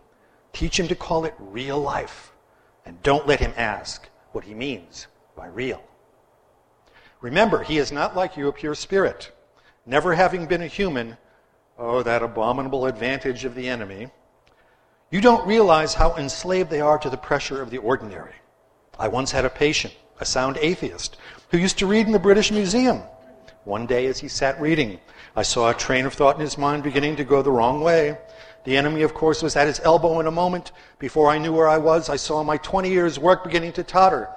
Teach 0.53 0.79
him 0.79 0.87
to 0.87 0.95
call 0.95 1.25
it 1.25 1.35
real 1.41 1.77
life. 1.77 2.31
And 2.87 3.03
don't 3.03 3.27
let 3.27 3.41
him 3.41 3.53
ask 3.57 4.09
what 4.31 4.45
he 4.45 4.55
means 4.55 5.09
by 5.35 5.49
real. 5.49 5.83
Remember, 7.21 7.65
he 7.65 7.79
is 7.79 7.91
not 7.91 8.15
like 8.15 8.37
you, 8.37 8.47
a 8.47 8.53
pure 8.53 8.77
spirit. 8.77 9.33
Never 9.85 10.15
having 10.15 10.47
been 10.47 10.63
a 10.63 10.69
human, 10.69 11.17
oh, 11.77 12.05
that 12.05 12.23
abominable 12.23 12.87
advantage 12.87 13.45
of 13.45 13.57
the 13.57 13.69
enemy. 13.69 14.07
You 15.11 15.21
don't 15.21 15.49
realize 15.49 15.95
how 15.95 16.15
enslaved 16.15 16.71
they 16.71 16.81
are 16.81 16.99
to 16.99 17.11
the 17.11 17.17
pressure 17.17 17.61
of 17.61 17.71
the 17.71 17.79
ordinary. 17.79 18.37
I 19.01 19.09
once 19.09 19.33
had 19.33 19.45
a 19.45 19.51
patient, 19.51 19.97
a 20.21 20.25
sound 20.25 20.59
atheist, 20.59 21.17
who 21.51 21.59
used 21.59 21.79
to 21.79 21.87
read 21.87 22.07
in 22.07 22.13
the 22.13 22.21
British 22.21 22.53
Museum. 22.53 23.03
One 23.65 23.87
day, 23.87 24.07
as 24.07 24.19
he 24.19 24.29
sat 24.29 24.61
reading, 24.61 25.01
I 25.37 25.43
saw 25.43 25.71
a 25.71 25.75
train 25.75 26.07
of 26.07 26.15
thought 26.15 26.37
in 26.37 26.41
his 26.41 26.57
mind 26.57 26.83
beginning 26.83 27.17
to 27.17 27.25
go 27.25 27.43
the 27.43 27.51
wrong 27.51 27.81
way. 27.81 28.19
The 28.65 28.77
enemy, 28.77 29.03
of 29.03 29.15
course, 29.15 29.43
was 29.43 29.57
at 29.57 29.67
his 29.67 29.81
elbow 29.81 30.21
in 30.21 30.27
a 30.27 30.31
moment. 30.31 30.73
Before 30.99 31.29
I 31.29 31.39
knew 31.39 31.53
where 31.53 31.69
I 31.69 31.79
was, 31.79 32.09
I 32.09 32.17
saw 32.17 32.43
my 32.43 32.57
20 32.59 32.91
years' 32.91 33.19
work 33.19 33.45
beginning 33.45 33.73
to 33.75 33.83
totter. 33.83 34.29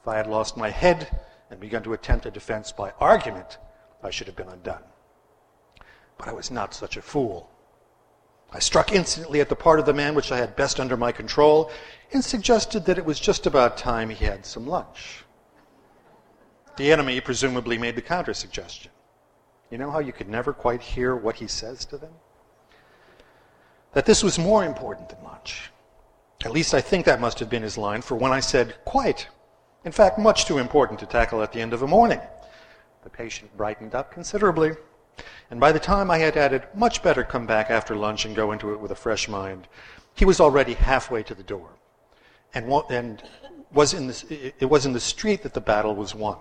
If 0.00 0.08
I 0.08 0.16
had 0.16 0.26
lost 0.26 0.56
my 0.56 0.70
head 0.70 1.20
and 1.50 1.60
begun 1.60 1.82
to 1.84 1.92
attempt 1.92 2.26
a 2.26 2.30
defense 2.30 2.72
by 2.72 2.92
argument, 3.00 3.58
I 4.02 4.10
should 4.10 4.26
have 4.26 4.36
been 4.36 4.48
undone. 4.48 4.82
But 6.16 6.28
I 6.28 6.32
was 6.32 6.50
not 6.50 6.74
such 6.74 6.96
a 6.96 7.02
fool. 7.02 7.50
I 8.52 8.58
struck 8.60 8.92
instantly 8.92 9.40
at 9.40 9.48
the 9.48 9.56
part 9.56 9.78
of 9.78 9.86
the 9.86 9.92
man 9.92 10.14
which 10.14 10.32
I 10.32 10.38
had 10.38 10.56
best 10.56 10.80
under 10.80 10.96
my 10.96 11.12
control 11.12 11.70
and 12.12 12.24
suggested 12.24 12.86
that 12.86 12.98
it 12.98 13.04
was 13.04 13.20
just 13.20 13.46
about 13.46 13.76
time 13.76 14.08
he 14.08 14.24
had 14.24 14.46
some 14.46 14.66
lunch. 14.66 15.24
The 16.78 16.92
enemy 16.92 17.20
presumably 17.20 17.76
made 17.76 17.96
the 17.96 18.02
counter 18.02 18.32
suggestion. 18.32 18.92
You 19.68 19.78
know 19.78 19.90
how 19.90 19.98
you 19.98 20.12
could 20.12 20.28
never 20.28 20.52
quite 20.52 20.80
hear 20.80 21.16
what 21.16 21.34
he 21.34 21.48
says 21.48 21.84
to 21.86 21.98
them? 21.98 22.12
That 23.94 24.06
this 24.06 24.22
was 24.22 24.38
more 24.38 24.64
important 24.64 25.08
than 25.08 25.24
lunch. 25.24 25.72
At 26.44 26.52
least 26.52 26.74
I 26.74 26.80
think 26.80 27.04
that 27.04 27.20
must 27.20 27.40
have 27.40 27.50
been 27.50 27.64
his 27.64 27.76
line, 27.76 28.00
for 28.00 28.14
when 28.14 28.30
I 28.30 28.38
said, 28.38 28.76
quite, 28.84 29.26
in 29.84 29.90
fact, 29.90 30.20
much 30.20 30.44
too 30.44 30.58
important 30.58 31.00
to 31.00 31.06
tackle 31.06 31.42
at 31.42 31.52
the 31.52 31.60
end 31.60 31.72
of 31.72 31.82
a 31.82 31.86
morning, 31.88 32.20
the 33.02 33.10
patient 33.10 33.56
brightened 33.56 33.96
up 33.96 34.12
considerably. 34.12 34.70
And 35.50 35.58
by 35.58 35.72
the 35.72 35.80
time 35.80 36.12
I 36.12 36.18
had 36.18 36.36
added, 36.36 36.62
much 36.76 37.02
better 37.02 37.24
come 37.24 37.44
back 37.44 37.70
after 37.72 37.96
lunch 37.96 38.24
and 38.24 38.36
go 38.36 38.52
into 38.52 38.72
it 38.72 38.78
with 38.78 38.92
a 38.92 38.94
fresh 38.94 39.28
mind, 39.28 39.66
he 40.14 40.24
was 40.24 40.38
already 40.38 40.74
halfway 40.74 41.24
to 41.24 41.34
the 41.34 41.42
door. 41.42 41.70
And, 42.54 42.72
and 42.88 43.20
was 43.72 43.94
in 43.94 44.06
the, 44.06 44.52
it 44.60 44.70
was 44.70 44.86
in 44.86 44.92
the 44.92 45.00
street 45.00 45.42
that 45.42 45.54
the 45.54 45.60
battle 45.60 45.96
was 45.96 46.14
won. 46.14 46.38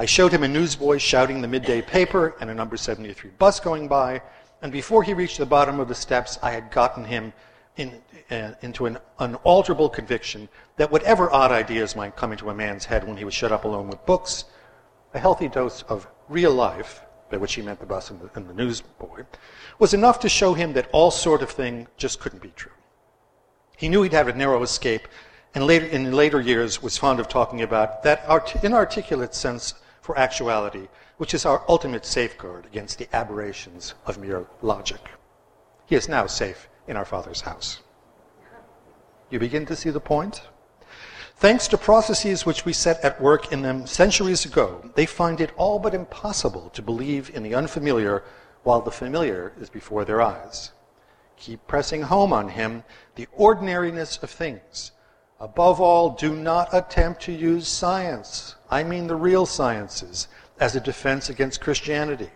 I 0.00 0.06
showed 0.06 0.32
him 0.32 0.42
a 0.42 0.48
newsboy 0.48 0.96
shouting 0.96 1.42
the 1.42 1.46
midday 1.46 1.82
paper 1.82 2.34
and 2.40 2.48
a 2.48 2.54
number 2.54 2.78
73 2.78 3.32
bus 3.38 3.60
going 3.60 3.86
by, 3.86 4.22
and 4.62 4.72
before 4.72 5.02
he 5.02 5.12
reached 5.12 5.36
the 5.36 5.44
bottom 5.44 5.78
of 5.78 5.88
the 5.88 5.94
steps, 5.94 6.38
I 6.42 6.52
had 6.52 6.70
gotten 6.70 7.04
him 7.04 7.34
in, 7.76 8.00
uh, 8.30 8.52
into 8.62 8.86
an 8.86 8.96
unalterable 9.18 9.90
conviction 9.90 10.48
that 10.78 10.90
whatever 10.90 11.30
odd 11.30 11.52
ideas 11.52 11.94
might 11.94 12.16
come 12.16 12.32
into 12.32 12.48
a 12.48 12.54
man's 12.54 12.86
head 12.86 13.06
when 13.06 13.18
he 13.18 13.26
was 13.26 13.34
shut 13.34 13.52
up 13.52 13.66
alone 13.66 13.88
with 13.88 14.06
books, 14.06 14.46
a 15.12 15.18
healthy 15.18 15.48
dose 15.48 15.82
of 15.82 16.08
real 16.30 16.54
life, 16.54 17.02
by 17.30 17.36
which 17.36 17.52
he 17.52 17.60
meant 17.60 17.78
the 17.78 17.84
bus 17.84 18.08
and 18.08 18.22
the, 18.22 18.30
and 18.34 18.48
the 18.48 18.54
newsboy, 18.54 19.24
was 19.78 19.92
enough 19.92 20.18
to 20.20 20.30
show 20.30 20.54
him 20.54 20.72
that 20.72 20.88
all 20.92 21.10
sort 21.10 21.42
of 21.42 21.50
thing 21.50 21.86
just 21.98 22.20
couldn't 22.20 22.40
be 22.40 22.54
true. 22.56 22.72
He 23.76 23.90
knew 23.90 24.00
he'd 24.00 24.14
have 24.14 24.28
a 24.28 24.32
narrow 24.32 24.62
escape, 24.62 25.08
and 25.54 25.66
later, 25.66 25.84
in 25.84 26.12
later 26.12 26.40
years 26.40 26.82
was 26.82 26.96
fond 26.96 27.20
of 27.20 27.28
talking 27.28 27.60
about 27.60 28.02
that 28.04 28.24
art- 28.26 28.64
inarticulate 28.64 29.34
sense 29.34 29.74
for 30.10 30.18
actuality, 30.18 30.88
which 31.18 31.34
is 31.34 31.46
our 31.46 31.62
ultimate 31.68 32.04
safeguard 32.04 32.66
against 32.66 32.98
the 32.98 33.06
aberrations 33.14 33.94
of 34.06 34.18
mere 34.18 34.44
logic. 34.60 34.98
He 35.86 35.94
is 35.94 36.08
now 36.08 36.26
safe 36.26 36.68
in 36.88 36.96
our 36.96 37.04
Father's 37.04 37.42
house. 37.42 37.78
You 39.30 39.38
begin 39.38 39.66
to 39.66 39.76
see 39.76 39.90
the 39.90 40.00
point? 40.00 40.42
Thanks 41.36 41.68
to 41.68 41.78
processes 41.78 42.44
which 42.44 42.64
we 42.64 42.72
set 42.72 42.98
at 43.04 43.20
work 43.20 43.52
in 43.52 43.62
them 43.62 43.86
centuries 43.86 44.44
ago, 44.44 44.90
they 44.96 45.06
find 45.06 45.40
it 45.40 45.52
all 45.56 45.78
but 45.78 45.94
impossible 45.94 46.70
to 46.70 46.82
believe 46.82 47.30
in 47.32 47.44
the 47.44 47.54
unfamiliar 47.54 48.24
while 48.64 48.80
the 48.80 48.90
familiar 48.90 49.52
is 49.60 49.70
before 49.70 50.04
their 50.04 50.20
eyes. 50.20 50.72
Keep 51.36 51.68
pressing 51.68 52.02
home 52.02 52.32
on 52.32 52.48
him 52.48 52.82
the 53.14 53.28
ordinariness 53.30 54.18
of 54.24 54.30
things. 54.30 54.90
Above 55.38 55.80
all, 55.80 56.10
do 56.10 56.34
not 56.34 56.68
attempt 56.72 57.22
to 57.22 57.32
use 57.32 57.68
science, 57.68 58.56
I 58.70 58.84
mean 58.84 59.06
the 59.06 59.16
real 59.16 59.46
sciences, 59.46 60.28
as 60.60 60.76
a 60.76 60.80
defense 60.80 61.28
against 61.28 61.60
Christianity. 61.60 62.30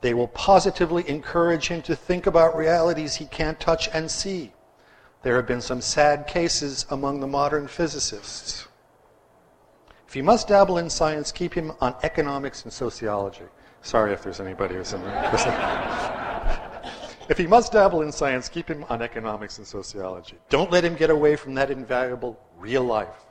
They 0.00 0.14
will 0.14 0.28
positively 0.28 1.08
encourage 1.08 1.68
him 1.68 1.82
to 1.82 1.96
think 1.96 2.26
about 2.26 2.56
realities 2.56 3.16
he 3.16 3.26
can't 3.26 3.58
touch 3.58 3.88
and 3.92 4.08
see. 4.10 4.52
There 5.22 5.34
have 5.34 5.46
been 5.46 5.60
some 5.60 5.80
sad 5.80 6.28
cases 6.28 6.86
among 6.90 7.18
the 7.18 7.26
modern 7.26 7.66
physicists. 7.66 8.68
If 10.06 10.14
you 10.14 10.22
must 10.22 10.48
dabble 10.48 10.78
in 10.78 10.88
science, 10.88 11.32
keep 11.32 11.52
him 11.52 11.72
on 11.80 11.96
economics 12.02 12.62
and 12.62 12.72
sociology. 12.72 13.44
Sorry 13.82 14.12
if 14.12 14.22
there's 14.22 14.40
anybody 14.40 14.76
who's 14.76 14.92
in 14.92 15.02
there. 15.02 16.24
If 17.28 17.36
he 17.36 17.46
must 17.46 17.72
dabble 17.72 18.00
in 18.00 18.10
science, 18.10 18.48
keep 18.48 18.70
him 18.70 18.86
on 18.88 19.02
economics 19.02 19.58
and 19.58 19.66
sociology. 19.66 20.36
Don't 20.48 20.70
let 20.70 20.82
him 20.82 20.94
get 20.94 21.10
away 21.10 21.36
from 21.36 21.54
that 21.54 21.70
invaluable 21.70 22.40
real 22.58 22.84
life. 22.84 23.27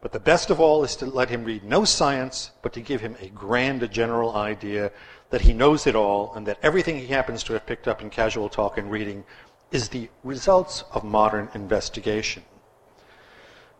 But 0.00 0.12
the 0.12 0.20
best 0.20 0.48
of 0.48 0.60
all 0.60 0.82
is 0.82 0.96
to 0.96 1.06
let 1.06 1.28
him 1.28 1.44
read 1.44 1.62
no 1.62 1.84
science, 1.84 2.52
but 2.62 2.72
to 2.72 2.80
give 2.80 3.02
him 3.02 3.16
a 3.20 3.28
grand, 3.28 3.82
a 3.82 3.88
general 3.88 4.34
idea 4.34 4.92
that 5.28 5.42
he 5.42 5.52
knows 5.52 5.86
it 5.86 5.94
all 5.94 6.32
and 6.34 6.46
that 6.46 6.58
everything 6.62 6.98
he 6.98 7.06
happens 7.06 7.42
to 7.44 7.52
have 7.52 7.66
picked 7.66 7.86
up 7.86 8.00
in 8.00 8.08
casual 8.08 8.48
talk 8.48 8.78
and 8.78 8.90
reading 8.90 9.24
is 9.70 9.88
the 9.88 10.08
results 10.24 10.84
of 10.92 11.04
modern 11.04 11.48
investigation. 11.54 12.42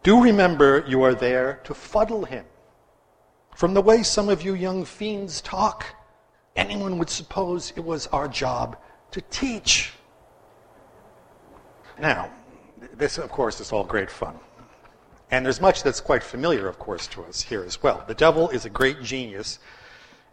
Do 0.03 0.23
remember 0.23 0.85
you 0.87 1.03
are 1.03 1.15
there 1.15 1.61
to 1.65 1.75
fuddle 1.75 2.25
him. 2.25 2.45
From 3.55 3.75
the 3.75 3.83
way 3.83 4.03
some 4.03 4.29
of 4.29 4.43
you 4.43 4.55
young 4.55 4.85
fiends 4.85 5.41
talk, 5.41 5.85
anyone 6.55 6.99
would 6.99 7.11
suppose 7.11 7.73
it 7.77 7.85
was 7.85 8.07
our 8.09 8.29
job 8.29 8.77
to 9.11 9.21
teach. 9.23 9.93
Now, 11.99 12.31
this, 12.95 13.19
of 13.19 13.31
course, 13.31 13.61
is 13.61 13.73
all 13.73 13.85
great 13.85 14.11
fun. 14.11 14.39
And 15.31 15.45
there's 15.45 15.61
much 15.61 15.83
that's 15.83 16.01
quite 16.01 16.23
familiar, 16.23 16.67
of 16.67 16.79
course, 16.79 17.07
to 17.09 17.23
us 17.23 17.43
here 17.43 17.63
as 17.63 17.83
well. 17.83 18.05
The 18.07 18.15
devil 18.15 18.49
is 18.51 18.65
a 18.65 18.71
great 18.71 19.03
genius 19.03 19.59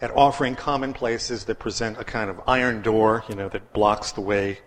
at 0.02 0.12
offering 0.16 0.56
commonplaces 0.56 1.46
that 1.46 1.60
present 1.60 2.00
a 2.00 2.04
kind 2.04 2.30
of 2.30 2.42
iron 2.48 2.82
door, 2.82 3.24
you 3.30 3.36
know, 3.36 3.50
that 3.50 3.74
blocks 3.74 4.12
the 4.12 4.22
way 4.22 4.60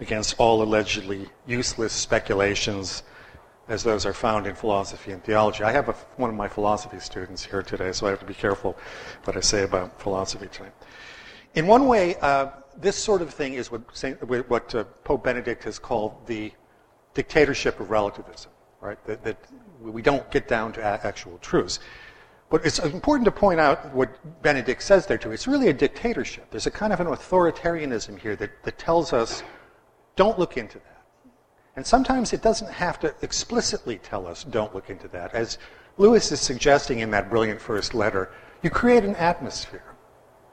against 0.00 0.34
all 0.38 0.62
allegedly 0.62 1.28
useless 1.46 1.92
speculations 1.92 3.02
as 3.68 3.82
those 3.82 4.06
are 4.06 4.14
found 4.14 4.46
in 4.46 4.54
philosophy 4.54 5.12
and 5.12 5.22
theology. 5.22 5.62
I 5.62 5.72
have 5.72 5.88
a, 5.88 5.92
one 6.16 6.30
of 6.30 6.36
my 6.36 6.48
philosophy 6.48 6.98
students 7.00 7.44
here 7.44 7.62
today, 7.62 7.92
so 7.92 8.06
I 8.06 8.10
have 8.10 8.20
to 8.20 8.26
be 8.26 8.34
careful 8.34 8.76
what 9.24 9.36
I 9.36 9.40
say 9.40 9.62
about 9.62 10.00
philosophy 10.00 10.48
today. 10.50 10.70
In 11.54 11.66
one 11.66 11.86
way, 11.86 12.16
uh, 12.16 12.48
this 12.76 12.96
sort 12.96 13.20
of 13.20 13.30
thing 13.34 13.54
is 13.54 13.70
what, 13.70 13.82
what 14.48 14.74
uh, 14.74 14.84
Pope 15.04 15.24
Benedict 15.24 15.64
has 15.64 15.78
called 15.78 16.26
the 16.26 16.52
dictatorship 17.12 17.78
of 17.80 17.90
relativism, 17.90 18.52
right? 18.80 19.02
That, 19.04 19.22
that 19.24 19.36
we 19.80 20.02
don't 20.02 20.28
get 20.30 20.48
down 20.48 20.72
to 20.74 20.82
actual 20.82 21.38
truths. 21.38 21.78
But 22.50 22.64
it's 22.64 22.78
important 22.78 23.26
to 23.26 23.30
point 23.30 23.60
out 23.60 23.94
what 23.94 24.42
Benedict 24.42 24.82
says 24.82 25.06
there 25.06 25.18
too. 25.18 25.32
It's 25.32 25.46
really 25.46 25.68
a 25.68 25.72
dictatorship. 25.72 26.50
There's 26.50 26.66
a 26.66 26.70
kind 26.70 26.92
of 26.92 27.00
an 27.00 27.06
authoritarianism 27.06 28.18
here 28.18 28.36
that, 28.36 28.62
that 28.62 28.78
tells 28.78 29.12
us, 29.12 29.42
don't 30.16 30.38
look 30.38 30.56
into 30.56 30.78
that. 30.78 31.04
And 31.76 31.86
sometimes 31.86 32.32
it 32.32 32.42
doesn't 32.42 32.72
have 32.72 32.98
to 33.00 33.14
explicitly 33.22 33.98
tell 33.98 34.26
us, 34.26 34.44
don't 34.44 34.74
look 34.74 34.90
into 34.90 35.08
that. 35.08 35.34
As 35.34 35.58
Lewis 35.98 36.32
is 36.32 36.40
suggesting 36.40 37.00
in 37.00 37.10
that 37.10 37.28
brilliant 37.28 37.60
first 37.60 37.94
letter, 37.94 38.30
you 38.62 38.70
create 38.70 39.04
an 39.04 39.14
atmosphere. 39.16 39.94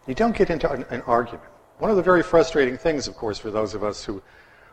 You 0.05 0.13
don't 0.13 0.35
get 0.35 0.49
into 0.49 0.69
an, 0.69 0.85
an 0.89 1.01
argument. 1.03 1.49
One 1.79 1.89
of 1.89 1.97
the 1.97 2.03
very 2.03 2.23
frustrating 2.23 2.77
things, 2.77 3.07
of 3.07 3.15
course, 3.15 3.39
for 3.39 3.51
those 3.51 3.73
of 3.73 3.83
us 3.83 4.03
who 4.03 4.21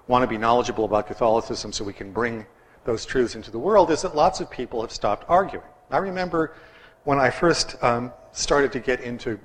want 0.09 0.23
to 0.23 0.27
be 0.27 0.37
knowledgeable 0.37 0.85
about 0.85 1.07
Catholicism 1.07 1.73
so 1.73 1.85
we 1.85 1.93
can 1.93 2.13
bring 2.13 2.45
those 2.85 3.05
truths 3.05 3.35
into 3.35 3.51
the 3.51 3.59
world, 3.59 3.91
is 3.91 4.03
that 4.03 4.15
lots 4.15 4.41
of 4.41 4.51
people 4.51 4.81
have 4.81 4.93
stopped 4.93 5.25
arguing. 5.29 5.67
I 5.91 5.99
remember 5.99 6.55
when 7.05 7.19
I 7.19 7.31
first 7.31 7.83
um, 7.83 8.13
started 8.33 8.73
to 8.73 8.81
get 8.81 9.01
into 9.01 9.39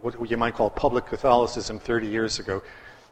what 0.00 0.30
you 0.30 0.36
might 0.36 0.54
call 0.54 0.70
public 0.70 1.06
Catholicism 1.06 1.78
30 1.78 2.06
years 2.06 2.38
ago, 2.38 2.62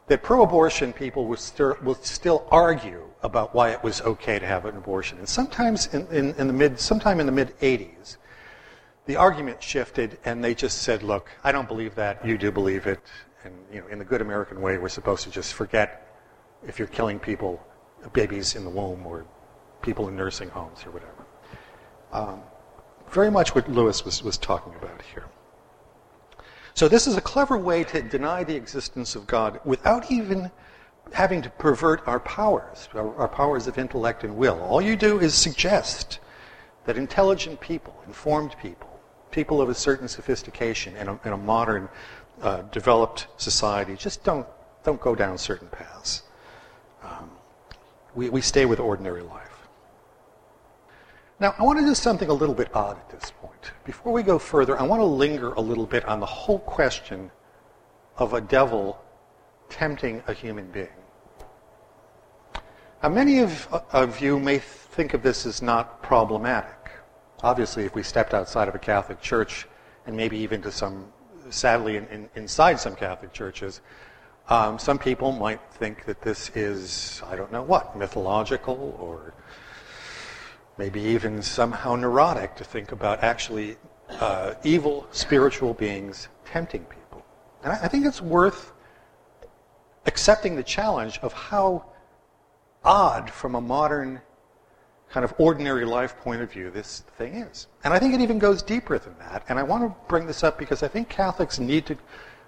that 0.07 0.21
pro-abortion 0.21 0.93
people 0.93 1.25
would, 1.27 1.39
stir, 1.39 1.77
would, 1.81 2.03
still 2.03 2.47
argue 2.51 3.03
about 3.21 3.55
why 3.55 3.71
it 3.71 3.81
was 3.83 4.01
okay 4.01 4.37
to 4.37 4.45
have 4.45 4.65
an 4.65 4.75
abortion. 4.75 5.17
And 5.17 5.27
sometimes 5.27 5.93
in, 5.93 6.07
in, 6.07 6.33
in 6.35 6.47
the 6.47 6.53
mid, 6.53 6.79
sometime 6.79 7.19
in 7.19 7.25
the 7.25 7.31
mid 7.31 7.57
80s, 7.59 8.17
the 9.05 9.15
argument 9.15 9.61
shifted, 9.61 10.17
and 10.23 10.43
they 10.43 10.55
just 10.55 10.81
said, 10.81 11.03
"Look, 11.03 11.29
I 11.43 11.51
don't 11.51 11.67
believe 11.67 11.95
that. 11.95 12.25
You 12.25 12.37
do 12.37 12.51
believe 12.51 12.87
it." 12.87 12.99
And 13.43 13.53
you 13.71 13.81
know, 13.81 13.87
in 13.87 13.99
the 13.99 14.05
good 14.05 14.21
American 14.21 14.61
way, 14.61 14.77
we're 14.77 14.87
supposed 14.89 15.23
to 15.23 15.29
just 15.29 15.53
forget 15.53 16.07
if 16.65 16.79
you're 16.79 16.87
killing 16.87 17.19
people, 17.19 17.61
babies 18.13 18.55
in 18.55 18.63
the 18.63 18.69
womb, 18.69 19.05
or 19.05 19.25
people 19.83 20.07
in 20.07 20.15
nursing 20.15 20.49
homes, 20.49 20.83
or 20.85 20.91
whatever. 20.91 21.25
Um, 22.11 22.41
very 23.09 23.29
much 23.29 23.53
what 23.53 23.69
Lewis 23.69 24.03
was, 24.03 24.23
was 24.23 24.37
talking 24.37 24.73
about 24.75 25.01
here. 25.13 25.25
So 26.73 26.87
this 26.87 27.05
is 27.05 27.15
a 27.15 27.21
clever 27.21 27.57
way 27.57 27.83
to 27.83 28.01
deny 28.01 28.43
the 28.43 28.55
existence 28.55 29.15
of 29.15 29.27
God 29.27 29.59
without 29.63 30.11
even 30.11 30.49
having 31.11 31.41
to 31.43 31.49
pervert 31.51 32.01
our 32.07 32.19
powers, 32.19 32.89
our, 32.95 33.15
our 33.15 33.27
powers 33.27 33.67
of 33.67 33.77
intellect 33.77 34.23
and 34.23 34.35
will. 34.35 34.59
All 34.61 34.81
you 34.81 34.95
do 34.95 35.19
is 35.19 35.35
suggest 35.35 36.19
that 36.85 36.97
intelligent 36.97 37.59
people, 37.59 37.95
informed 38.07 38.55
people, 38.59 38.89
people 39.29 39.61
of 39.61 39.69
a 39.69 39.75
certain 39.75 40.07
sophistication 40.07 40.95
in 40.97 41.07
a, 41.07 41.19
in 41.25 41.33
a 41.33 41.37
modern 41.37 41.89
uh, 42.41 42.63
developed 42.71 43.27
society 43.37 43.95
just 43.95 44.23
don't, 44.23 44.47
don't 44.83 44.99
go 44.99 45.13
down 45.13 45.37
certain 45.37 45.67
paths. 45.67 46.23
Um, 47.03 47.29
we, 48.15 48.29
we 48.29 48.41
stay 48.41 48.65
with 48.65 48.79
ordinary 48.79 49.21
life. 49.21 49.52
Now, 51.43 51.53
I 51.59 51.63
want 51.63 51.77
to 51.77 51.83
do 51.85 51.93
something 51.93 52.29
a 52.29 52.33
little 52.33 52.55
bit 52.55 52.73
odd 52.73 52.97
at 52.97 53.09
this 53.09 53.31
point. 53.31 53.73
Before 53.83 54.13
we 54.13 54.23
go 54.23 54.39
further, 54.39 54.79
I 54.79 54.83
want 54.83 55.01
to 55.01 55.05
linger 55.05 55.51
a 55.55 55.59
little 55.59 55.85
bit 55.85 56.05
on 56.05 56.21
the 56.21 56.25
whole 56.25 56.59
question 56.59 57.29
of 58.15 58.33
a 58.33 58.39
devil 58.39 58.97
tempting 59.67 60.23
a 60.27 60.31
human 60.31 60.71
being. 60.71 60.87
Now, 63.03 63.09
many 63.09 63.39
of, 63.39 63.67
of 63.91 64.21
you 64.21 64.39
may 64.39 64.59
think 64.59 65.13
of 65.13 65.21
this 65.21 65.45
as 65.45 65.61
not 65.61 66.01
problematic. 66.01 66.91
Obviously, 67.41 67.83
if 67.83 67.93
we 67.93 68.03
stepped 68.03 68.33
outside 68.33 68.69
of 68.69 68.75
a 68.75 68.79
Catholic 68.79 69.19
church 69.19 69.67
and 70.07 70.15
maybe 70.15 70.37
even 70.37 70.61
to 70.61 70.71
some 70.71 71.11
sadly, 71.49 71.97
in, 71.97 72.07
in, 72.07 72.29
inside 72.35 72.79
some 72.79 72.95
Catholic 72.95 73.33
churches, 73.33 73.81
um, 74.47 74.79
some 74.79 74.97
people 74.97 75.33
might 75.33 75.59
think 75.73 76.05
that 76.05 76.21
this 76.21 76.51
is, 76.55 77.21
I 77.25 77.35
don't 77.35 77.51
know 77.51 77.63
what, 77.63 77.97
mythological 77.97 78.95
or 78.97 79.33
maybe 80.77 81.01
even 81.01 81.41
somehow 81.41 81.95
neurotic 81.95 82.55
to 82.55 82.63
think 82.63 82.91
about 82.91 83.23
actually 83.23 83.77
uh, 84.09 84.53
evil 84.63 85.07
spiritual 85.11 85.73
beings 85.73 86.27
tempting 86.45 86.83
people. 86.85 87.25
And 87.63 87.73
I, 87.73 87.83
I 87.83 87.87
think 87.87 88.05
it's 88.05 88.21
worth 88.21 88.73
accepting 90.05 90.55
the 90.55 90.63
challenge 90.63 91.19
of 91.21 91.33
how 91.33 91.85
odd 92.83 93.29
from 93.29 93.55
a 93.55 93.61
modern 93.61 94.21
kind 95.09 95.23
of 95.23 95.33
ordinary 95.37 95.85
life 95.85 96.17
point 96.17 96.41
of 96.41 96.51
view 96.51 96.71
this 96.71 97.01
thing 97.17 97.35
is. 97.35 97.67
And 97.83 97.93
I 97.93 97.99
think 97.99 98.15
it 98.15 98.21
even 98.21 98.39
goes 98.39 98.63
deeper 98.63 98.97
than 98.97 99.15
that. 99.19 99.43
And 99.47 99.59
I 99.59 99.63
want 99.63 99.83
to 99.83 99.95
bring 100.07 100.25
this 100.25 100.43
up 100.43 100.57
because 100.57 100.81
I 100.81 100.87
think 100.87 101.07
Catholics 101.07 101.59
need 101.59 101.85
to 101.85 101.97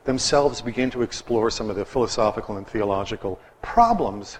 themselves 0.03 0.61
begin 0.61 0.89
to 0.91 1.01
explore 1.01 1.49
some 1.49 1.69
of 1.69 1.75
the 1.75 1.85
philosophical 1.85 2.57
and 2.57 2.67
theological 2.67 3.39
problems 3.61 4.39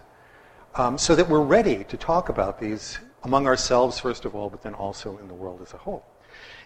um, 0.76 0.98
so 0.98 1.16
that 1.16 1.28
we're 1.28 1.42
ready 1.42 1.84
to 1.86 1.98
talk 1.98 2.30
about 2.30 2.60
these 2.60 3.00
among 3.26 3.48
ourselves, 3.48 4.00
first 4.00 4.24
of 4.24 4.36
all, 4.36 4.50
but 4.50 4.62
then 4.62 4.76
also 4.76 5.18
in 5.18 5.28
the 5.28 5.34
world 5.34 5.60
as 5.62 5.74
a 5.74 5.78
whole. 5.78 6.06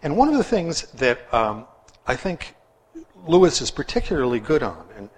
And 0.04 0.16
one 0.16 0.28
of 0.28 0.36
the 0.36 0.44
things 0.44 0.84
that 0.92 1.34
um, 1.34 1.66
I 2.06 2.16
think 2.16 2.54
Lewis 3.26 3.62
is 3.62 3.72
particularly 3.72 4.40
good 4.40 4.62
on, 4.62 4.86
and 4.96 5.10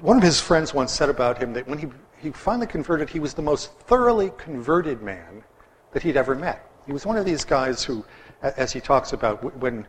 one 0.00 0.16
of 0.16 0.22
his 0.22 0.40
friends 0.40 0.74
once 0.74 0.92
said 0.92 1.08
about 1.08 1.38
him 1.38 1.52
that 1.54 1.66
when 1.66 1.78
he, 1.78 1.86
he 2.18 2.30
finally 2.30 2.66
converted, 2.66 3.08
he 3.08 3.20
was 3.20 3.34
the 3.34 3.42
most 3.42 3.72
thoroughly 3.80 4.32
converted 4.36 5.00
man 5.00 5.44
that 5.92 6.02
he'd 6.02 6.16
ever 6.16 6.34
met. 6.34 6.68
He 6.86 6.92
was 6.92 7.06
one 7.06 7.16
of 7.16 7.24
these 7.24 7.44
guys 7.44 7.84
who, 7.84 8.04
as 8.42 8.72
he 8.72 8.80
talks 8.80 9.12
about, 9.12 9.56
when 9.60 9.86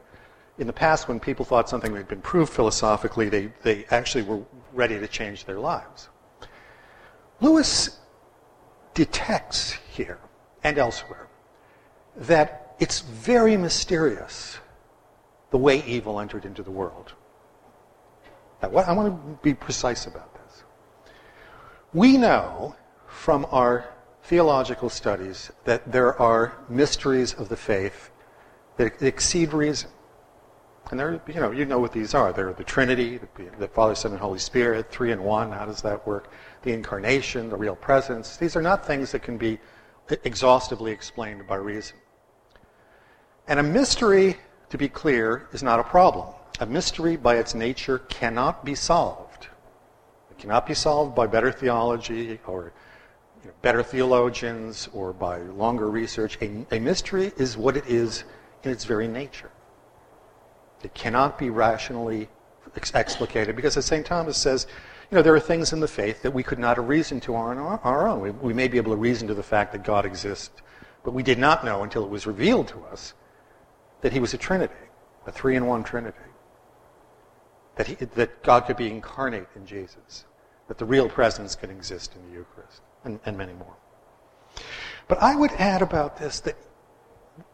in 0.59 0.67
the 0.67 0.73
past, 0.73 1.07
when 1.07 1.19
people 1.19 1.45
thought 1.45 1.67
something 1.67 1.95
had 1.95 2.07
been 2.07 2.21
proved 2.21 2.51
philosophically, 2.51 3.29
they, 3.29 3.51
they 3.63 3.85
actually 3.91 4.23
were 4.23 4.43
ready 4.73 4.99
to 4.99 5.07
change 5.07 5.45
their 5.45 5.59
lives. 5.59 6.09
Lewis 7.41 7.99
detects 8.93 9.71
here 9.91 10.19
and 10.63 10.77
elsewhere 10.77 11.27
that 12.15 12.75
it's 12.79 13.01
very 13.01 13.57
mysterious 13.57 14.57
the 15.51 15.57
way 15.57 15.83
evil 15.85 16.19
entered 16.19 16.45
into 16.45 16.63
the 16.63 16.71
world. 16.71 17.13
Now, 18.61 18.69
I 18.75 18.91
want 18.93 19.09
to 19.09 19.39
be 19.41 19.53
precise 19.53 20.05
about 20.05 20.33
this. 20.33 20.63
We 21.93 22.17
know 22.17 22.75
from 23.07 23.47
our 23.51 23.89
theological 24.23 24.89
studies 24.89 25.51
that 25.63 25.91
there 25.91 26.19
are 26.21 26.53
mysteries 26.69 27.33
of 27.33 27.49
the 27.49 27.55
faith 27.55 28.11
that 28.77 29.01
exceed 29.01 29.53
reason. 29.53 29.89
And 30.91 30.99
there, 30.99 31.21
you 31.27 31.35
know, 31.35 31.51
you 31.51 31.65
know 31.65 31.79
what 31.79 31.91
these 31.91 32.13
are. 32.13 32.33
They're 32.33 32.53
the 32.53 32.63
Trinity, 32.63 33.17
the, 33.17 33.27
the 33.59 33.67
Father, 33.67 33.93
Son, 33.93 34.11
and 34.11 34.19
Holy 34.19 34.39
Spirit, 34.39 34.89
three 34.89 35.11
in 35.11 35.23
one. 35.23 35.51
How 35.51 35.65
does 35.65 35.81
that 35.83 36.05
work? 36.07 36.31
The 36.63 36.73
incarnation, 36.73 37.49
the 37.49 37.57
real 37.57 37.75
presence. 37.75 38.37
These 38.37 38.55
are 38.55 38.61
not 38.61 38.85
things 38.85 39.11
that 39.11 39.21
can 39.21 39.37
be 39.37 39.59
exhaustively 40.23 40.91
explained 40.91 41.47
by 41.47 41.55
reason. 41.55 41.97
And 43.47 43.59
a 43.59 43.63
mystery, 43.63 44.37
to 44.69 44.77
be 44.77 44.87
clear, 44.87 45.47
is 45.53 45.63
not 45.63 45.79
a 45.79 45.83
problem. 45.83 46.27
A 46.59 46.65
mystery, 46.65 47.15
by 47.15 47.37
its 47.37 47.55
nature, 47.55 47.99
cannot 47.99 48.65
be 48.65 48.75
solved. 48.75 49.47
It 50.29 50.37
cannot 50.37 50.67
be 50.67 50.73
solved 50.73 51.15
by 51.15 51.27
better 51.27 51.51
theology 51.51 52.39
or 52.45 52.73
you 53.43 53.49
know, 53.49 53.55
better 53.61 53.81
theologians 53.81 54.89
or 54.93 55.13
by 55.13 55.39
longer 55.39 55.89
research. 55.89 56.37
A, 56.41 56.65
a 56.71 56.79
mystery 56.79 57.31
is 57.37 57.57
what 57.57 57.77
it 57.77 57.85
is 57.87 58.23
in 58.63 58.71
its 58.71 58.83
very 58.83 59.07
nature. 59.07 59.49
It 60.83 60.93
cannot 60.93 61.37
be 61.37 61.49
rationally 61.49 62.29
ex- 62.75 62.91
explicated 62.91 63.55
because, 63.55 63.77
as 63.77 63.85
St. 63.85 64.05
Thomas 64.05 64.37
says, 64.37 64.67
you 65.11 65.15
know, 65.15 65.21
there 65.23 65.33
are 65.33 65.39
things 65.39 65.73
in 65.73 65.79
the 65.79 65.87
faith 65.87 66.21
that 66.21 66.31
we 66.31 66.43
could 66.43 66.59
not 66.59 66.77
have 66.77 66.87
reasoned 66.87 67.23
to 67.23 67.35
on 67.35 67.57
our, 67.57 68.07
own. 68.07 68.21
We, 68.21 68.29
we 68.29 68.53
may 68.53 68.67
be 68.67 68.77
able 68.77 68.91
to 68.91 68.97
reason 68.97 69.27
to 69.27 69.33
the 69.33 69.43
fact 69.43 69.71
that 69.71 69.83
God 69.83 70.05
exists, 70.05 70.61
but 71.03 71.13
we 71.13 71.23
did 71.23 71.39
not 71.39 71.65
know 71.65 71.81
until 71.81 72.03
it 72.03 72.09
was 72.09 72.27
revealed 72.27 72.67
to 72.69 72.79
us 72.91 73.15
that 74.01 74.13
he 74.13 74.19
was 74.19 74.33
a 74.35 74.37
Trinity, 74.37 74.73
a 75.25 75.31
three 75.31 75.55
in 75.55 75.65
one 75.65 75.83
Trinity. 75.83 76.17
That, 77.75 77.87
he, 77.87 77.95
that 77.95 78.43
God 78.43 78.65
could 78.67 78.77
be 78.77 78.87
incarnate 78.87 79.47
in 79.55 79.65
Jesus, 79.65 80.25
that 80.67 80.77
the 80.77 80.85
real 80.85 81.09
presence 81.09 81.55
can 81.55 81.71
exist 81.71 82.13
in 82.15 82.29
the 82.29 82.37
Eucharist, 82.37 82.81
and, 83.03 83.19
and 83.25 83.37
many 83.37 83.53
more. 83.53 83.75
But 85.07 85.17
I 85.23 85.35
would 85.35 85.51
add 85.53 85.81
about 85.81 86.17
this 86.17 86.39
that, 86.41 86.55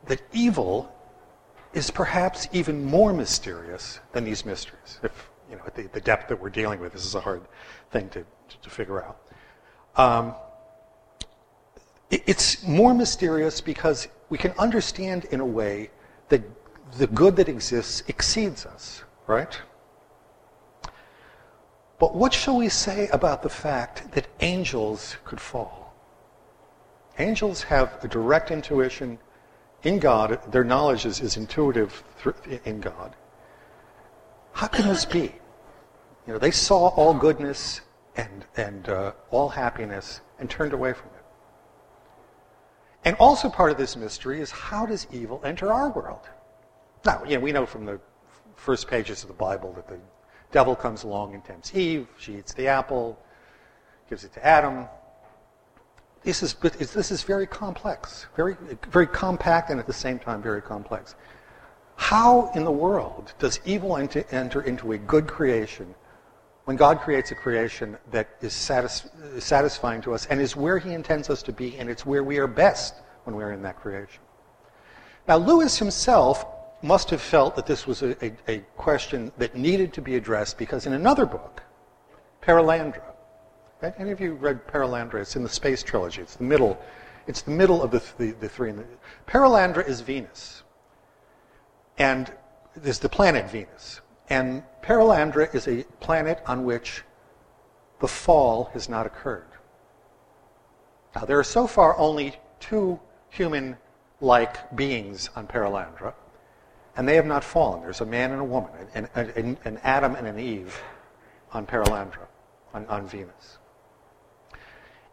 that 0.08 0.22
evil 0.34 0.91
is 1.74 1.89
perhaps 1.89 2.48
even 2.52 2.84
more 2.84 3.13
mysterious 3.13 4.00
than 4.12 4.26
these 4.26 4.46
mysteries. 4.46 5.00
If 5.04 5.30
you 5.50 5.56
know, 5.56 5.64
the, 5.76 5.84
the 5.84 6.02
depth 6.02 6.30
that 6.30 6.42
we're 6.42 6.50
dealing 6.50 6.80
with, 6.80 6.94
this 6.94 7.06
is 7.06 7.16
a 7.16 7.20
hard 7.20 7.42
thing 7.92 8.10
to, 8.10 8.20
to, 8.22 8.58
to 8.62 8.70
figure 8.70 9.04
out. 9.04 9.20
Um, 9.96 10.36
it, 12.10 12.24
it's 12.26 12.64
more 12.64 12.94
mysterious 12.94 13.62
because 13.62 14.08
we 14.30 14.38
can 14.38 14.52
understand 14.58 15.26
in 15.26 15.40
a 15.40 15.46
way 15.46 15.90
that 16.30 16.44
the 16.98 17.08
good 17.08 17.36
that 17.38 17.50
exists 17.50 18.04
exceeds 18.08 18.66
us, 18.66 19.04
right? 19.28 19.60
But 22.00 22.16
what 22.16 22.34
shall 22.34 22.58
we 22.58 22.70
say 22.70 23.08
about 23.10 23.42
the 23.42 23.50
fact 23.50 24.12
that 24.14 24.28
angels 24.42 25.16
could 25.24 25.40
fall? 25.40 25.94
Angels 27.18 27.64
have 27.64 28.04
a 28.04 28.08
direct 28.08 28.52
intuition 28.52 29.18
in 29.84 30.00
God, 30.00 30.40
their 30.52 30.64
knowledge 30.64 31.06
is, 31.06 31.22
is 31.22 31.38
intuitive 31.38 32.04
in 32.66 32.82
God. 32.82 33.16
How 34.56 34.68
can 34.68 34.88
this 34.88 35.04
be? 35.04 35.34
You 36.26 36.34
know, 36.34 36.39
they 36.39 36.50
saw 36.50 36.88
all 36.88 37.13
goodness 37.13 37.82
and, 38.15 38.46
and 38.56 38.88
uh, 38.88 39.12
all 39.30 39.50
happiness 39.50 40.22
and 40.39 40.50
turned 40.50 40.72
away 40.72 40.94
from 40.94 41.08
it. 41.08 41.26
And 43.04 43.18
also 43.20 43.50
part 43.50 43.72
of 43.72 43.78
this 43.78 43.98
mystery 43.98 44.39
is 44.39 44.52
how 44.52 44.86
does 44.86 45.08
evil 45.12 45.41
enter 45.44 45.74
our 45.74 45.89
world? 45.89 46.22
Now, 47.06 47.22
you 47.26 47.36
know, 47.36 47.41
we 47.41 47.52
know 47.52 47.65
from 47.65 47.86
the 47.86 48.00
first 48.56 48.88
pages 48.88 49.24
of 49.24 49.28
the 49.28 49.36
Bible 49.36 49.74
that 49.74 49.89
the 49.89 50.00
devil 50.54 50.74
comes 50.74 51.04
along 51.04 51.34
and 51.34 51.44
tempts 51.44 51.76
Eve. 51.76 52.08
She 52.18 52.36
eats 52.36 52.54
the 52.54 52.68
apple, 52.68 53.20
gives 54.10 54.24
it 54.24 54.34
to 54.36 54.46
Adam. 54.46 54.88
This 56.24 56.41
is, 56.41 56.54
this 56.54 57.12
is 57.12 57.24
very 57.24 57.46
complex, 57.46 58.28
very, 58.38 58.56
very 58.89 59.06
compact, 59.06 59.70
and 59.70 59.82
at 59.82 59.86
the 59.86 59.94
same 59.94 60.18
time 60.18 60.41
very 60.41 60.62
complex. 60.62 61.15
How 61.96 62.52
in 62.54 62.64
the 62.64 62.72
world 62.72 63.34
does 63.40 63.60
evil 63.66 63.98
enter, 63.98 64.62
into 64.62 64.92
a 64.92 64.98
good 64.98 65.28
creation 65.28 65.96
when 66.66 66.78
God 66.78 67.00
creates 67.00 67.32
a 67.32 67.36
creation 67.36 67.98
that 68.12 68.30
is 68.42 68.54
satis- 68.54 69.08
satisfying 69.40 70.02
to 70.02 70.14
us 70.14 70.26
and 70.28 70.42
is 70.42 70.56
where 70.56 70.78
He 70.80 70.94
intends 70.94 71.30
us 71.30 71.44
to 71.44 71.54
be, 71.54 71.78
and 71.78 71.90
it's 71.90 72.06
where 72.06 72.24
we 72.24 72.38
are 72.38 72.48
best 72.48 72.96
when 73.24 73.36
we're 73.36 73.52
in 73.52 73.62
that 73.64 73.80
creation? 73.80 74.22
Now, 75.28 75.38
Lewis 75.38 75.78
himself 75.80 76.46
must 76.82 77.10
have 77.10 77.22
felt 77.22 77.56
that 77.56 77.66
this 77.66 77.88
was 77.88 78.04
a, 78.04 78.16
a, 78.24 78.34
a 78.48 78.60
question 78.78 79.32
that 79.38 79.56
needed 79.56 79.94
to 79.94 80.02
be 80.02 80.16
addressed 80.16 80.58
because 80.58 80.86
in 80.86 80.94
another 80.94 81.26
book, 81.26 81.64
Perelandra, 82.42 83.02
any 83.98 84.12
of 84.12 84.22
you 84.22 84.34
read 84.34 84.68
Perelandra? 84.68 85.22
It's 85.22 85.36
in 85.36 85.44
the 85.44 85.50
Space 85.50 85.84
Trilogy. 85.84 86.22
It's 86.22 86.36
the 86.36 86.44
middle. 86.44 86.80
It's 87.28 87.42
the 87.42 87.52
middle 87.52 87.82
of 87.82 87.92
the, 87.92 88.04
the, 88.18 88.32
the 88.34 88.50
three. 88.50 88.72
The, 88.72 88.86
Perelandra 89.28 89.88
is 89.88 90.02
Venus. 90.02 90.64
And 91.98 92.32
is 92.84 93.00
the 93.00 93.10
planet 93.10 93.50
Venus. 93.50 94.02
And 94.30 94.64
Perelandra 94.82 95.54
is 95.54 95.68
a 95.68 95.84
planet 96.00 96.42
on 96.46 96.66
which 96.66 97.04
the 98.00 98.08
fall 98.08 98.70
has 98.74 98.90
not 98.90 99.06
occurred. 99.06 99.48
Now, 101.16 101.26
there 101.26 101.40
are 101.40 101.44
so 101.44 101.68
far 101.68 101.98
only 101.98 102.36
two 102.60 103.00
human 103.30 103.78
like 104.20 104.76
beings 104.76 105.30
on 105.36 105.48
Perelandra, 105.48 106.14
and 106.98 107.08
they 107.08 107.16
have 107.16 107.26
not 107.26 107.44
fallen. 107.44 107.82
There's 107.82 108.02
a 108.02 108.06
man 108.06 108.32
and 108.32 108.42
a 108.42 108.46
woman, 108.46 108.72
an, 108.94 109.08
an, 109.16 109.58
an 109.64 109.80
Adam 109.84 110.16
and 110.16 110.28
an 110.28 110.40
Eve 110.40 110.78
on 111.52 111.66
Perelandra, 111.66 112.28
on, 112.74 112.86
on 112.88 113.08
Venus. 113.08 113.60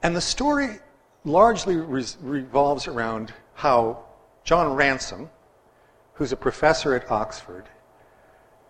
And 0.03 0.17
the 0.17 0.21
story 0.21 0.81
largely 1.25 1.77
re- 1.77 2.05
revolves 2.21 2.89
around 2.89 3.33
how 3.55 4.05
John 4.45 4.75
Ransom, 4.75 5.31
who's 6.15 6.33
a 6.33 6.37
professor 6.37 6.95
at 6.95 7.11
Oxford, 7.11 7.69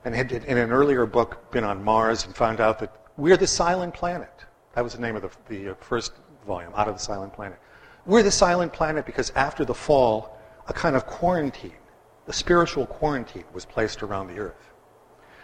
and 0.05 0.15
had 0.15 0.33
in 0.33 0.59
an 0.59 0.73
earlier 0.73 1.07
book 1.07 1.51
been 1.51 1.65
on 1.65 1.83
Mars 1.83 2.25
and 2.27 2.35
found 2.35 2.61
out 2.61 2.79
that 2.81 2.95
we're 3.17 3.37
the 3.37 3.47
silent 3.47 3.95
planet. 3.95 4.33
That 4.75 4.83
was 4.83 4.95
the 4.95 5.01
name 5.01 5.17
of 5.17 5.23
the, 5.23 5.31
the 5.49 5.73
uh, 5.73 5.75
first 5.81 6.13
volume, 6.47 6.73
Out 6.75 6.89
of 6.89 6.95
the 6.95 7.01
Silent 7.01 7.33
Planet. 7.33 7.59
We're 8.07 8.23
the 8.23 8.31
silent 8.31 8.73
planet 8.73 9.07
because 9.07 9.31
after 9.37 9.65
the 9.65 9.75
fall, 9.75 10.39
a 10.67 10.73
kind 10.73 10.97
of 10.97 11.07
quarantine, 11.07 11.77
a 12.27 12.33
spiritual 12.33 12.87
quarantine, 12.87 13.45
was 13.53 13.65
placed 13.65 14.03
around 14.03 14.29
the 14.29 14.39
earth. 14.39 14.71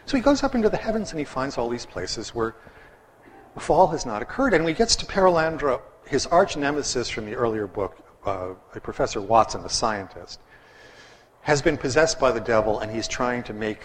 So 0.06 0.16
he 0.16 0.22
goes 0.22 0.42
up 0.42 0.54
into 0.54 0.68
the 0.68 0.76
heavens 0.76 1.10
and 1.10 1.18
he 1.18 1.24
finds 1.24 1.58
all 1.58 1.68
these 1.68 1.86
places 1.86 2.34
where 2.34 2.56
the 3.54 3.60
fall 3.60 3.86
has 3.88 4.06
not 4.06 4.22
occurred. 4.22 4.54
And 4.54 4.64
when 4.64 4.74
he 4.74 4.78
gets 4.78 4.96
to 4.96 5.06
Perelandra, 5.06 5.80
his 6.06 6.26
arch 6.26 6.56
nemesis 6.56 7.08
from 7.08 7.26
the 7.26 7.34
earlier 7.34 7.66
book, 7.66 7.98
uh, 8.24 8.54
Professor 8.82 9.20
Watson, 9.20 9.64
a 9.64 9.68
scientist, 9.68 10.40
has 11.48 11.62
been 11.62 11.78
possessed 11.78 12.20
by 12.20 12.30
the 12.30 12.40
devil 12.40 12.80
and 12.80 12.92
he's 12.92 13.08
trying 13.08 13.42
to 13.42 13.54
make 13.54 13.80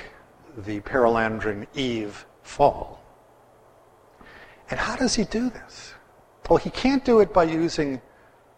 the 0.66 0.82
Perelandran 0.82 1.66
Eve 1.74 2.26
fall. 2.42 3.02
And 4.70 4.78
how 4.78 4.98
does 4.98 5.16
he 5.16 5.24
do 5.24 5.50
this? 5.50 5.94
Well, 6.50 6.58
he 6.58 6.70
can't 6.70 7.06
do 7.06 7.22
it 7.22 7.32
by 7.32 7.46
using 7.46 8.02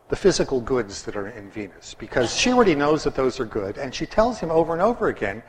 the 0.10 0.16
physical 0.16 0.60
goods 0.60 1.04
that 1.04 1.16
are 1.16 1.28
in 1.28 1.52
Venus 1.52 1.94
because 1.94 2.36
she 2.36 2.52
already 2.52 2.74
knows 2.74 3.04
that 3.04 3.14
those 3.14 3.40
are 3.40 3.46
good 3.46 3.78
and 3.78 3.94
she 3.94 4.08
tells 4.08 4.40
him 4.40 4.50
over 4.50 4.74
and 4.74 4.82
over 4.82 5.10
again 5.10 5.44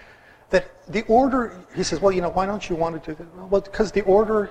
that 0.51 0.87
the 0.93 1.01
order, 1.05 1.59
he 1.75 1.83
says, 1.83 1.99
well, 1.99 2.13
you 2.13 2.21
know, 2.21 2.29
why 2.29 2.45
don't 2.45 2.69
you 2.69 2.77
want 2.77 3.03
to 3.03 3.11
do 3.11 3.17
that? 3.17 3.49
Well, 3.49 3.63
because 3.63 3.91
the 3.91 4.03
order 4.03 4.51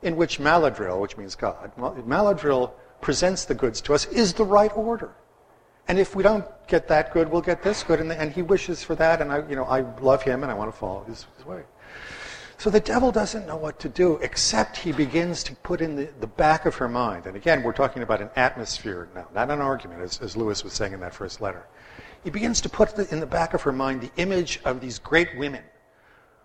in 0.00 0.16
which 0.16 0.38
Maleldil, 0.38 0.98
which 0.98 1.18
means 1.18 1.34
God, 1.34 1.72
Maleldil 1.76 2.72
presents 3.02 3.44
the 3.44 3.54
goods 3.54 3.82
to 3.82 3.92
us 3.92 4.06
is 4.06 4.32
the 4.32 4.46
right 4.46 4.74
order. 4.74 5.14
And 5.88 5.98
if 5.98 6.16
we 6.16 6.22
don't 6.22 6.44
get 6.66 6.88
that 6.88 7.12
good, 7.12 7.30
we'll 7.30 7.42
get 7.42 7.62
this 7.62 7.82
good. 7.82 8.00
And, 8.00 8.10
and 8.12 8.32
he 8.32 8.42
wishes 8.42 8.82
for 8.82 8.94
that, 8.96 9.20
and 9.20 9.30
I, 9.30 9.48
you 9.48 9.54
know, 9.54 9.64
I 9.64 9.80
love 10.00 10.22
him 10.22 10.42
and 10.42 10.50
I 10.50 10.54
want 10.54 10.72
to 10.72 10.76
follow 10.76 11.04
his, 11.04 11.26
his 11.36 11.46
way. 11.46 11.62
So 12.58 12.70
the 12.70 12.80
devil 12.80 13.12
doesn't 13.12 13.46
know 13.46 13.56
what 13.56 13.78
to 13.80 13.88
do, 13.88 14.16
except 14.22 14.78
he 14.78 14.90
begins 14.90 15.44
to 15.44 15.54
put 15.56 15.80
in 15.80 15.94
the, 15.94 16.08
the 16.20 16.26
back 16.26 16.64
of 16.64 16.74
her 16.76 16.88
mind. 16.88 17.26
And 17.26 17.36
again, 17.36 17.62
we're 17.62 17.72
talking 17.72 18.02
about 18.02 18.22
an 18.22 18.30
atmosphere 18.34 19.08
now, 19.14 19.28
not 19.34 19.50
an 19.50 19.60
argument, 19.60 20.00
as, 20.00 20.20
as 20.22 20.36
Lewis 20.36 20.64
was 20.64 20.72
saying 20.72 20.94
in 20.94 21.00
that 21.00 21.14
first 21.14 21.40
letter. 21.40 21.66
He 22.24 22.30
begins 22.30 22.60
to 22.62 22.68
put 22.68 22.96
the, 22.96 23.08
in 23.12 23.20
the 23.20 23.26
back 23.26 23.52
of 23.52 23.62
her 23.62 23.72
mind 23.72 24.00
the 24.00 24.10
image 24.16 24.60
of 24.64 24.80
these 24.80 24.98
great 24.98 25.36
women 25.36 25.62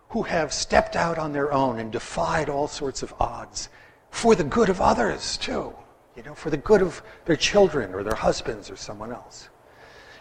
who 0.10 0.24
have 0.24 0.52
stepped 0.52 0.98
out 0.98 1.18
on 1.18 1.32
their 1.32 1.54
own 1.54 1.80
and 1.80 1.92
defied 1.92 2.50
all 2.50 2.68
sorts 2.68 3.02
of 3.02 3.14
odds 3.20 3.70
for 4.10 4.36
the 4.36 4.44
good 4.44 4.68
of 4.68 4.82
others, 4.82 5.38
too. 5.38 5.74
You 6.16 6.24
know, 6.24 6.36
for 6.36 6.50
the 6.50 6.58
good 6.58 6.82
of 6.82 7.02
their 7.26 7.36
children 7.36 7.94
or 7.94 8.04
their 8.04 8.16
husbands 8.16 8.70
or 8.70 8.76
someone 8.76 9.12
else. 9.12 9.50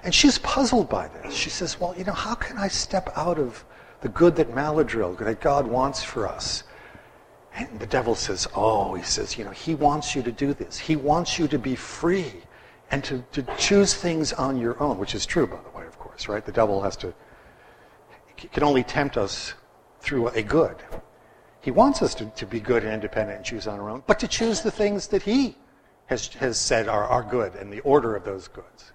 And 0.02 0.14
she's 0.14 0.38
puzzled 0.38 0.88
by 0.88 1.08
this. 1.08 1.34
She 1.34 1.50
says, 1.50 1.78
Well, 1.78 1.94
you 1.96 2.04
know, 2.04 2.12
how 2.12 2.34
can 2.34 2.58
I 2.58 2.68
step 2.68 3.10
out 3.16 3.38
of 3.38 3.64
the 4.00 4.08
good 4.08 4.36
that 4.36 4.54
Maleldil, 4.54 5.18
that 5.18 5.40
God 5.40 5.66
wants 5.66 6.02
for 6.02 6.26
us? 6.26 6.64
And 7.54 7.80
the 7.80 7.86
devil 7.86 8.14
says, 8.14 8.46
Oh, 8.54 8.94
he 8.94 9.02
says, 9.02 9.36
you 9.36 9.44
know, 9.44 9.50
he 9.50 9.74
wants 9.74 10.14
you 10.14 10.22
to 10.22 10.32
do 10.32 10.54
this. 10.54 10.78
He 10.78 10.96
wants 10.96 11.38
you 11.38 11.48
to 11.48 11.58
be 11.58 11.74
free 11.74 12.32
and 12.90 13.04
to, 13.04 13.24
to 13.32 13.42
choose 13.56 13.94
things 13.94 14.32
on 14.32 14.58
your 14.58 14.80
own, 14.82 14.98
which 14.98 15.14
is 15.14 15.26
true, 15.26 15.46
by 15.46 15.58
the 15.62 15.76
way, 15.76 15.86
of 15.86 15.98
course, 15.98 16.28
right? 16.28 16.44
The 16.44 16.52
devil 16.52 16.82
has 16.82 16.96
to 16.98 17.12
can 18.52 18.62
only 18.62 18.82
tempt 18.82 19.16
us 19.16 19.54
through 20.00 20.28
a 20.28 20.42
good. 20.42 20.76
He 21.60 21.70
wants 21.70 22.00
us 22.00 22.14
to, 22.16 22.26
to 22.26 22.46
be 22.46 22.58
good 22.58 22.84
and 22.84 22.94
independent 22.94 23.36
and 23.36 23.44
choose 23.44 23.66
on 23.66 23.78
our 23.78 23.90
own, 23.90 24.02
but 24.06 24.18
to 24.20 24.28
choose 24.28 24.62
the 24.62 24.70
things 24.70 25.08
that 25.08 25.22
he 25.22 25.56
has, 26.10 26.26
has 26.34 26.58
said 26.58 26.88
are, 26.88 27.04
are 27.04 27.22
good 27.22 27.54
and 27.54 27.72
the 27.72 27.80
order 27.80 28.16
of 28.16 28.24
those 28.24 28.48
goods. 28.48 28.92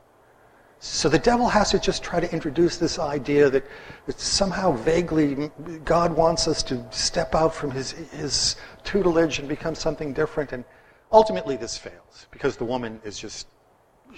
So 0.79 1.07
the 1.07 1.17
devil 1.17 1.47
has 1.47 1.71
to 1.71 1.79
just 1.79 2.03
try 2.03 2.19
to 2.19 2.31
introduce 2.31 2.77
this 2.77 2.99
idea 2.99 3.49
that, 3.49 3.63
that 4.05 4.19
somehow 4.19 4.73
vaguely 4.73 5.49
God 5.85 6.15
wants 6.15 6.47
us 6.47 6.61
to 6.63 6.85
step 6.91 7.33
out 7.33 7.55
from 7.55 7.71
his, 7.71 7.91
his 7.91 8.57
tutelage 8.83 9.39
and 9.39 9.47
become 9.47 9.75
something 9.75 10.13
different. 10.13 10.51
And 10.51 10.65
ultimately, 11.11 11.55
this 11.55 11.77
fails 11.77 12.27
because 12.31 12.57
the 12.57 12.65
woman 12.65 12.99
is 13.05 13.17
just, 13.17 13.47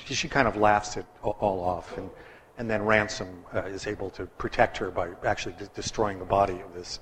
she 0.03 0.27
kind 0.27 0.47
of 0.47 0.57
laughs 0.57 0.97
it 0.97 1.05
all 1.21 1.61
off. 1.61 1.95
And, 1.97 2.09
and 2.57 2.67
then 2.67 2.81
Ransom 2.83 3.45
uh, 3.53 3.61
is 3.61 3.85
able 3.85 4.09
to 4.09 4.25
protect 4.25 4.75
her 4.77 4.89
by 4.89 5.09
actually 5.23 5.55
de- 5.59 5.67
destroying 5.67 6.17
the 6.17 6.25
body 6.25 6.59
of 6.59 6.73
this, 6.73 6.99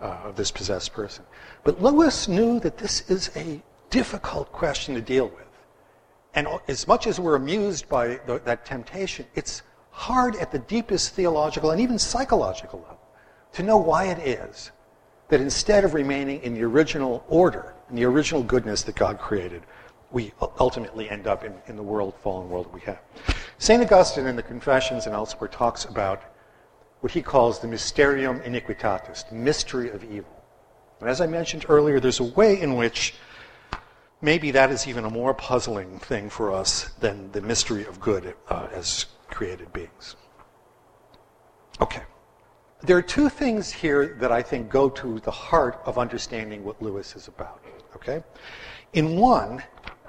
uh, 0.00 0.20
of 0.24 0.36
this 0.36 0.52
possessed 0.52 0.92
person. 0.92 1.24
But 1.64 1.82
Lewis 1.82 2.28
knew 2.28 2.60
that 2.60 2.78
this 2.78 3.10
is 3.10 3.30
a 3.36 3.60
difficult 3.92 4.50
question 4.50 4.94
to 4.96 5.00
deal 5.00 5.28
with. 5.28 5.46
And 6.34 6.48
as 6.66 6.88
much 6.88 7.06
as 7.06 7.20
we're 7.20 7.36
amused 7.36 7.88
by 7.88 8.18
the, 8.26 8.40
that 8.44 8.64
temptation, 8.64 9.26
it's 9.34 9.62
hard 9.90 10.34
at 10.36 10.50
the 10.50 10.58
deepest 10.58 11.14
theological 11.14 11.70
and 11.70 11.80
even 11.80 11.98
psychological 11.98 12.80
level 12.80 12.98
to 13.52 13.62
know 13.62 13.76
why 13.76 14.06
it 14.06 14.18
is 14.26 14.72
that 15.28 15.40
instead 15.40 15.84
of 15.84 15.92
remaining 15.92 16.42
in 16.42 16.54
the 16.54 16.62
original 16.62 17.22
order, 17.28 17.74
in 17.90 17.96
the 17.96 18.04
original 18.04 18.42
goodness 18.42 18.82
that 18.82 18.96
God 18.96 19.18
created, 19.18 19.62
we 20.10 20.32
ultimately 20.58 21.08
end 21.10 21.26
up 21.26 21.44
in, 21.44 21.54
in 21.66 21.76
the 21.76 21.82
world, 21.82 22.14
fallen 22.22 22.48
world 22.48 22.66
that 22.66 22.74
we 22.74 22.80
have. 22.80 23.00
St. 23.58 23.82
Augustine 23.82 24.26
in 24.26 24.36
the 24.36 24.42
Confessions 24.42 25.04
and 25.04 25.14
elsewhere 25.14 25.48
talks 25.48 25.84
about 25.84 26.22
what 27.00 27.12
he 27.12 27.20
calls 27.20 27.58
the 27.58 27.68
mysterium 27.68 28.40
iniquitatis, 28.40 29.28
the 29.28 29.34
mystery 29.34 29.90
of 29.90 30.02
evil. 30.04 30.42
And 31.00 31.10
as 31.10 31.20
I 31.20 31.26
mentioned 31.26 31.66
earlier, 31.68 32.00
there's 32.00 32.20
a 32.20 32.24
way 32.24 32.60
in 32.60 32.76
which 32.76 33.14
maybe 34.22 34.52
that 34.52 34.70
is 34.70 34.86
even 34.86 35.04
a 35.04 35.10
more 35.10 35.34
puzzling 35.34 35.98
thing 35.98 36.30
for 36.30 36.54
us 36.54 36.90
than 37.00 37.30
the 37.32 37.42
mystery 37.42 37.84
of 37.84 38.00
good 38.00 38.34
uh, 38.48 38.68
as 38.72 39.06
created 39.28 39.70
beings. 39.72 40.16
Okay. 41.80 42.02
There 42.82 42.96
are 42.96 43.02
two 43.02 43.28
things 43.28 43.70
here 43.70 44.16
that 44.20 44.32
I 44.32 44.42
think 44.42 44.68
go 44.68 44.88
to 44.88 45.20
the 45.20 45.30
heart 45.30 45.80
of 45.84 45.98
understanding 45.98 46.64
what 46.64 46.80
Lewis 46.80 47.14
is 47.14 47.28
about. 47.28 47.62
Okay? 47.96 48.22
In 48.92 49.16
one, 49.16 49.62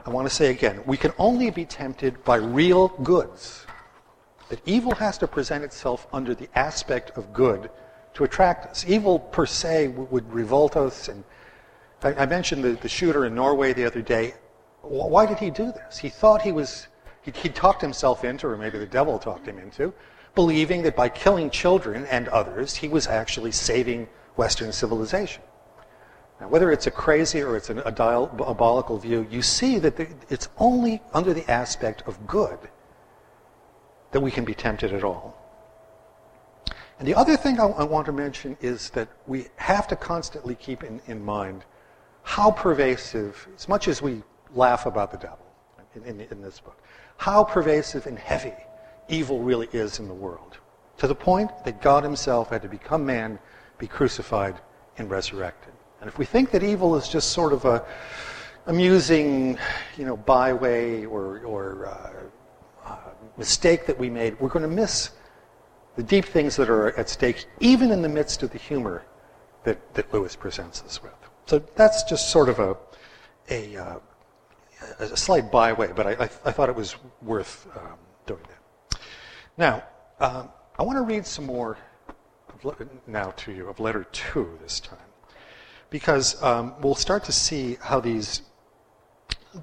I 0.05 0.09
want 0.09 0.27
to 0.27 0.33
say 0.33 0.49
again, 0.49 0.81
we 0.85 0.97
can 0.97 1.13
only 1.17 1.49
be 1.49 1.65
tempted 1.65 2.23
by 2.23 2.37
real 2.37 2.89
goods. 3.03 3.65
That 4.49 4.61
evil 4.65 4.93
has 4.95 5.17
to 5.19 5.27
present 5.27 5.63
itself 5.63 6.07
under 6.11 6.35
the 6.35 6.49
aspect 6.55 7.11
of 7.17 7.31
good 7.33 7.69
to 8.15 8.23
attract 8.23 8.65
us. 8.67 8.85
Evil 8.87 9.19
per 9.19 9.45
se 9.45 9.87
would 9.87 10.31
revolt 10.31 10.75
us 10.75 11.07
and 11.07 11.23
I, 12.03 12.25
mentioned 12.25 12.63
the, 12.63 12.73
the 12.73 12.89
shooter 12.89 13.25
in 13.25 13.35
Norway 13.35 13.73
the 13.73 13.85
other 13.85 14.01
day. 14.01 14.33
Why 14.81 15.25
did 15.25 15.39
he 15.39 15.49
do 15.49 15.71
this? 15.71 15.97
He 15.97 16.09
thought 16.09 16.41
he 16.41 16.51
was, 16.51 16.87
he, 17.21 17.31
he 17.31 17.49
talked 17.49 17.81
himself 17.81 18.23
into, 18.23 18.47
or 18.47 18.57
maybe 18.57 18.77
the 18.77 18.85
devil 18.85 19.17
talked 19.17 19.47
him 19.47 19.57
into, 19.57 19.93
believing 20.35 20.81
that 20.83 20.95
by 20.95 21.09
killing 21.09 21.49
children 21.49 22.05
and 22.07 22.27
others, 22.29 22.75
he 22.75 22.89
was 22.89 23.07
actually 23.07 23.51
saving 23.51 24.07
Western 24.35 24.71
civilization. 24.71 25.41
Now, 26.41 26.49
whether 26.49 26.71
it's 26.71 26.87
a 26.87 26.91
crazy 26.91 27.41
or 27.41 27.55
it's 27.55 27.69
an, 27.69 27.79
a 27.85 27.91
diabolical 27.91 28.97
view, 28.97 29.25
you 29.29 29.41
see 29.41 29.79
that 29.79 29.95
the, 29.95 30.07
it's 30.29 30.49
only 30.57 31.01
under 31.13 31.33
the 31.33 31.49
aspect 31.49 32.03
of 32.05 32.27
good 32.27 32.59
that 34.11 34.19
we 34.19 34.31
can 34.31 34.43
be 34.43 34.53
tempted 34.53 34.93
at 34.93 35.03
all. 35.03 35.37
And 36.99 37.07
the 37.07 37.15
other 37.15 37.37
thing 37.37 37.59
I, 37.59 37.67
I 37.67 37.83
want 37.83 38.05
to 38.07 38.11
mention 38.11 38.57
is 38.61 38.89
that 38.91 39.07
we 39.27 39.47
have 39.55 39.87
to 39.87 39.95
constantly 39.95 40.55
keep 40.55 40.83
in, 40.83 41.01
in 41.07 41.23
mind 41.23 41.63
how 42.23 42.51
pervasive, 42.51 43.47
as 43.55 43.67
much 43.67 43.87
as 43.87 44.01
we 44.01 44.23
laugh 44.55 44.85
about 44.85 45.11
the 45.11 45.17
devil 45.17 45.45
in, 45.95 46.03
in, 46.03 46.21
in, 46.21 46.41
this 46.41 46.59
book, 46.59 46.81
how 47.17 47.43
pervasive 47.43 48.07
and 48.07 48.17
heavy 48.17 48.53
evil 49.09 49.41
really 49.41 49.67
is 49.73 49.99
in 49.99 50.07
the 50.07 50.13
world. 50.13 50.57
To 50.97 51.07
the 51.07 51.15
point 51.15 51.51
that 51.65 51.81
God 51.81 52.03
himself 52.03 52.49
had 52.49 52.61
to 52.61 52.69
become 52.69 53.05
man, 53.05 53.39
be 53.77 53.87
crucified, 53.87 54.55
and 54.97 55.09
resurrected. 55.09 55.73
And 55.99 56.07
if 56.07 56.17
we 56.17 56.25
think 56.25 56.51
that 56.51 56.63
evil 56.63 56.95
is 56.95 57.07
just 57.07 57.31
sort 57.31 57.53
of 57.53 57.65
a 57.65 57.85
amusing, 58.65 59.57
you 59.97 60.05
know, 60.05 60.17
byway 60.17 61.05
or, 61.05 61.39
or 61.39 61.87
uh, 61.87 62.89
uh, 62.89 62.97
mistake 63.37 63.85
that 63.85 63.97
we 63.97 64.09
made, 64.09 64.39
we're 64.39 64.49
going 64.49 64.67
to 64.67 64.75
miss 64.75 65.11
the 65.95 66.03
deep 66.03 66.25
things 66.25 66.55
that 66.55 66.69
are 66.69 66.97
at 66.97 67.09
stake, 67.09 67.45
even 67.59 67.91
in 67.91 68.01
the 68.01 68.09
midst 68.09 68.43
of 68.43 68.51
the 68.51 68.57
humor 68.57 69.03
that, 69.63 69.93
that 69.93 70.11
Lewis 70.13 70.35
presents 70.35 70.81
us 70.83 71.01
with. 71.03 71.11
So 71.45 71.59
that's 71.75 72.03
just 72.03 72.29
sort 72.29 72.49
of 72.49 72.59
a, 72.59 72.77
a, 73.49 73.77
uh, 73.77 73.99
a 74.99 75.17
slight 75.17 75.51
byway, 75.51 75.91
but 75.95 76.07
I, 76.07 76.11
I, 76.11 76.23
I, 76.23 76.51
thought 76.51 76.69
it 76.69 76.75
was 76.75 76.95
worth 77.21 77.67
um, 77.75 77.97
doing 78.25 78.41
that. 78.47 78.99
Now, 79.57 79.83
um, 80.19 80.49
I 80.79 80.83
want 80.83 80.97
to 80.97 81.03
read 81.03 81.25
some 81.25 81.45
more 81.45 81.77
now 83.07 83.31
to 83.31 83.51
you 83.51 83.67
of 83.67 83.79
letter 83.79 84.05
two 84.13 84.57
this 84.61 84.79
time, 84.79 84.97
because 85.89 86.41
um, 86.41 86.73
we'll 86.81 86.95
start 86.95 87.25
to 87.25 87.33
see 87.33 87.77
how 87.81 87.99
these 87.99 88.41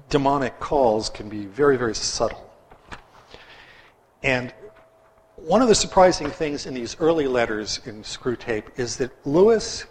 demonic 0.09 0.59
calls 0.59 1.09
can 1.09 1.27
be 1.27 1.45
very, 1.45 1.77
very 1.77 1.95
subtle. 1.95 2.49
And 4.23 4.53
one 5.35 5.63
of 5.63 5.67
the 5.67 5.75
surprising 5.75 6.29
things 6.29 6.67
in 6.67 6.75
these 6.75 6.95
early 6.99 7.27
letters 7.27 7.81
in 7.85 8.03
Screwtape 8.03 8.77
is 8.77 8.97
that 8.97 9.11
Lewis 9.25 9.85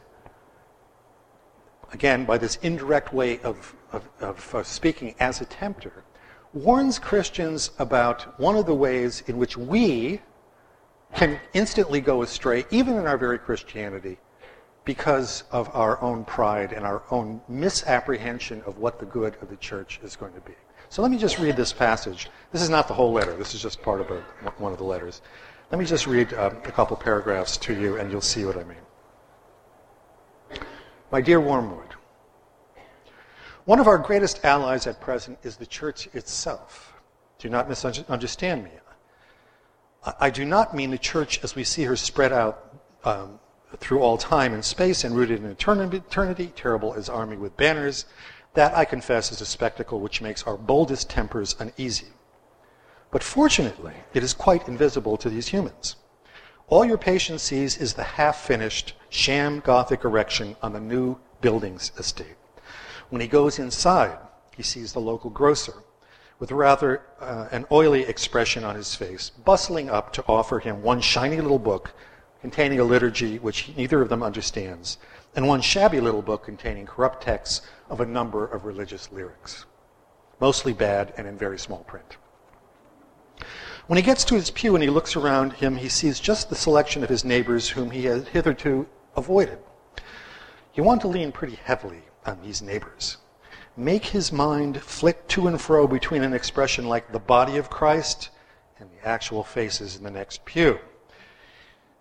again, 1.92 2.24
by 2.24 2.38
this 2.38 2.56
indirect 2.56 3.12
way 3.12 3.40
of, 3.40 3.74
of, 3.92 4.08
of 4.20 4.54
uh, 4.54 4.62
speaking 4.62 5.14
as 5.20 5.40
a 5.40 5.44
tempter, 5.44 6.04
warns 6.52 6.98
Christians 6.98 7.70
about 7.78 8.38
one 8.38 8.56
of 8.56 8.66
the 8.66 8.74
ways 8.74 9.22
in 9.26 9.36
which 9.36 9.56
we 9.56 10.20
can 11.14 11.40
instantly 11.54 12.00
go 12.00 12.22
astray, 12.22 12.64
even 12.70 12.96
in 12.96 13.06
our 13.06 13.18
very 13.18 13.38
Christianity, 13.38 14.18
because 14.84 15.44
of 15.50 15.68
our 15.74 16.00
own 16.00 16.24
pride 16.24 16.72
and 16.72 16.84
our 16.84 17.02
own 17.10 17.40
misapprehension 17.48 18.62
of 18.66 18.78
what 18.78 18.98
the 18.98 19.06
good 19.06 19.36
of 19.42 19.50
the 19.50 19.56
church 19.56 20.00
is 20.02 20.16
going 20.16 20.32
to 20.32 20.40
be. 20.40 20.54
So 20.88 21.02
let 21.02 21.10
me 21.10 21.18
just 21.18 21.38
read 21.38 21.56
this 21.56 21.72
passage. 21.72 22.28
This 22.52 22.62
is 22.62 22.70
not 22.70 22.88
the 22.88 22.94
whole 22.94 23.12
letter, 23.12 23.36
this 23.36 23.54
is 23.54 23.62
just 23.62 23.82
part 23.82 24.00
of 24.00 24.10
a, 24.10 24.20
one 24.58 24.72
of 24.72 24.78
the 24.78 24.84
letters. 24.84 25.22
Let 25.70 25.78
me 25.78 25.84
just 25.84 26.06
read 26.06 26.32
uh, 26.34 26.50
a 26.64 26.72
couple 26.72 26.96
paragraphs 26.96 27.56
to 27.58 27.74
you, 27.74 27.96
and 27.96 28.10
you'll 28.10 28.20
see 28.20 28.44
what 28.44 28.56
I 28.56 28.64
mean. 28.64 28.78
My 31.10 31.20
dear 31.20 31.40
Wormwood, 31.40 31.96
one 33.64 33.80
of 33.80 33.88
our 33.88 33.98
greatest 33.98 34.44
allies 34.44 34.86
at 34.86 35.00
present 35.00 35.38
is 35.42 35.56
the 35.56 35.66
church 35.66 36.08
itself. 36.14 36.92
Do 37.38 37.48
not 37.48 37.68
misunderstand 37.68 38.64
me. 38.64 38.70
I 40.18 40.30
do 40.30 40.44
not 40.44 40.74
mean 40.74 40.90
the 40.90 40.98
church 40.98 41.42
as 41.42 41.54
we 41.54 41.64
see 41.64 41.84
her 41.84 41.96
spread 41.96 42.32
out 42.32 42.80
um, 43.04 43.40
through 43.78 44.00
all 44.00 44.16
time 44.16 44.54
and 44.54 44.64
space 44.64 45.04
and 45.04 45.14
rooted 45.14 45.40
in 45.40 45.50
eternity, 45.50 46.52
terrible 46.54 46.94
as 46.94 47.08
army 47.08 47.36
with 47.36 47.56
banners. 47.56 48.06
That, 48.54 48.76
I 48.76 48.84
confess, 48.84 49.30
is 49.30 49.40
a 49.40 49.46
spectacle 49.46 50.00
which 50.00 50.22
makes 50.22 50.44
our 50.44 50.56
boldest 50.56 51.10
tempers 51.10 51.54
uneasy. 51.58 52.08
But 53.10 53.22
fortunately, 53.22 53.94
it 54.14 54.22
is 54.22 54.32
quite 54.32 54.68
invisible 54.68 55.16
to 55.18 55.28
these 55.28 55.48
humans. 55.48 55.96
All 56.70 56.84
your 56.84 56.98
patient 56.98 57.40
sees 57.40 57.76
is 57.78 57.94
the 57.94 58.04
half 58.04 58.42
finished 58.42 58.94
sham 59.08 59.58
Gothic 59.58 60.04
erection 60.04 60.54
on 60.62 60.72
the 60.72 60.78
new 60.78 61.18
buildings 61.40 61.90
estate. 61.98 62.36
When 63.08 63.20
he 63.20 63.26
goes 63.26 63.58
inside, 63.58 64.16
he 64.56 64.62
sees 64.62 64.92
the 64.92 65.00
local 65.00 65.30
grocer 65.30 65.74
with 66.38 66.52
rather 66.52 67.02
uh, 67.20 67.48
an 67.50 67.66
oily 67.72 68.04
expression 68.04 68.62
on 68.62 68.76
his 68.76 68.94
face, 68.94 69.30
bustling 69.30 69.90
up 69.90 70.12
to 70.12 70.24
offer 70.28 70.60
him 70.60 70.80
one 70.80 71.00
shiny 71.00 71.40
little 71.40 71.58
book 71.58 71.92
containing 72.40 72.78
a 72.78 72.84
liturgy 72.84 73.40
which 73.40 73.72
neither 73.76 74.00
of 74.00 74.08
them 74.08 74.22
understands, 74.22 74.96
and 75.34 75.48
one 75.48 75.60
shabby 75.60 76.00
little 76.00 76.22
book 76.22 76.44
containing 76.44 76.86
corrupt 76.86 77.24
texts 77.24 77.62
of 77.88 78.00
a 78.00 78.06
number 78.06 78.46
of 78.46 78.64
religious 78.64 79.10
lyrics, 79.10 79.66
mostly 80.38 80.72
bad 80.72 81.12
and 81.16 81.26
in 81.26 81.36
very 81.36 81.58
small 81.58 81.80
print. 81.80 82.16
When 83.90 83.96
he 83.96 84.04
gets 84.04 84.24
to 84.26 84.36
his 84.36 84.52
pew 84.52 84.76
and 84.76 84.84
he 84.84 84.88
looks 84.88 85.16
around 85.16 85.54
him, 85.54 85.74
he 85.74 85.88
sees 85.88 86.20
just 86.20 86.48
the 86.48 86.54
selection 86.54 87.02
of 87.02 87.08
his 87.08 87.24
neighbors 87.24 87.70
whom 87.70 87.90
he 87.90 88.04
had 88.04 88.28
hitherto 88.28 88.86
avoided. 89.16 89.58
You 90.74 90.84
want 90.84 91.00
to 91.00 91.08
lean 91.08 91.32
pretty 91.32 91.56
heavily 91.56 92.02
on 92.24 92.40
these 92.40 92.62
neighbors. 92.62 93.16
Make 93.76 94.04
his 94.04 94.30
mind 94.30 94.80
flit 94.80 95.28
to 95.30 95.48
and 95.48 95.60
fro 95.60 95.88
between 95.88 96.22
an 96.22 96.34
expression 96.34 96.88
like 96.88 97.10
the 97.10 97.18
body 97.18 97.56
of 97.56 97.68
Christ 97.68 98.30
and 98.78 98.88
the 98.92 99.08
actual 99.08 99.42
faces 99.42 99.96
in 99.96 100.04
the 100.04 100.10
next 100.12 100.44
pew. 100.44 100.78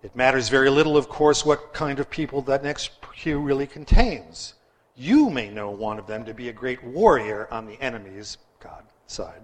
It 0.04 0.16
matters 0.16 0.48
very 0.48 0.70
little, 0.70 0.96
of 0.96 1.10
course, 1.10 1.44
what 1.44 1.74
kind 1.74 2.00
of 2.00 2.08
people 2.08 2.44
that 2.44 2.62
next 2.62 3.02
pew 3.02 3.40
really 3.40 3.66
contains. 3.66 4.54
You 4.96 5.32
may 5.32 5.50
know 5.50 5.72
one 5.72 5.98
of 5.98 6.06
them 6.06 6.24
to 6.26 6.36
be 6.36 6.50
a 6.50 6.54
great 6.54 6.84
warrior 6.84 7.52
on 7.52 7.66
the 7.66 7.82
enemy's, 7.82 8.38
God, 8.60 8.84
side. 9.08 9.42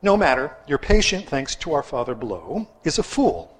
No 0.00 0.16
matter, 0.16 0.56
your 0.68 0.78
patient, 0.78 1.28
thanks 1.28 1.56
to 1.56 1.72
our 1.72 1.82
Father 1.82 2.14
below, 2.14 2.68
is 2.84 2.98
a 2.98 3.02
fool. 3.02 3.58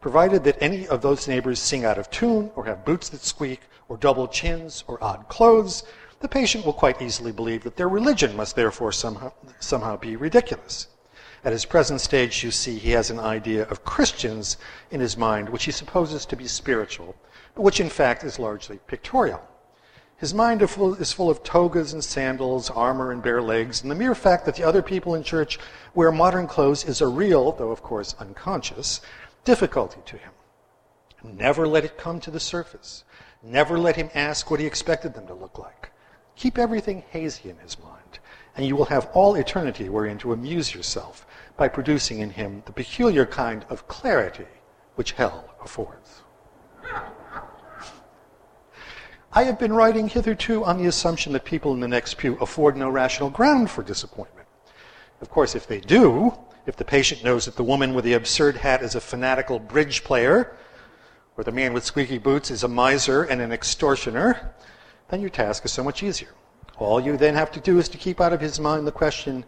provided 0.00 0.44
that 0.44 0.60
any 0.60 0.86
of 0.86 1.02
those 1.02 1.26
neighbors 1.26 1.60
sing 1.60 1.84
out 1.84 1.98
of 1.98 2.10
tune, 2.10 2.50
or 2.54 2.64
have 2.66 2.84
boots 2.84 3.08
that 3.08 3.20
squeak, 3.20 3.60
or 3.88 3.96
double 3.96 4.28
chins, 4.28 4.84
or 4.86 5.02
odd 5.02 5.28
clothes, 5.28 5.82
the 6.20 6.28
patient 6.28 6.64
will 6.64 6.72
quite 6.72 7.02
easily 7.02 7.32
believe 7.32 7.64
that 7.64 7.76
their 7.76 7.88
religion 7.88 8.36
must 8.36 8.54
therefore 8.54 8.92
somehow, 8.92 9.32
somehow 9.58 9.96
be 9.96 10.14
ridiculous. 10.14 10.86
At 11.44 11.52
his 11.52 11.64
present 11.64 12.00
stage, 12.00 12.44
you 12.44 12.52
see, 12.52 12.78
he 12.78 12.92
has 12.92 13.10
an 13.10 13.18
idea 13.18 13.64
of 13.64 13.84
Christians 13.84 14.56
in 14.92 15.00
his 15.00 15.16
mind, 15.16 15.48
which 15.48 15.64
he 15.64 15.72
supposes 15.72 16.24
to 16.26 16.36
be 16.36 16.46
spiritual, 16.46 17.16
but 17.56 17.62
which 17.62 17.80
in 17.80 17.88
fact 17.88 18.22
is 18.22 18.38
largely 18.38 18.78
pictorial. 18.86 19.42
His 20.22 20.32
mind 20.32 20.62
is 20.62 21.12
full 21.12 21.30
of 21.30 21.42
togas 21.42 21.92
and 21.92 22.04
sandals, 22.04 22.70
armor 22.70 23.10
and 23.10 23.20
bare 23.20 23.42
legs, 23.42 23.82
and 23.82 23.90
the 23.90 23.96
mere 23.96 24.14
fact 24.14 24.44
that 24.46 24.54
the 24.54 24.62
other 24.62 24.80
people 24.80 25.16
in 25.16 25.24
church 25.24 25.58
wear 25.96 26.12
modern 26.12 26.46
clothes 26.46 26.84
is 26.84 27.00
a 27.00 27.08
real, 27.08 27.50
though 27.50 27.72
of 27.72 27.82
course 27.82 28.14
unconscious, 28.20 29.00
difficulty 29.42 29.98
to 30.06 30.16
him. 30.16 30.30
Never 31.24 31.66
let 31.66 31.84
it 31.84 31.98
come 31.98 32.20
to 32.20 32.30
the 32.30 32.38
surface. 32.38 33.02
Never 33.42 33.76
let 33.76 33.96
him 33.96 34.10
ask 34.14 34.48
what 34.48 34.60
he 34.60 34.66
expected 34.66 35.14
them 35.14 35.26
to 35.26 35.34
look 35.34 35.58
like. 35.58 35.90
Keep 36.36 36.56
everything 36.56 37.02
hazy 37.10 37.50
in 37.50 37.58
his 37.58 37.76
mind, 37.80 38.20
and 38.56 38.64
you 38.64 38.76
will 38.76 38.84
have 38.84 39.10
all 39.14 39.34
eternity 39.34 39.88
wherein 39.88 40.18
to 40.18 40.32
amuse 40.32 40.72
yourself 40.72 41.26
by 41.56 41.66
producing 41.66 42.20
in 42.20 42.30
him 42.30 42.62
the 42.66 42.72
peculiar 42.72 43.26
kind 43.26 43.66
of 43.68 43.88
clarity 43.88 44.46
which 44.94 45.10
hell 45.10 45.52
affords. 45.64 46.22
I 49.34 49.44
have 49.44 49.58
been 49.58 49.72
writing 49.72 50.08
hitherto 50.08 50.62
on 50.62 50.76
the 50.76 50.88
assumption 50.88 51.32
that 51.32 51.46
people 51.46 51.72
in 51.72 51.80
the 51.80 51.88
next 51.88 52.18
pew 52.18 52.36
afford 52.42 52.76
no 52.76 52.90
rational 52.90 53.30
ground 53.30 53.70
for 53.70 53.82
disappointment. 53.82 54.46
Of 55.22 55.30
course, 55.30 55.54
if 55.54 55.66
they 55.66 55.80
do, 55.80 56.34
if 56.66 56.76
the 56.76 56.84
patient 56.84 57.24
knows 57.24 57.46
that 57.46 57.56
the 57.56 57.64
woman 57.64 57.94
with 57.94 58.04
the 58.04 58.12
absurd 58.12 58.58
hat 58.58 58.82
is 58.82 58.94
a 58.94 59.00
fanatical 59.00 59.58
bridge 59.58 60.04
player, 60.04 60.54
or 61.38 61.44
the 61.44 61.50
man 61.50 61.72
with 61.72 61.82
squeaky 61.82 62.18
boots 62.18 62.50
is 62.50 62.62
a 62.62 62.68
miser 62.68 63.22
and 63.22 63.40
an 63.40 63.52
extortioner, 63.52 64.54
then 65.08 65.22
your 65.22 65.30
task 65.30 65.64
is 65.64 65.72
so 65.72 65.82
much 65.82 66.02
easier. 66.02 66.34
All 66.76 67.00
you 67.00 67.16
then 67.16 67.34
have 67.34 67.50
to 67.52 67.60
do 67.60 67.78
is 67.78 67.88
to 67.88 67.96
keep 67.96 68.20
out 68.20 68.34
of 68.34 68.40
his 68.42 68.60
mind 68.60 68.86
the 68.86 68.92
question 68.92 69.46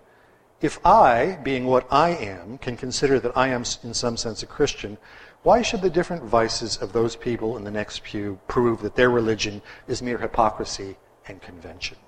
if 0.63 0.79
I, 0.87 1.39
being 1.43 1.67
what 1.67 1.87
I 1.93 2.11
am, 2.11 2.57
can 2.57 2.79
consider 2.79 3.21
that 3.21 3.37
I 3.37 3.49
am 3.49 3.65
in 3.83 3.93
some 3.93 4.17
sense 4.17 4.43
a 4.43 4.47
Christian, 4.47 4.97
why 5.45 5.61
should 5.61 5.83
the 5.83 5.91
different 5.91 6.23
vices 6.23 6.79
of 6.79 6.95
those 6.95 7.17
people 7.17 7.59
in 7.59 7.65
the 7.65 7.71
next 7.71 8.03
pew 8.03 8.41
prove 8.49 8.81
that 8.81 8.97
their 8.97 9.11
religion 9.11 9.61
is 9.87 10.01
mere 10.01 10.17
hypocrisy 10.17 10.97
and 11.29 11.43
convention? 11.43 11.99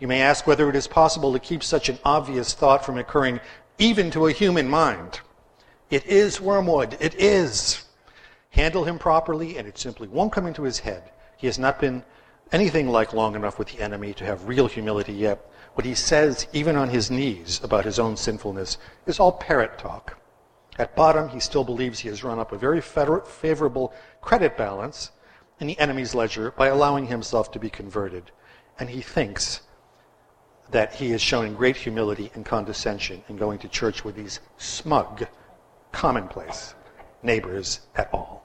You 0.00 0.08
may 0.08 0.20
ask 0.20 0.48
whether 0.48 0.68
it 0.68 0.74
is 0.74 0.88
possible 0.88 1.32
to 1.32 1.38
keep 1.38 1.62
such 1.62 1.88
an 1.88 2.00
obvious 2.04 2.54
thought 2.54 2.84
from 2.84 2.98
occurring 2.98 3.38
even 3.78 4.10
to 4.10 4.26
a 4.26 4.32
human 4.32 4.68
mind. 4.68 5.20
It 5.90 6.06
is 6.06 6.40
wormwood. 6.40 6.96
It 6.98 7.14
is. 7.14 7.84
Handle 8.50 8.82
him 8.82 8.98
properly, 8.98 9.56
and 9.56 9.68
it 9.68 9.78
simply 9.78 10.08
won't 10.08 10.32
come 10.32 10.48
into 10.48 10.64
his 10.64 10.80
head. 10.80 11.12
He 11.36 11.46
has 11.46 11.60
not 11.60 11.78
been 11.78 12.02
anything 12.50 12.88
like 12.88 13.12
long 13.12 13.36
enough 13.36 13.60
with 13.60 13.68
the 13.68 13.80
enemy 13.80 14.12
to 14.14 14.24
have 14.24 14.48
real 14.48 14.66
humility 14.66 15.12
yet. 15.12 15.38
What 15.74 15.86
he 15.86 15.94
says, 15.94 16.48
even 16.52 16.74
on 16.74 16.88
his 16.88 17.12
knees, 17.12 17.60
about 17.62 17.84
his 17.84 18.00
own 18.00 18.16
sinfulness 18.16 18.76
is 19.06 19.20
all 19.20 19.30
parrot 19.30 19.78
talk. 19.78 20.18
At 20.78 20.94
bottom, 20.94 21.28
he 21.30 21.40
still 21.40 21.64
believes 21.64 22.00
he 22.00 22.08
has 22.08 22.22
run 22.22 22.38
up 22.38 22.52
a 22.52 22.58
very 22.58 22.80
favorable 22.80 23.94
credit 24.20 24.56
balance 24.56 25.10
in 25.58 25.66
the 25.66 25.78
enemy's 25.78 26.14
ledger 26.14 26.50
by 26.50 26.68
allowing 26.68 27.06
himself 27.06 27.50
to 27.52 27.58
be 27.58 27.70
converted. 27.70 28.30
And 28.78 28.90
he 28.90 29.00
thinks 29.00 29.62
that 30.70 30.94
he 30.94 31.12
is 31.12 31.22
showing 31.22 31.54
great 31.54 31.76
humility 31.76 32.30
and 32.34 32.44
condescension 32.44 33.22
in 33.28 33.36
going 33.36 33.58
to 33.60 33.68
church 33.68 34.04
with 34.04 34.16
these 34.16 34.40
smug, 34.58 35.26
commonplace 35.92 36.74
neighbors 37.22 37.80
at 37.94 38.12
all. 38.12 38.44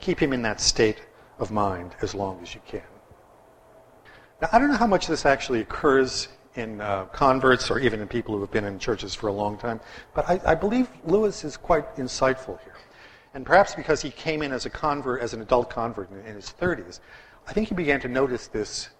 Keep 0.00 0.20
him 0.20 0.32
in 0.32 0.42
that 0.42 0.60
state 0.60 1.02
of 1.38 1.50
mind 1.50 1.94
as 2.02 2.14
long 2.14 2.40
as 2.42 2.54
you 2.54 2.60
can. 2.66 2.82
Now, 4.40 4.48
I 4.52 4.58
don't 4.58 4.68
know 4.68 4.76
how 4.76 4.86
much 4.86 5.06
this 5.06 5.26
actually 5.26 5.60
occurs 5.60 6.28
in 6.54 6.80
uh, 6.80 7.04
converts 7.06 7.70
or 7.70 7.78
even 7.78 8.00
in 8.00 8.08
people 8.08 8.34
who 8.34 8.40
have 8.40 8.50
been 8.50 8.64
in 8.64 8.78
churches 8.78 9.14
for 9.14 9.28
a 9.28 9.32
long 9.32 9.56
time. 9.58 9.80
But 10.14 10.28
I, 10.28 10.40
I, 10.44 10.54
believe 10.54 10.88
Lewis 11.04 11.44
is 11.44 11.56
quite 11.56 11.96
insightful 11.96 12.60
here. 12.62 12.74
And 13.34 13.44
perhaps 13.44 13.74
because 13.74 14.02
he 14.02 14.10
came 14.10 14.42
in 14.42 14.52
as 14.52 14.66
a 14.66 14.70
convert, 14.70 15.20
as 15.20 15.34
an 15.34 15.40
adult 15.40 15.70
convert 15.70 16.10
in, 16.10 16.18
in 16.26 16.34
his 16.34 16.52
30s, 16.58 17.00
I 17.46 17.52
think 17.52 17.68
he 17.68 17.74
began 17.74 18.00
to 18.00 18.08
notice 18.08 18.48
this 18.48 18.90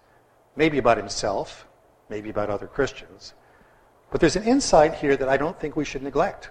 maybe 0.55 0.77
about 0.77 0.97
himself, 0.97 1.67
maybe 2.09 2.29
about 2.29 2.49
other 2.49 2.67
Christians. 2.67 3.33
But 4.11 4.21
there's 4.21 4.35
an 4.35 4.43
insight 4.43 4.95
here 4.95 5.15
that 5.17 5.29
I 5.29 5.37
don't 5.37 5.59
think 5.59 5.75
we 5.75 5.85
should 5.85 6.03
neglect. 6.03 6.49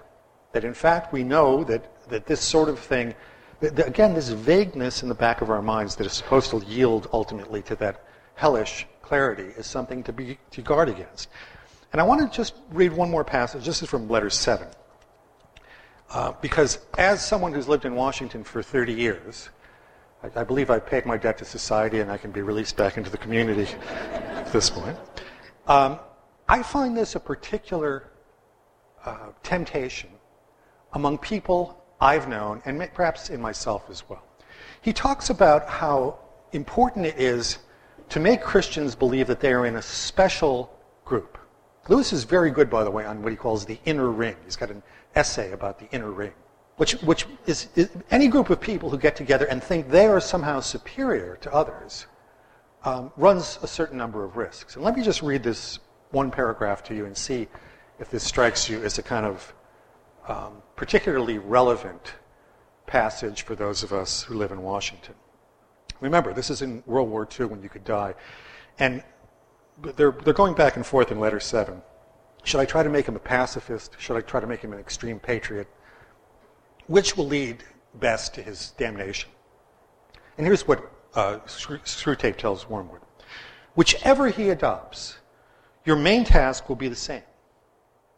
That 0.52 0.64
in 0.64 0.74
fact 0.74 1.12
we 1.12 1.24
know 1.24 1.64
that, 1.64 2.08
that 2.08 2.26
this 2.26 2.40
sort 2.40 2.68
of 2.68 2.78
thing, 2.78 3.14
that, 3.60 3.86
again, 3.86 4.14
this 4.14 4.28
vagueness 4.28 5.02
in 5.02 5.08
the 5.08 5.14
back 5.14 5.40
of 5.40 5.50
our 5.50 5.62
minds 5.62 5.96
that 5.96 6.06
is 6.06 6.12
supposed 6.12 6.50
to 6.50 6.58
yield 6.66 7.08
ultimately 7.12 7.62
to 7.62 7.76
that 7.76 8.04
hellish 8.38 8.86
clarity 9.02 9.50
is 9.58 9.66
something 9.66 10.00
to 10.04 10.12
be 10.12 10.38
to 10.52 10.62
guard 10.62 10.88
against. 10.88 11.28
And 11.92 12.00
I 12.00 12.04
want 12.04 12.20
to 12.20 12.36
just 12.36 12.54
read 12.70 12.92
one 12.92 13.10
more 13.10 13.24
passage. 13.24 13.66
This 13.66 13.82
is 13.82 13.88
from 13.88 14.08
letter 14.08 14.30
7. 14.30 14.68
Uh, 16.10 16.32
because 16.40 16.78
as 16.96 17.24
someone 17.24 17.52
who's 17.52 17.66
lived 17.66 17.84
in 17.84 17.96
Washington 17.96 18.44
for 18.44 18.62
30 18.62 18.92
years, 18.92 19.48
I, 20.22 20.40
I 20.40 20.44
believe 20.44 20.70
I've 20.70 20.86
paid 20.86 21.04
my 21.04 21.16
debt 21.16 21.36
to 21.38 21.44
society 21.44 21.98
and 21.98 22.12
I 22.12 22.16
can 22.16 22.30
be 22.30 22.40
released 22.40 22.76
back 22.76 22.96
into 22.96 23.10
the 23.10 23.18
community 23.18 23.66
at 24.12 24.52
this 24.52 24.70
point. 24.70 24.96
Um, 25.66 25.98
I 26.48 26.62
find 26.62 26.96
this 26.96 27.16
a 27.16 27.20
particular 27.20 28.08
uh, 29.04 29.30
temptation 29.42 30.10
among 30.92 31.18
people 31.18 31.84
I've 32.00 32.28
known, 32.28 32.62
and 32.64 32.88
perhaps 32.94 33.30
in 33.30 33.40
myself 33.40 33.90
as 33.90 34.08
well. 34.08 34.22
He 34.80 34.92
talks 34.92 35.28
about 35.28 35.68
how 35.68 36.20
important 36.52 37.04
it 37.04 37.18
is 37.18 37.58
to 38.10 38.20
make 38.20 38.40
Christians 38.40 38.94
believe 38.94 39.26
that 39.26 39.40
they 39.40 39.52
are 39.52 39.66
in 39.66 39.76
a 39.76 39.82
special 39.82 40.72
group. 41.04 41.38
Lewis 41.88 42.12
is 42.12 42.24
very 42.24 42.50
good, 42.50 42.68
by 42.68 42.84
the 42.84 42.90
way, 42.90 43.04
on 43.04 43.22
what 43.22 43.32
he 43.32 43.36
calls 43.36 43.64
the 43.64 43.78
inner 43.84 44.10
ring. 44.10 44.36
He's 44.44 44.56
got 44.56 44.70
an 44.70 44.82
essay 45.14 45.52
about 45.52 45.78
the 45.78 45.88
inner 45.90 46.10
ring, 46.10 46.32
which, 46.76 46.92
which 47.02 47.26
is, 47.46 47.68
is 47.74 47.90
any 48.10 48.28
group 48.28 48.50
of 48.50 48.60
people 48.60 48.90
who 48.90 48.98
get 48.98 49.16
together 49.16 49.46
and 49.46 49.62
think 49.62 49.88
they 49.88 50.06
are 50.06 50.20
somehow 50.20 50.60
superior 50.60 51.36
to 51.40 51.52
others 51.52 52.06
um, 52.84 53.10
runs 53.16 53.58
a 53.62 53.66
certain 53.66 53.98
number 53.98 54.24
of 54.24 54.36
risks. 54.36 54.76
And 54.76 54.84
let 54.84 54.96
me 54.96 55.02
just 55.02 55.22
read 55.22 55.42
this 55.42 55.78
one 56.10 56.30
paragraph 56.30 56.82
to 56.84 56.94
you 56.94 57.06
and 57.06 57.16
see 57.16 57.48
if 57.98 58.10
this 58.10 58.22
strikes 58.22 58.68
you 58.68 58.82
as 58.84 58.98
a 58.98 59.02
kind 59.02 59.26
of 59.26 59.54
um, 60.28 60.62
particularly 60.76 61.38
relevant 61.38 62.14
passage 62.86 63.42
for 63.42 63.54
those 63.54 63.82
of 63.82 63.92
us 63.92 64.22
who 64.22 64.34
live 64.34 64.52
in 64.52 64.62
Washington. 64.62 65.14
Remember, 66.00 66.32
this 66.32 66.50
is 66.50 66.62
in 66.62 66.82
World 66.86 67.08
War 67.08 67.28
II 67.38 67.46
when 67.46 67.62
you 67.62 67.68
could 67.68 67.84
die. 67.84 68.14
And 68.78 69.02
they're, 69.96 70.12
they're 70.12 70.34
going 70.34 70.54
back 70.54 70.76
and 70.76 70.86
forth 70.86 71.10
in 71.10 71.20
letter 71.20 71.40
7. 71.40 71.80
Should 72.44 72.60
I 72.60 72.64
try 72.64 72.82
to 72.82 72.88
make 72.88 73.06
him 73.06 73.16
a 73.16 73.20
pacifist? 73.20 73.96
Should 73.98 74.16
I 74.16 74.20
try 74.20 74.40
to 74.40 74.46
make 74.46 74.60
him 74.60 74.72
an 74.72 74.78
extreme 74.78 75.18
patriot? 75.18 75.68
Which 76.86 77.16
will 77.16 77.26
lead 77.26 77.64
best 77.94 78.34
to 78.34 78.42
his 78.42 78.70
damnation? 78.78 79.30
And 80.36 80.46
here's 80.46 80.66
what 80.66 80.90
uh, 81.14 81.38
Screwtape 81.46 82.36
tells 82.36 82.68
Wormwood. 82.68 83.00
Whichever 83.74 84.28
he 84.28 84.50
adopts, 84.50 85.18
your 85.84 85.96
main 85.96 86.24
task 86.24 86.68
will 86.68 86.76
be 86.76 86.88
the 86.88 86.96
same. 86.96 87.22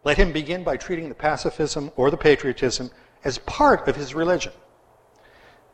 Let 0.04 0.16
him 0.16 0.32
begin 0.32 0.64
by 0.64 0.76
treating 0.76 1.08
the 1.08 1.14
pacifism 1.14 1.90
or 1.96 2.10
the 2.10 2.16
patriotism 2.16 2.90
as 3.24 3.38
part 3.38 3.86
of 3.88 3.96
his 3.96 4.14
religion. 4.14 4.52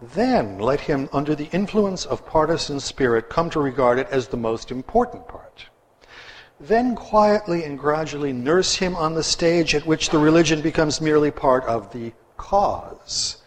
Then 0.01 0.59
let 0.59 0.81
him, 0.81 1.09
under 1.11 1.35
the 1.35 1.49
influence 1.53 2.05
of 2.05 2.27
partisan 2.27 2.81
spirit, 2.81 3.31
come 3.31 3.49
to 3.51 3.61
regard 3.61 3.99
it 3.99 4.09
as 4.11 4.29
the 4.29 4.37
most 4.37 4.71
important 4.71 5.27
part. 5.27 5.67
Then 6.61 6.95
quietly 6.95 7.65
and 7.65 7.79
gradually 7.79 8.33
nurse 8.33 8.75
him 8.75 8.95
on 8.95 9.15
the 9.15 9.23
stage 9.23 9.75
at 9.75 9.87
which 9.87 10.11
the 10.11 10.19
religion 10.19 10.61
becomes 10.61 11.01
merely 11.01 11.31
part 11.31 11.65
of 11.65 11.93
the 11.93 12.13
cause, 12.37 13.39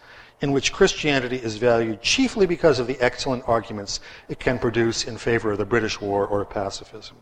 in 0.42 0.52
which 0.52 0.74
Christianity 0.74 1.38
is 1.38 1.58
valued 1.58 2.02
chiefly 2.02 2.48
because 2.48 2.80
of 2.80 2.88
the 2.88 3.00
excellent 3.00 3.44
arguments 3.48 4.00
it 4.28 4.40
can 4.40 4.58
produce 4.58 5.04
in 5.06 5.18
favor 5.18 5.52
of 5.52 5.60
the 5.60 5.66
British 5.66 6.02
war 6.02 6.26
or 6.26 6.46
pacifism. 6.46 7.18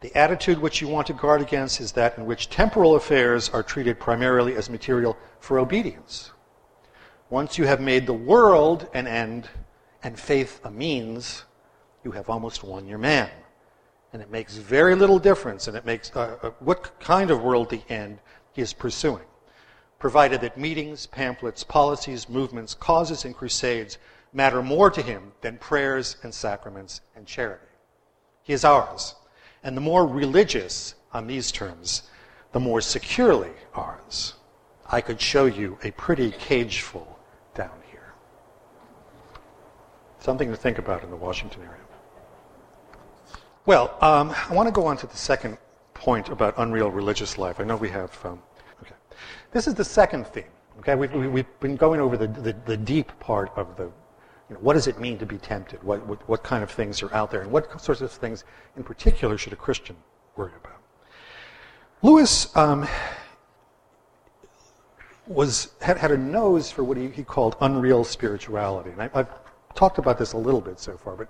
The 0.00 0.16
attitude 0.16 0.58
which 0.58 0.80
you 0.80 0.86
want 0.86 1.08
to 1.08 1.12
guard 1.12 1.40
against 1.40 1.80
is 1.80 1.92
that 1.92 2.18
in 2.18 2.26
which 2.26 2.50
temporal 2.50 2.94
affairs 2.94 3.48
are 3.48 3.62
treated 3.64 3.98
primarily 3.98 4.54
as 4.54 4.70
material 4.70 5.16
for 5.40 5.58
obedience 5.58 6.30
once 7.30 7.58
you 7.58 7.64
have 7.64 7.80
made 7.80 8.06
the 8.06 8.12
world 8.12 8.88
an 8.94 9.06
end 9.06 9.48
and 10.02 10.18
faith 10.18 10.60
a 10.64 10.70
means, 10.70 11.44
you 12.04 12.10
have 12.12 12.28
almost 12.28 12.62
won 12.62 12.86
your 12.86 12.98
man. 12.98 13.30
And 14.12 14.22
it 14.22 14.30
makes 14.30 14.56
very 14.56 14.94
little 14.94 15.18
difference, 15.18 15.66
and 15.66 15.76
it 15.76 15.84
makes 15.84 16.14
uh, 16.14 16.36
uh, 16.42 16.50
what 16.60 17.00
kind 17.00 17.30
of 17.30 17.42
world 17.42 17.70
the 17.70 17.82
end 17.88 18.18
he 18.52 18.62
is 18.62 18.72
pursuing, 18.72 19.24
provided 19.98 20.40
that 20.42 20.58
meetings, 20.58 21.06
pamphlets, 21.06 21.64
policies, 21.64 22.28
movements, 22.28 22.74
causes, 22.74 23.24
and 23.24 23.34
crusades 23.34 23.98
matter 24.32 24.62
more 24.62 24.90
to 24.90 25.02
him 25.02 25.32
than 25.40 25.56
prayers 25.58 26.16
and 26.22 26.32
sacraments 26.32 27.00
and 27.16 27.26
charity. 27.26 27.64
He 28.42 28.52
is 28.52 28.64
ours. 28.64 29.14
And 29.62 29.76
the 29.76 29.80
more 29.80 30.06
religious 30.06 30.94
on 31.12 31.26
these 31.26 31.50
terms, 31.50 32.02
the 32.52 32.60
more 32.60 32.80
securely 32.80 33.50
ours. 33.74 34.34
I 34.86 35.00
could 35.00 35.20
show 35.20 35.46
you 35.46 35.78
a 35.82 35.90
pretty 35.92 36.30
cageful 36.30 37.18
down 37.54 37.80
here. 37.90 38.12
Something 40.24 40.48
to 40.48 40.56
think 40.56 40.78
about 40.78 41.04
in 41.04 41.10
the 41.10 41.16
Washington 41.16 41.60
area. 41.60 41.82
Well, 43.66 43.94
um, 44.00 44.34
I 44.48 44.54
want 44.54 44.66
to 44.68 44.72
go 44.72 44.86
on 44.86 44.96
to 44.96 45.06
the 45.06 45.18
second 45.18 45.58
point 45.92 46.30
about 46.30 46.54
unreal 46.56 46.90
religious 46.90 47.36
life. 47.36 47.60
I 47.60 47.64
know 47.64 47.76
we 47.76 47.90
have. 47.90 48.18
Um, 48.24 48.42
okay. 48.82 48.94
This 49.52 49.66
is 49.66 49.74
the 49.74 49.84
second 49.84 50.26
theme. 50.26 50.44
Okay, 50.78 50.94
we've, 50.94 51.12
we've 51.12 51.60
been 51.60 51.76
going 51.76 52.00
over 52.00 52.16
the, 52.16 52.26
the, 52.26 52.56
the 52.64 52.74
deep 52.74 53.12
part 53.20 53.52
of 53.54 53.76
the 53.76 53.82
you 53.84 54.54
know, 54.54 54.60
what 54.60 54.72
does 54.72 54.86
it 54.86 54.98
mean 54.98 55.18
to 55.18 55.26
be 55.26 55.36
tempted? 55.36 55.82
What, 55.82 56.06
what, 56.06 56.26
what, 56.26 56.42
kind 56.42 56.62
of 56.62 56.70
things 56.70 57.02
are 57.02 57.12
out 57.12 57.30
there? 57.30 57.42
And 57.42 57.52
what 57.52 57.78
sorts 57.78 58.00
of 58.00 58.10
things 58.10 58.44
in 58.78 58.82
particular 58.82 59.36
should 59.36 59.52
a 59.52 59.56
Christian 59.56 59.94
worry 60.36 60.52
about? 60.56 60.80
Lewis 62.00 62.56
um, 62.56 62.88
was, 65.26 65.74
had, 65.82 65.98
had 65.98 66.12
a 66.12 66.18
nose 66.18 66.70
for 66.70 66.82
what 66.82 66.96
he, 66.96 67.08
he 67.08 67.24
called 67.24 67.56
unreal 67.60 68.04
spirituality. 68.04 68.88
And 68.88 69.02
I, 69.02 69.10
I've 69.12 69.28
talked 69.74 69.98
about 69.98 70.18
this 70.18 70.32
a 70.32 70.38
little 70.38 70.60
bit 70.60 70.78
so 70.78 70.96
far, 70.96 71.16
but 71.16 71.28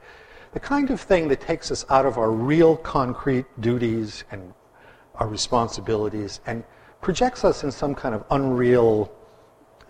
the 0.53 0.61
kind 0.61 0.91
of 0.91 1.01
thing 1.01 1.29
that 1.29 1.41
takes 1.41 1.71
us 1.71 1.85
out 1.91 2.07
of 2.07 2.17
our 2.17 2.31
real 2.31 2.77
concrete 2.77 3.47
duties 3.61 4.25
and 4.31 4.55
our 5.17 5.29
responsibilities 5.29 6.41
and 6.47 6.65
projects 7.01 7.45
us 7.45 7.65
in 7.65 7.71
some 7.71 7.95
kind 7.95 8.15
of 8.15 8.25
unreal 8.31 9.13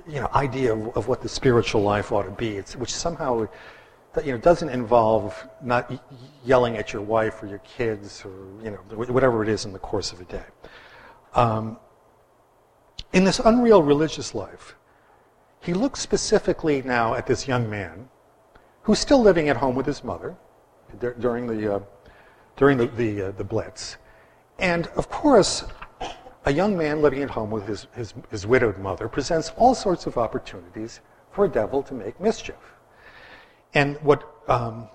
you 0.09 0.21
know, 0.21 0.29
idea 0.35 0.73
of, 0.73 0.97
of, 0.97 1.09
what 1.09 1.23
the 1.23 1.29
spiritual 1.29 1.83
life 1.83 2.13
ought 2.13 2.25
to 2.25 2.31
be, 2.31 2.57
it's, 2.57 2.77
which 2.77 2.93
somehow 2.93 3.47
you 4.23 4.33
know, 4.33 4.39
doesn't 4.39 4.69
involve 4.69 5.47
not 5.63 5.91
yelling 6.45 6.77
at 6.77 6.93
your 6.93 7.03
wife 7.03 7.43
or 7.43 7.47
your 7.47 7.59
kids 7.61 8.23
or 8.25 8.33
you 8.63 8.71
know, 8.71 8.79
whatever 8.97 9.43
it 9.43 9.49
is 9.49 9.65
in 9.65 9.73
the 9.73 9.79
course 9.79 10.13
of 10.13 10.21
a 10.21 10.25
day. 10.25 10.45
Um, 11.35 11.79
in 13.13 13.25
this 13.25 13.39
unreal 13.39 13.83
religious 13.83 14.35
life, 14.35 14.77
he 15.61 15.73
looks 15.73 16.01
specifically 16.01 16.83
now 16.83 17.15
at 17.15 17.27
this 17.27 17.49
young 17.49 17.69
man 17.71 18.09
who's 18.85 18.99
still 18.99 19.21
living 19.21 19.49
at 19.49 19.57
home 19.57 19.75
with 19.75 19.87
his 19.87 20.05
mother 20.05 20.37
during 21.19 21.47
the, 21.47 21.75
uh, 21.75 21.81
during 22.57 22.79
the, 22.79 22.87
the, 22.87 23.23
uh, 23.23 23.31
the 23.33 23.45
Blitz. 23.45 23.97
And 24.59 24.87
of 24.89 25.09
course, 25.11 25.65
a 26.45 26.53
young 26.53 26.77
man 26.77 27.03
living 27.03 27.23
at 27.23 27.31
home 27.31 27.51
with 27.51 27.67
his, 27.67 27.87
his, 27.95 28.15
his 28.31 28.47
widowed 28.47 28.79
mother 28.79 29.09
presents 29.09 29.51
all 29.57 29.75
sorts 29.75 30.07
of 30.07 30.19
opportunities 30.19 31.01
for 31.33 31.47
a 31.47 31.49
devil 31.49 31.83
to 31.83 31.95
make 31.95 32.21
mischief. 32.21 32.75
And 33.73 33.97
what, 34.03 34.23
um, 34.49 34.89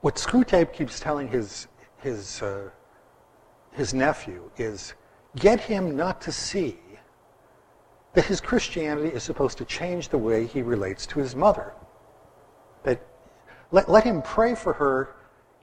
what 0.00 0.16
Screwtape 0.16 0.72
keeps 0.72 0.98
telling 0.98 1.28
his, 1.28 1.68
his, 1.98 2.42
uh, 2.42 2.68
his 3.70 3.94
nephew 3.94 4.50
is 4.58 4.94
get 5.36 5.60
him 5.60 5.96
not 5.96 6.20
to 6.22 6.32
see 6.32 6.76
that 8.14 8.26
his 8.26 8.40
Christianity 8.40 9.08
is 9.08 9.22
supposed 9.22 9.56
to 9.58 9.64
change 9.64 10.08
the 10.08 10.18
way 10.18 10.46
he 10.46 10.60
relates 10.60 11.06
to 11.06 11.20
his 11.20 11.34
mother. 11.34 11.72
That 12.84 13.00
let, 13.70 13.88
let 13.88 14.04
him 14.04 14.22
pray 14.22 14.54
for 14.54 14.72
her 14.74 15.14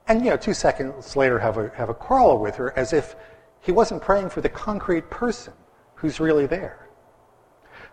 and 0.08 0.24
you 0.24 0.32
know 0.32 0.38
two 0.38 0.54
seconds 0.54 1.16
later 1.16 1.40
have 1.40 1.58
a, 1.58 1.70
have 1.76 1.90
a 1.90 1.94
quarrel 1.94 2.40
with 2.40 2.56
her 2.56 2.78
as 2.78 2.94
if 2.94 3.16
he 3.62 3.72
wasn't 3.72 4.02
praying 4.02 4.30
for 4.30 4.42
the 4.42 4.50
concrete 4.50 5.10
person 5.10 5.54
who's 5.96 6.20
really 6.20 6.46
there. 6.46 6.88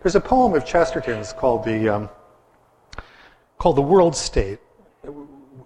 There's 0.01 0.15
a 0.15 0.21
poem 0.21 0.53
of 0.53 0.65
Chesterton's 0.65 1.33
called 1.33 1.63
the, 1.63 1.89
um, 1.89 2.09
called 3.57 3.75
the 3.75 3.81
World 3.81 4.15
State, 4.15 4.59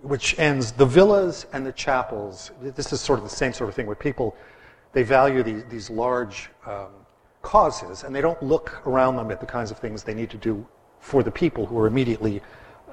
which 0.01 0.37
ends 0.39 0.71
the 0.71 0.85
villas 0.85 1.45
and 1.53 1.65
the 1.65 1.71
chapels. 1.71 2.51
This 2.61 2.91
is 2.91 2.99
sort 2.99 3.19
of 3.19 3.23
the 3.23 3.35
same 3.35 3.53
sort 3.53 3.69
of 3.69 3.75
thing 3.75 3.85
where 3.85 3.95
people, 3.95 4.35
they 4.93 5.03
value 5.03 5.43
these, 5.43 5.63
these 5.65 5.89
large 5.89 6.49
um, 6.65 6.87
causes 7.41 8.03
and 8.03 8.15
they 8.15 8.21
don't 8.21 8.41
look 8.41 8.85
around 8.87 9.15
them 9.15 9.31
at 9.31 9.39
the 9.39 9.45
kinds 9.45 9.71
of 9.71 9.77
things 9.77 10.03
they 10.03 10.13
need 10.13 10.29
to 10.29 10.37
do 10.37 10.65
for 10.99 11.23
the 11.23 11.31
people 11.31 11.65
who 11.65 11.77
are 11.77 11.87
immediately 11.87 12.41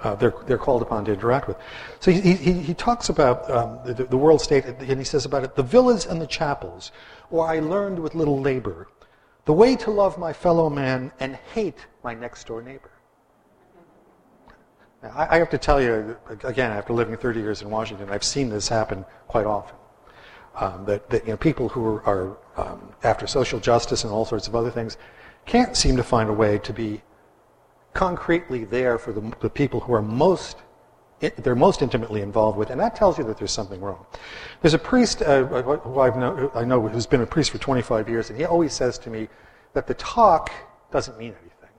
uh, 0.03 0.15
they're, 0.15 0.35
they're 0.47 0.59
called 0.59 0.83
upon 0.83 1.05
to 1.07 1.13
interact 1.13 1.49
with. 1.49 1.57
So 2.01 2.11
he, 2.11 2.33
he, 2.35 2.53
he 2.53 2.75
talks 2.75 3.09
about 3.09 3.51
um, 3.51 3.81
the, 3.85 4.05
the, 4.05 4.17
world 4.17 4.41
state, 4.41 4.65
and 4.65 4.99
he 4.99 5.05
says 5.05 5.25
about 5.25 5.45
it 5.45 5.57
the 5.57 5.63
villas 5.63 6.07
and 6.07 6.21
the 6.21 6.27
chapels, 6.27 6.93
where 7.31 7.47
I 7.47 7.61
learned 7.61 7.99
with 7.99 8.15
little 8.15 8.41
labor 8.41 8.89
the 9.49 9.55
way 9.55 9.75
to 9.75 9.91
love 9.91 10.19
my 10.19 10.31
fellow 10.31 10.69
man 10.69 11.11
and 11.21 11.35
hate 11.55 11.87
my 12.05 12.13
next 12.13 12.47
door 12.47 12.61
neighbor. 12.61 12.91
Now, 15.03 15.11
I, 15.17 15.37
I 15.37 15.39
have 15.39 15.49
to 15.49 15.57
tell 15.57 15.81
you, 15.81 16.19
again, 16.45 16.71
after 16.71 16.93
living 16.93 17.17
30 17.17 17.41
years 17.41 17.63
in 17.63 17.71
Washington, 17.71 18.11
I've 18.11 18.25
seen 18.25 18.51
this 18.51 18.69
happen 18.69 19.07
quite 19.27 19.47
often. 19.47 19.75
Um, 20.55 20.85
that, 20.85 21.09
that 21.09 21.25
you 21.25 21.31
know, 21.31 21.39
people 21.39 21.71
who 21.71 21.83
are, 21.87 22.03
are 22.03 22.37
um, 22.59 22.93
after 23.05 23.27
social 23.27 23.59
justice 23.59 24.05
and 24.05 24.13
all 24.13 24.27
sorts 24.27 24.49
of 24.49 24.55
other 24.55 24.71
things 24.71 24.99
can't 25.47 25.75
seem 25.75 25.97
to 25.97 26.03
find 26.03 26.29
a 26.29 26.33
way 26.35 26.59
to 26.59 26.73
be 26.75 27.01
concretely 27.95 28.65
there 28.65 28.99
for 28.99 29.13
the, 29.13 29.33
the 29.41 29.51
people 29.51 29.81
who 29.81 29.93
are 29.93 30.03
most 30.03 30.59
they're 31.21 31.57
most 31.57 31.83
intimately 31.83 32.21
involved 32.21 32.57
with, 32.57 32.71
and 32.71 32.81
that 32.81 32.95
tells 32.95 33.19
you 33.19 33.25
that 33.25 33.39
there's 33.39 33.51
something 33.51 33.81
wrong. 33.81 34.07
There's 34.63 34.75
a 34.75 34.79
priest 34.79 35.21
uh, 35.23 35.45
who 35.45 35.99
I've 35.99 36.17
know, 36.17 36.51
I 36.55 36.65
know 36.65 36.87
who's 36.87 37.07
been 37.07 37.23
a 37.23 37.27
priest 37.27 37.51
for 37.51 37.59
25 37.59 38.09
years, 38.09 38.31
and 38.31 38.39
he 38.39 38.45
always 38.45 38.73
says 38.73 38.99
to 38.99 39.11
me 39.11 39.29
that 39.73 39.87
the 39.87 39.95
talk 39.95 40.53
doesn't 40.93 41.19
mean 41.19 41.35
anything, 41.41 41.75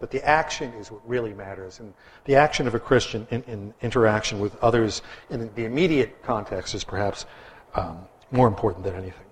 that 0.00 0.10
the 0.10 0.22
action 0.28 0.70
is 0.74 0.90
what 0.90 1.06
really 1.08 1.32
matters, 1.32 1.80
and 1.80 1.94
the 2.26 2.36
action 2.36 2.66
of 2.66 2.74
a 2.74 2.78
Christian 2.78 3.26
in, 3.30 3.42
in 3.44 3.74
interaction 3.80 4.38
with 4.38 4.54
others 4.62 5.00
in 5.30 5.50
the 5.54 5.64
immediate 5.64 6.22
context 6.22 6.74
is 6.74 6.84
perhaps 6.84 7.24
um, 7.74 8.06
more 8.30 8.46
important 8.46 8.84
than 8.84 8.94
anything. 8.94 9.23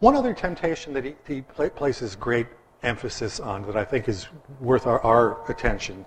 One 0.00 0.14
other 0.14 0.34
temptation 0.34 0.92
that 0.92 1.04
he, 1.04 1.14
he 1.26 1.40
places 1.40 2.16
great 2.16 2.46
emphasis 2.82 3.40
on 3.40 3.62
that 3.62 3.76
I 3.76 3.84
think 3.84 4.08
is 4.08 4.28
worth 4.60 4.86
our, 4.86 5.00
our 5.00 5.50
attention 5.50 6.04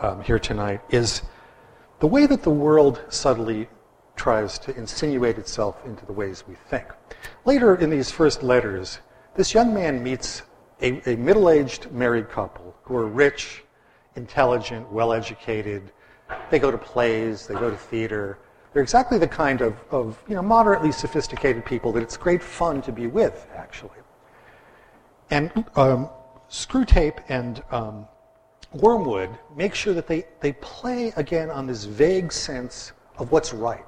um, 0.00 0.22
here 0.22 0.38
tonight 0.38 0.80
is 0.88 1.20
the 2.00 2.06
way 2.06 2.24
that 2.24 2.42
the 2.42 2.50
world 2.50 3.02
subtly 3.10 3.68
tries 4.16 4.58
to 4.60 4.74
insinuate 4.76 5.36
itself 5.36 5.76
into 5.84 6.06
the 6.06 6.12
ways 6.12 6.44
we 6.48 6.54
think. 6.54 6.86
Later 7.44 7.74
in 7.76 7.90
these 7.90 8.10
first 8.10 8.42
letters, 8.42 9.00
this 9.34 9.52
young 9.52 9.74
man 9.74 10.02
meets 10.02 10.42
a, 10.80 11.12
a 11.12 11.16
middle 11.16 11.50
aged 11.50 11.92
married 11.92 12.30
couple 12.30 12.74
who 12.82 12.96
are 12.96 13.06
rich, 13.06 13.62
intelligent, 14.16 14.90
well 14.90 15.12
educated. 15.12 15.92
They 16.50 16.58
go 16.58 16.70
to 16.70 16.78
plays, 16.78 17.46
they 17.46 17.54
go 17.54 17.68
to 17.68 17.76
theater, 17.76 18.38
they're 18.72 18.82
exactly 18.82 19.18
the 19.18 19.28
kind 19.28 19.60
of, 19.60 19.76
of 19.90 20.22
you 20.28 20.34
know, 20.34 20.42
moderately 20.42 20.92
sophisticated 20.92 21.64
people 21.64 21.92
that 21.92 22.02
it's 22.02 22.16
great 22.16 22.42
fun 22.42 22.82
to 22.82 22.92
be 22.92 23.06
with, 23.06 23.46
actually. 23.54 23.98
And 25.30 25.64
um, 25.76 26.08
Screwtape 26.50 27.22
and 27.28 27.62
um, 27.70 28.06
Wormwood 28.72 29.30
make 29.56 29.74
sure 29.74 29.94
that 29.94 30.06
they, 30.06 30.26
they 30.40 30.52
play 30.52 31.12
again 31.16 31.50
on 31.50 31.66
this 31.66 31.84
vague 31.84 32.32
sense 32.32 32.92
of 33.16 33.32
what's 33.32 33.52
right, 33.52 33.84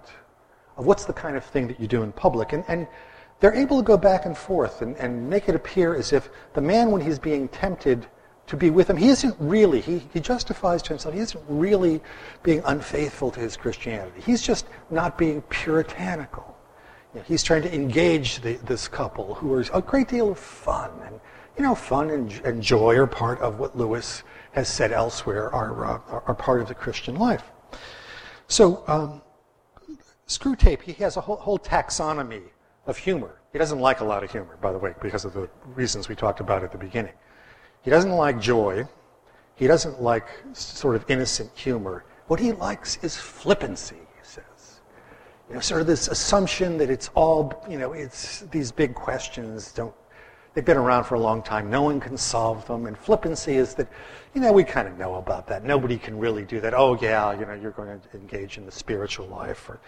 of 0.77 0.87
what's 0.87 1.05
the 1.05 1.13
kind 1.13 1.37
of 1.37 1.45
thing 1.45 1.69
that 1.69 1.79
you 1.79 1.87
do 1.87 2.03
in 2.03 2.13
public. 2.13 2.53
And, 2.53 2.65
and 2.69 2.87
they're 3.41 3.55
able 3.55 3.79
to 3.79 3.83
go 3.83 3.97
back 3.97 4.27
and 4.27 4.37
forth 4.37 4.83
and, 4.83 4.97
and 4.97 5.29
make 5.29 5.49
it 5.49 5.55
appear 5.55 5.95
as 5.95 6.13
if 6.13 6.29
the 6.55 6.61
man, 6.61 6.91
when 6.91 7.01
he's 7.01 7.19
being 7.19 7.49
tempted 7.49 8.07
to 8.51 8.57
be 8.57 8.69
with 8.69 8.91
him. 8.91 8.97
He 8.97 9.09
isn't 9.09 9.37
really, 9.39 9.81
he, 9.81 10.03
he 10.13 10.19
justifies 10.19 10.83
to 10.83 10.89
himself, 10.91 11.15
he 11.15 11.21
isn't 11.21 11.45
really 11.49 12.01
being 12.43 12.63
unfaithful 12.67 13.31
to 13.31 13.39
his 13.39 13.57
Christianity. 13.57 14.21
He's 14.27 14.43
just 14.43 14.67
not 14.91 15.17
being 15.17 15.41
puritanical. 15.43 16.57
You 17.15 17.21
know, 17.21 17.27
he's 17.29 17.45
trying 17.45 17.63
to 17.63 17.73
engage 17.73 18.41
the, 18.41 18.55
this 18.65 18.89
couple 18.89 19.35
who 19.35 19.55
are 19.55 19.65
a 19.73 19.81
great 19.81 20.09
deal 20.09 20.33
of 20.33 20.39
fun. 20.39 20.91
And, 21.07 21.21
you 21.57 21.63
know, 21.63 21.77
fun 21.77 22.11
and, 22.11 22.33
and 22.45 22.61
joy 22.61 22.97
are 22.97 23.07
part 23.07 23.39
of 23.39 23.61
what 23.61 23.79
Lewis 23.79 24.25
has 24.51 24.69
said 24.69 24.91
elsewhere 24.91 25.55
are, 25.55 25.85
uh, 25.85 26.21
are 26.27 26.35
part 26.35 26.61
of 26.61 26.67
the 26.67 26.75
Christian 26.75 27.15
life. 27.15 27.45
So, 28.49 28.83
um, 28.89 29.23
Screwtape, 30.27 30.83
he 30.83 30.93
has 30.95 31.17
a 31.17 31.21
whole, 31.21 31.37
whole 31.37 31.59
taxonomy 31.59 32.43
of 32.87 32.97
humor. 32.97 33.41
He 33.53 33.61
doesn't 33.61 33.79
like 33.79 34.01
a 34.01 34.05
lot 34.05 34.25
of 34.25 34.33
humor, 34.33 34.59
by 34.61 34.73
the 34.73 34.79
way, 34.79 34.95
because 35.01 35.25
of 35.25 35.35
the 35.35 35.49
reasons 35.67 36.09
we 36.09 36.17
talked 36.17 36.41
about 36.41 36.65
at 36.65 36.73
the 36.73 36.79
beginning. 36.79 37.15
He 37.83 37.91
doesn't 37.91 38.13
like 38.13 38.41
joy. 38.41 38.87
He 39.55 39.67
doesn't 39.67 40.01
like 40.03 40.27
sort 40.53 40.97
of 40.97 41.05
innocent 41.11 41.51
humor. 41.55 42.05
What 42.29 42.41
he 42.41 42.53
likes 42.53 42.99
is 43.03 43.17
flippancy, 43.17 43.97
he 43.97 44.23
says. 44.23 44.81
You 45.49 45.55
know, 45.55 45.61
sort 45.61 45.81
of 45.81 45.87
this 45.87 46.09
assumption 46.09 46.79
that 46.79 46.91
it's 46.91 47.11
all, 47.15 47.65
you 47.69 47.79
know, 47.79 47.93
it's 47.93 48.41
these 48.53 48.71
big 48.71 48.95
questions 48.95 49.73
don't, 49.73 49.95
they've 50.55 50.65
been 50.65 50.77
around 50.77 51.05
for 51.05 51.17
a 51.17 51.21
long 51.21 51.43
time. 51.43 51.69
No 51.69 51.83
one 51.83 52.01
can 52.01 52.17
solve 52.17 52.67
them. 52.67 52.87
And 52.87 52.97
flippancy 52.97 53.57
is 53.57 53.75
that, 53.75 53.89
you 54.35 54.41
know, 54.41 54.53
we 54.53 54.65
kind 54.65 54.87
of 54.87 54.97
know 54.99 55.17
about 55.17 55.47
that. 55.49 55.65
Nobody 55.65 55.99
can 55.99 56.19
really 56.19 56.45
do 56.45 56.61
that. 56.61 56.73
Oh, 56.73 56.99
yeah, 57.01 57.39
you 57.39 57.47
know, 57.47 57.55
you're 57.55 57.73
going 57.73 58.01
to 58.01 58.17
engage 58.17 58.59
in 58.59 58.67
the 58.67 58.73
spiritual 58.73 59.27
life 59.27 59.69
or 59.69 59.81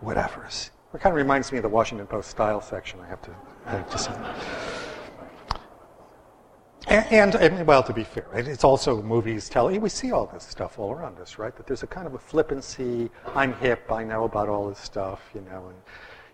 whatever. 0.00 0.46
It 0.46 1.00
kind 1.00 1.12
of 1.12 1.16
reminds 1.16 1.52
me 1.52 1.58
of 1.58 1.62
the 1.62 1.68
Washington 1.68 2.06
Post 2.06 2.30
style 2.30 2.60
section, 2.60 3.00
I 3.00 3.06
have 3.08 3.22
to, 3.22 3.34
I 3.66 3.70
have 3.72 3.90
to 3.90 3.98
say. 3.98 4.12
And, 6.88 7.34
and, 7.34 7.66
well, 7.66 7.82
to 7.82 7.92
be 7.92 8.04
fair, 8.04 8.26
it's 8.32 8.64
also 8.64 9.02
movies 9.02 9.48
telling. 9.48 9.80
We 9.80 9.88
see 9.90 10.12
all 10.12 10.26
this 10.26 10.44
stuff 10.44 10.78
all 10.78 10.92
around 10.92 11.18
us, 11.18 11.38
right? 11.38 11.54
That 11.56 11.66
there's 11.66 11.82
a 11.82 11.86
kind 11.86 12.06
of 12.06 12.14
a 12.14 12.18
flippancy. 12.18 13.10
I'm 13.34 13.52
hip. 13.54 13.92
I 13.92 14.02
know 14.02 14.24
about 14.24 14.48
all 14.48 14.68
this 14.68 14.78
stuff, 14.78 15.20
you 15.34 15.42
know. 15.42 15.66
And 15.68 15.76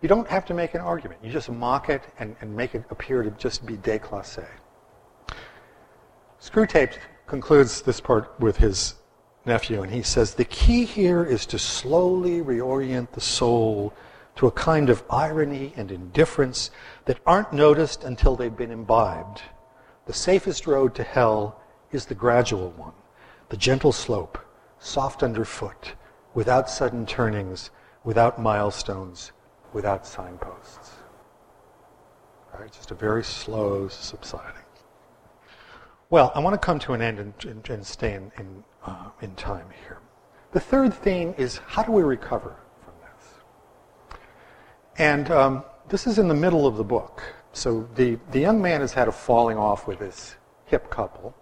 you 0.03 0.09
don't 0.09 0.29
have 0.29 0.45
to 0.47 0.55
make 0.55 0.75
an 0.75 0.81
argument. 0.81 1.21
You 1.23 1.33
just 1.33 1.51
mock 1.51 1.89
it 1.89 2.03
and, 2.19 2.37
and 2.41 2.55
make 2.55 2.75
it 2.75 2.85
appear 2.91 3.23
to 3.23 3.31
just 3.33 3.67
be 3.67 3.77
déclassé. 3.77 4.47
Screwtape 6.41 6.97
concludes 7.27 7.83
this 7.83 8.01
part 8.01 8.39
with 8.39 8.57
his 8.57 8.95
nephew, 9.47 9.83
and 9.83 9.93
he 9.93 10.03
says 10.03 10.35
the 10.35 10.45
key 10.45 10.85
here 10.85 11.25
is 11.25 11.45
to 11.47 11.59
slowly 11.59 12.41
reorient 12.41 13.11
the 13.13 13.21
soul 13.21 13.93
to 14.37 14.47
a 14.47 14.51
kind 14.51 14.91
of 14.91 15.03
irony 15.09 15.73
and 15.77 15.91
indifference 15.91 16.71
that 17.07 17.19
aren't 17.27 17.53
noticed 17.53 18.05
until 18.05 18.37
they've 18.37 18.57
been 18.57 18.71
imbibed. 18.71 19.43
The 20.07 20.13
safest 20.13 20.67
road 20.67 20.95
to 20.95 21.03
hell 21.03 21.61
is 21.91 22.07
the 22.07 22.15
gradual 22.15 22.71
one, 22.71 22.93
the 23.49 23.57
gentle 23.57 23.93
slope, 23.93 24.39
soft 24.79 25.23
underfoot, 25.23 25.95
without 26.33 26.71
sudden 26.71 27.07
turnings, 27.07 27.71
without 28.05 28.41
milestones, 28.41 29.33
without 29.73 30.07
signposts. 30.07 30.93
Right? 32.59 32.73
Just 32.73 32.93
a 32.93 32.95
very 32.95 33.25
slow 33.25 33.89
subsiding. 33.89 34.63
Well, 36.09 36.31
I 36.37 36.39
want 36.39 36.55
to 36.55 36.65
come 36.65 36.79
to 36.81 36.93
an 36.93 37.03
end 37.03 37.19
and, 37.19 37.35
and, 37.45 37.69
and 37.69 37.85
stay 37.85 38.15
in, 38.15 38.31
in, 38.39 38.65
uh, 38.85 39.11
in 39.21 39.35
time 39.35 39.67
here. 39.83 39.99
The 40.53 40.61
third 40.61 40.95
theme 40.95 41.35
is 41.37 41.59
how 41.67 41.83
do 41.83 41.91
we 41.91 42.03
recover 42.03 42.55
from 42.85 42.95
this? 43.03 44.19
And 44.99 45.31
um, 45.33 45.65
this 45.89 46.07
is 46.07 46.21
in 46.21 46.29
the 46.29 46.35
middle 46.35 46.65
of 46.65 46.77
the 46.77 46.85
book. 46.85 47.25
So 47.57 47.89
the, 47.95 48.19
the 48.33 48.39
young 48.39 48.61
man 48.61 48.83
has 48.83 48.93
had 48.93 49.09
a 49.09 49.13
falling 49.13 49.57
off 49.57 49.87
with 49.87 49.99
his 50.01 50.37
hip 50.67 50.91
couple. 50.91 51.35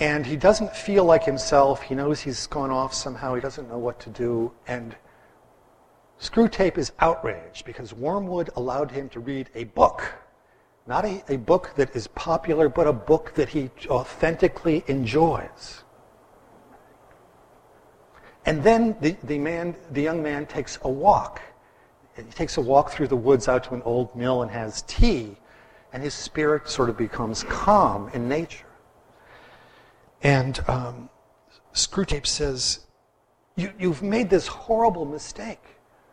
And 0.00 0.26
he 0.26 0.34
doesn't 0.34 0.74
feel 0.74 1.04
like 1.04 1.22
himself. 1.22 1.80
He 1.80 1.94
knows 1.94 2.20
he's 2.20 2.48
gone 2.48 2.72
off 2.72 2.92
somehow. 2.92 3.36
He 3.36 3.40
doesn't 3.40 3.68
know 3.68 3.78
what 3.78 4.00
to 4.00 4.10
do. 4.10 4.52
And 4.66 4.96
Screwtape 6.20 6.76
is 6.76 6.90
outraged 6.98 7.64
because 7.64 7.92
Wormwood 7.92 8.50
allowed 8.56 8.90
him 8.90 9.08
to 9.10 9.20
read 9.20 9.48
a 9.54 9.64
book. 9.64 10.12
Not 10.88 11.04
a, 11.04 11.22
a 11.28 11.36
book 11.36 11.74
that 11.76 11.94
is 11.94 12.08
popular, 12.08 12.68
but 12.68 12.88
a 12.88 12.92
book 12.92 13.32
that 13.36 13.50
he 13.50 13.70
authentically 13.86 14.82
enjoys. 14.88 15.84
And 18.44 18.60
then 18.60 18.96
the, 19.00 19.16
the, 19.22 19.38
man, 19.38 19.76
the 19.92 20.02
young 20.02 20.20
man 20.20 20.46
takes 20.46 20.80
a 20.82 20.90
walk. 20.90 21.40
He 22.16 22.22
takes 22.24 22.56
a 22.56 22.60
walk 22.60 22.90
through 22.90 23.08
the 23.08 23.16
woods 23.16 23.46
out 23.48 23.64
to 23.64 23.74
an 23.74 23.82
old 23.82 24.14
mill 24.16 24.42
and 24.42 24.50
has 24.50 24.82
tea, 24.82 25.36
and 25.92 26.02
his 26.02 26.14
spirit 26.14 26.68
sort 26.68 26.88
of 26.88 26.96
becomes 26.96 27.44
calm 27.44 28.08
in 28.14 28.28
nature. 28.28 28.66
And 30.22 30.58
um, 30.68 31.10
Screwtape 31.74 32.26
says, 32.26 32.80
you, 33.54 33.72
You've 33.78 34.02
made 34.02 34.30
this 34.30 34.46
horrible 34.46 35.04
mistake. 35.04 35.62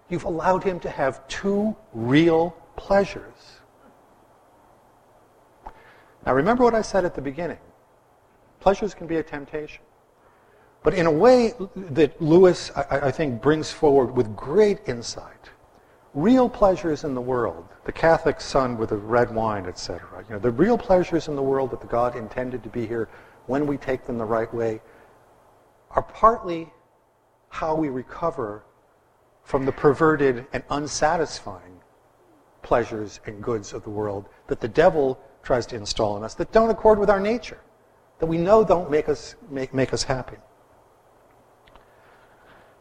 You've 0.09 0.25
allowed 0.25 0.63
him 0.63 0.79
to 0.81 0.89
have 0.89 1.27
two 1.27 1.75
real 1.93 2.55
pleasures. 2.75 3.59
Now, 6.25 6.33
remember 6.33 6.63
what 6.63 6.75
I 6.75 6.81
said 6.81 7.05
at 7.05 7.15
the 7.15 7.21
beginning 7.21 7.59
pleasures 8.59 8.93
can 8.93 9.07
be 9.07 9.17
a 9.17 9.23
temptation. 9.23 9.83
But 10.83 10.93
in 10.93 11.05
a 11.05 11.11
way 11.11 11.53
that 11.75 12.21
Lewis, 12.21 12.71
I, 12.75 13.07
I, 13.07 13.11
think, 13.11 13.41
brings 13.41 13.71
forward 13.71 14.15
with 14.15 14.33
great 14.37 14.79
insight, 14.87 15.49
real 16.13 16.47
pleasures 16.47 17.03
in 17.03 17.13
the 17.13 17.21
world, 17.21 17.67
the 17.85 17.91
Catholic 17.91 18.39
sun 18.39 18.77
with 18.77 18.89
the 18.89 18.97
red 18.97 19.33
wine, 19.33 19.65
etc., 19.65 20.23
you 20.27 20.33
know, 20.33 20.39
the 20.39 20.51
real 20.51 20.77
pleasures 20.77 21.27
in 21.27 21.35
the 21.35 21.41
world 21.41 21.71
that 21.71 21.81
the 21.81 21.87
God 21.87 22.15
intended 22.15 22.63
to 22.63 22.69
be 22.69 22.85
here 22.85 23.09
when 23.47 23.67
we 23.67 23.77
take 23.77 24.05
them 24.05 24.17
the 24.17 24.25
right 24.25 24.51
way, 24.53 24.81
are 25.91 26.03
partly 26.03 26.71
how 27.49 27.75
we 27.75 27.89
recover 27.89 28.63
from 29.43 29.65
the 29.65 29.71
perverted 29.71 30.45
and 30.53 30.63
unsatisfying 30.69 31.79
pleasures 32.61 33.19
and 33.25 33.43
goods 33.43 33.73
of 33.73 33.83
the 33.83 33.89
world 33.89 34.29
that 34.47 34.61
the 34.61 34.67
devil 34.67 35.19
tries 35.43 35.65
to 35.65 35.75
install 35.75 36.15
in 36.15 36.23
us 36.23 36.33
that 36.35 36.51
don't 36.51 36.69
accord 36.69 36.97
with 36.97 37.09
our 37.09 37.19
nature, 37.19 37.59
that 38.19 38.25
we 38.25 38.37
know 38.37 38.63
don't 38.63 38.89
make 38.89 39.09
us, 39.09 39.35
make, 39.49 39.73
make 39.73 39.93
us 39.93 40.03
happy. 40.03 40.37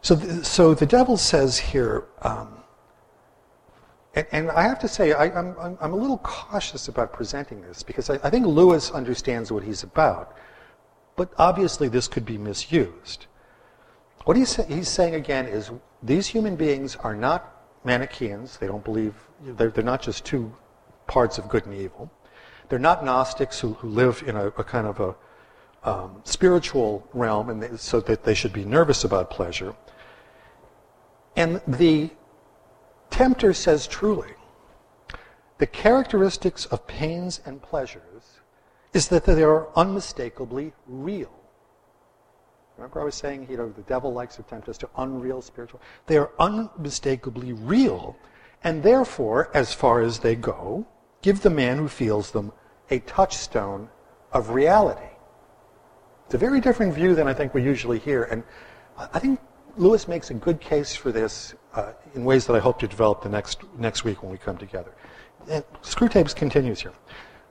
So, 0.01 0.15
the, 0.15 0.43
so 0.43 0.73
the 0.73 0.85
devil 0.85 1.17
says 1.17 1.57
here, 1.57 2.05
um, 2.21 2.62
and, 4.15 4.27
and, 4.31 4.51
I 4.51 4.63
have 4.63 4.79
to 4.79 4.87
say, 4.87 5.13
I, 5.13 5.25
am 5.27 5.55
I'm, 5.59 5.77
I'm 5.81 5.93
a 5.93 5.95
little 5.95 6.19
cautious 6.19 6.87
about 6.87 7.13
presenting 7.13 7.61
this 7.61 7.81
because 7.81 8.09
I, 8.09 8.15
I 8.23 8.29
think 8.29 8.45
Lewis 8.45 8.91
understands 8.91 9.51
what 9.51 9.63
he's 9.63 9.83
about. 9.83 10.35
But 11.15 11.31
obviously, 11.37 11.87
this 11.87 12.07
could 12.07 12.25
be 12.25 12.37
misused. 12.37 13.25
What 14.25 14.37
he's, 14.37 14.55
he's 14.65 14.89
saying 14.89 15.15
again 15.15 15.47
is 15.47 15.71
these 16.01 16.27
human 16.27 16.55
beings 16.55 16.95
are 16.97 17.15
not 17.15 17.49
Manichaeans. 17.83 18.57
They 18.57 18.67
don't 18.67 18.83
believe, 18.83 19.15
they're, 19.41 19.69
they're 19.69 19.83
not 19.83 20.01
just 20.01 20.25
two 20.25 20.53
parts 21.07 21.37
of 21.37 21.49
good 21.49 21.65
and 21.65 21.75
evil. 21.75 22.11
They're 22.69 22.79
not 22.79 23.03
Gnostics 23.03 23.59
who, 23.59 23.73
who 23.73 23.89
live 23.89 24.23
in 24.25 24.35
a, 24.35 24.47
a 24.47 24.63
kind 24.63 24.87
of 24.87 24.99
a 24.99 25.15
um, 25.83 26.21
spiritual 26.23 27.07
realm, 27.13 27.49
and 27.49 27.61
they, 27.61 27.77
so 27.77 27.99
that 28.01 28.23
they 28.23 28.33
should 28.33 28.53
be 28.53 28.63
nervous 28.63 29.03
about 29.03 29.29
pleasure. 29.29 29.75
And 31.35 31.61
the 31.67 32.09
tempter 33.13 33.53
says 33.53 33.85
truly, 33.85 34.33
the 35.59 35.67
characteristics 35.67 36.65
of 36.65 36.87
pains 36.87 37.41
and 37.45 37.61
pleasures 37.61 38.39
is 38.91 39.07
that 39.09 39.25
they 39.25 39.43
are 39.43 39.67
unmistakably 39.75 40.73
real. 40.87 41.31
Remember, 42.75 43.01
I 43.01 43.03
was 43.03 43.13
saying, 43.13 43.47
you 43.51 43.57
know, 43.57 43.69
the 43.69 43.83
devil 43.83 44.11
likes 44.11 44.35
to 44.37 44.43
tempt 44.43 44.67
us 44.67 44.79
to 44.79 44.89
unreal 44.97 45.43
spiritual. 45.43 45.79
They 46.07 46.17
are 46.17 46.31
unmistakably 46.39 47.53
real, 47.53 48.17
and 48.63 48.81
therefore, 48.81 49.51
as 49.53 49.75
far 49.75 50.01
as 50.01 50.19
they 50.19 50.35
go, 50.35 50.87
give 51.21 51.41
the 51.41 51.51
man 51.51 51.77
who 51.77 51.87
feels 51.87 52.31
them 52.31 52.51
a 52.89 52.97
touchstone 52.99 53.89
of 54.31 54.49
reality. 54.49 55.13
It's 56.25 56.33
a 56.33 56.39
very 56.39 56.59
different 56.59 56.95
view 56.95 57.13
than 57.13 57.27
I 57.27 57.35
think 57.35 57.53
we 57.53 57.61
usually 57.61 57.99
hear, 57.99 58.23
and 58.23 58.43
I 58.97 59.19
think 59.19 59.39
Lewis 59.77 60.07
makes 60.07 60.31
a 60.31 60.33
good 60.33 60.59
case 60.59 60.95
for 60.95 61.11
this 61.11 61.53
uh, 61.73 61.93
in 62.15 62.23
ways 62.23 62.45
that 62.47 62.55
I 62.55 62.59
hope 62.59 62.79
to 62.79 62.87
develop 62.87 63.21
the 63.21 63.29
next 63.29 63.61
next 63.77 64.03
week 64.03 64.21
when 64.23 64.31
we 64.31 64.37
come 64.37 64.57
together. 64.57 64.91
And 65.49 65.63
Screwtapes 65.81 66.33
continues 66.33 66.81
here. 66.81 66.93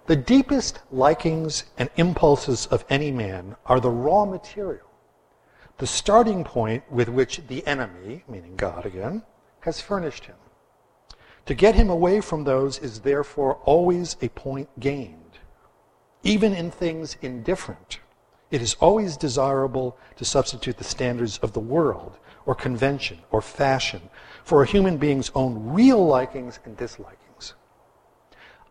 The 0.07 0.17
deepest 0.17 0.81
likings 0.91 1.65
and 1.79 1.89
impulses 1.97 2.67
of 2.67 2.85
any 2.91 3.13
man 3.13 3.57
are 3.67 3.81
the 3.81 3.91
raw 3.91 4.25
material, 4.25 4.87
the 5.79 5.87
starting 5.87 6.43
point 6.43 6.83
with 6.91 7.09
which 7.09 7.43
the 7.47 7.65
enemy, 7.67 8.25
meaning 8.29 8.57
God 8.57 8.85
again, 8.85 9.23
has 9.61 9.81
furnished 9.81 10.25
him. 10.25 10.37
To 11.47 11.55
get 11.55 11.75
him 11.75 11.91
away 11.91 12.21
from 12.21 12.45
those 12.45 12.79
is 12.79 13.01
therefore 13.01 13.57
always 13.65 14.17
a 14.21 14.29
point 14.31 14.69
gained. 14.81 15.39
Even 16.23 16.53
in 16.53 16.71
things 16.71 17.17
indifferent, 17.21 18.01
it 18.51 18.63
is 18.63 18.75
always 18.75 19.17
desirable 19.17 19.97
to 20.17 20.25
substitute 20.25 20.79
the 20.79 20.85
standards 20.85 21.39
of 21.39 21.53
the 21.53 21.61
world, 21.61 22.19
or 22.47 22.55
convention, 22.55 23.19
or 23.31 23.41
fashion, 23.41 24.03
for 24.45 24.63
a 24.63 24.67
human 24.67 24.97
being's 24.97 25.31
own 25.35 25.73
real 25.73 26.05
likings 26.05 26.59
and 26.65 26.77
dislikings. 26.77 27.55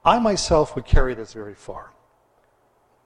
I 0.04 0.20
myself 0.20 0.76
would 0.76 0.86
carry 0.86 1.14
this 1.14 1.34
very 1.34 1.54
far. 1.54 1.92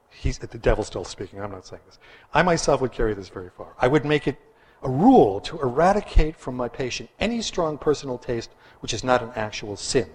He's, 0.09 0.37
the 0.37 0.47
devil's 0.47 0.87
still 0.87 1.03
speaking, 1.03 1.41
I'm 1.41 1.51
not 1.51 1.65
saying 1.65 1.81
this. 1.85 1.99
I 2.33 2.41
myself 2.41 2.81
would 2.81 2.93
carry 2.93 3.13
this 3.13 3.29
very 3.29 3.49
far. 3.49 3.73
I 3.79 3.87
would 3.87 4.05
make 4.05 4.27
it 4.27 4.37
a 4.81 4.89
rule 4.89 5.41
to 5.41 5.59
eradicate 5.59 6.37
from 6.37 6.55
my 6.55 6.69
patient 6.69 7.09
any 7.19 7.41
strong 7.41 7.77
personal 7.77 8.17
taste 8.17 8.51
which 8.79 8.93
is 8.93 9.03
not 9.03 9.21
an 9.21 9.31
actual 9.35 9.75
sin, 9.75 10.09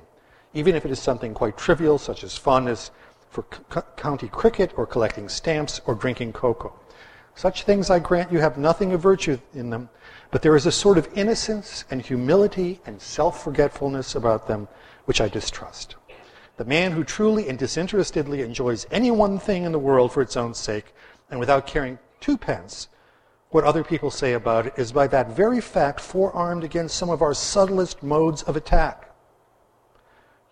even 0.55 0.75
if 0.75 0.85
it 0.85 0.91
is 0.91 1.01
something 1.01 1.35
quite 1.35 1.57
trivial, 1.57 1.99
such 1.99 2.25
as 2.25 2.37
fondness 2.37 2.91
for 3.29 3.45
c- 3.53 3.81
county 3.97 4.29
cricket 4.29 4.73
or 4.77 4.87
collecting 4.87 5.29
stamps 5.29 5.81
or 5.87 5.95
drinking 5.95 6.33
cocoa. 6.33 6.73
Such 7.35 7.65
things, 7.65 7.91
I 7.91 7.99
grant 7.99 8.33
you, 8.33 8.39
have 8.41 8.59
nothing 8.59 8.93
of 8.93 9.01
virtue 9.01 9.39
in 9.55 9.71
them, 9.71 9.89
but 10.31 10.43
there 10.43 10.57
is 10.57 10.67
a 10.67 10.73
sort 10.73 10.99
of 10.99 11.09
innocence 11.15 11.85
and 11.91 12.03
humility 12.03 12.81
and 12.87 13.01
self 13.01 13.43
forgetfulness 13.43 14.15
about 14.15 14.47
them 14.47 14.69
which 15.05 15.21
I 15.21 15.29
distrust. 15.29 15.97
The 16.57 16.65
man 16.65 16.93
who 16.93 17.05
truly 17.05 17.49
and 17.49 17.59
disinterestedly 17.59 18.43
enjoys 18.43 18.87
any 18.91 19.11
one 19.11 19.39
thing 19.39 19.65
in 19.65 19.73
the 19.73 19.79
world 19.79 20.13
for 20.13 20.21
its 20.21 20.37
own 20.37 20.55
sake 20.55 20.95
and 21.31 21.41
without 21.41 21.67
caring 21.67 21.99
twopence 22.21 22.89
what 23.51 23.65
other 23.65 23.83
people 23.83 24.11
say 24.11 24.35
about 24.35 24.67
it 24.67 24.75
is 24.77 24.93
by 24.93 25.09
that 25.09 25.33
very 25.33 25.61
fact 25.61 26.01
forearmed 26.01 26.63
against 26.63 26.97
some 26.97 27.11
of 27.11 27.21
our 27.21 27.35
subtlest 27.35 28.03
modes 28.03 28.43
of 28.45 28.57
attack. 28.57 29.13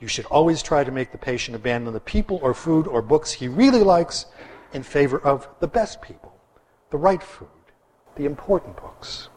You 0.00 0.08
should 0.08 0.26
always 0.26 0.62
try 0.62 0.82
to 0.82 0.90
make 0.90 1.12
the 1.12 1.18
patient 1.18 1.54
abandon 1.54 1.92
the 1.92 2.00
people 2.00 2.40
or 2.42 2.54
food 2.54 2.88
or 2.88 3.02
books 3.02 3.32
he 3.32 3.46
really 3.46 3.82
likes 3.82 4.26
in 4.72 4.82
favor 4.82 5.20
of 5.20 5.48
the 5.60 5.68
best 5.68 6.02
people, 6.02 6.34
the 6.90 6.96
right 6.96 7.22
food, 7.22 7.48
the 8.16 8.24
important 8.24 8.76
books. 8.76 9.28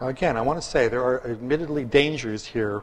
Now, 0.00 0.08
again, 0.08 0.36
I 0.36 0.42
want 0.42 0.60
to 0.60 0.68
say 0.68 0.88
there 0.88 1.04
are 1.04 1.26
admittedly 1.26 1.84
dangers 1.84 2.44
here 2.44 2.82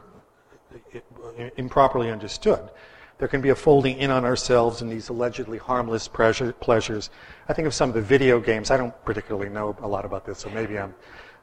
improperly 1.56 2.10
understood. 2.10 2.70
There 3.18 3.28
can 3.28 3.40
be 3.40 3.50
a 3.50 3.54
folding 3.54 3.98
in 3.98 4.10
on 4.10 4.24
ourselves 4.24 4.82
in 4.82 4.88
these 4.88 5.08
allegedly 5.08 5.58
harmless 5.58 6.08
pleasures. 6.08 7.10
I 7.48 7.52
think 7.52 7.66
of 7.66 7.74
some 7.74 7.88
of 7.88 7.94
the 7.94 8.02
video 8.02 8.40
games. 8.40 8.70
I 8.70 8.76
don't 8.76 8.94
particularly 9.04 9.48
know 9.48 9.76
a 9.82 9.86
lot 9.86 10.04
about 10.04 10.24
this, 10.24 10.38
so 10.38 10.50
maybe 10.50 10.78
I'm, 10.78 10.94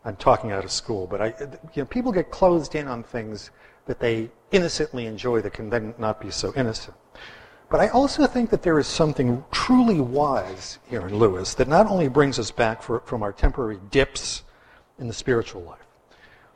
I'm 0.03 0.15
talking 0.15 0.51
out 0.51 0.65
of 0.65 0.71
school. 0.71 1.07
But 1.07 1.21
I, 1.21 1.27
you 1.73 1.83
know, 1.83 1.85
people 1.85 2.11
get 2.11 2.31
closed 2.31 2.75
in 2.75 2.87
on 2.87 3.03
things 3.03 3.51
that 3.85 3.99
they 3.99 4.29
innocently 4.51 5.05
enjoy 5.05 5.41
that 5.41 5.53
can 5.53 5.69
then 5.69 5.93
not 5.97 6.19
be 6.19 6.31
so 6.31 6.51
innocent. 6.55 6.97
But 7.69 7.79
I 7.79 7.89
also 7.89 8.25
think 8.25 8.49
that 8.49 8.63
there 8.63 8.79
is 8.79 8.87
something 8.87 9.45
truly 9.51 10.01
wise 10.01 10.79
here 10.89 11.07
in 11.07 11.15
Lewis 11.15 11.53
that 11.53 11.67
not 11.67 11.85
only 11.85 12.07
brings 12.07 12.39
us 12.39 12.49
back 12.49 12.81
for, 12.81 12.99
from 13.01 13.21
our 13.21 13.31
temporary 13.31 13.79
dips 13.91 14.43
in 14.99 15.07
the 15.07 15.13
spiritual 15.13 15.61
life. 15.63 15.79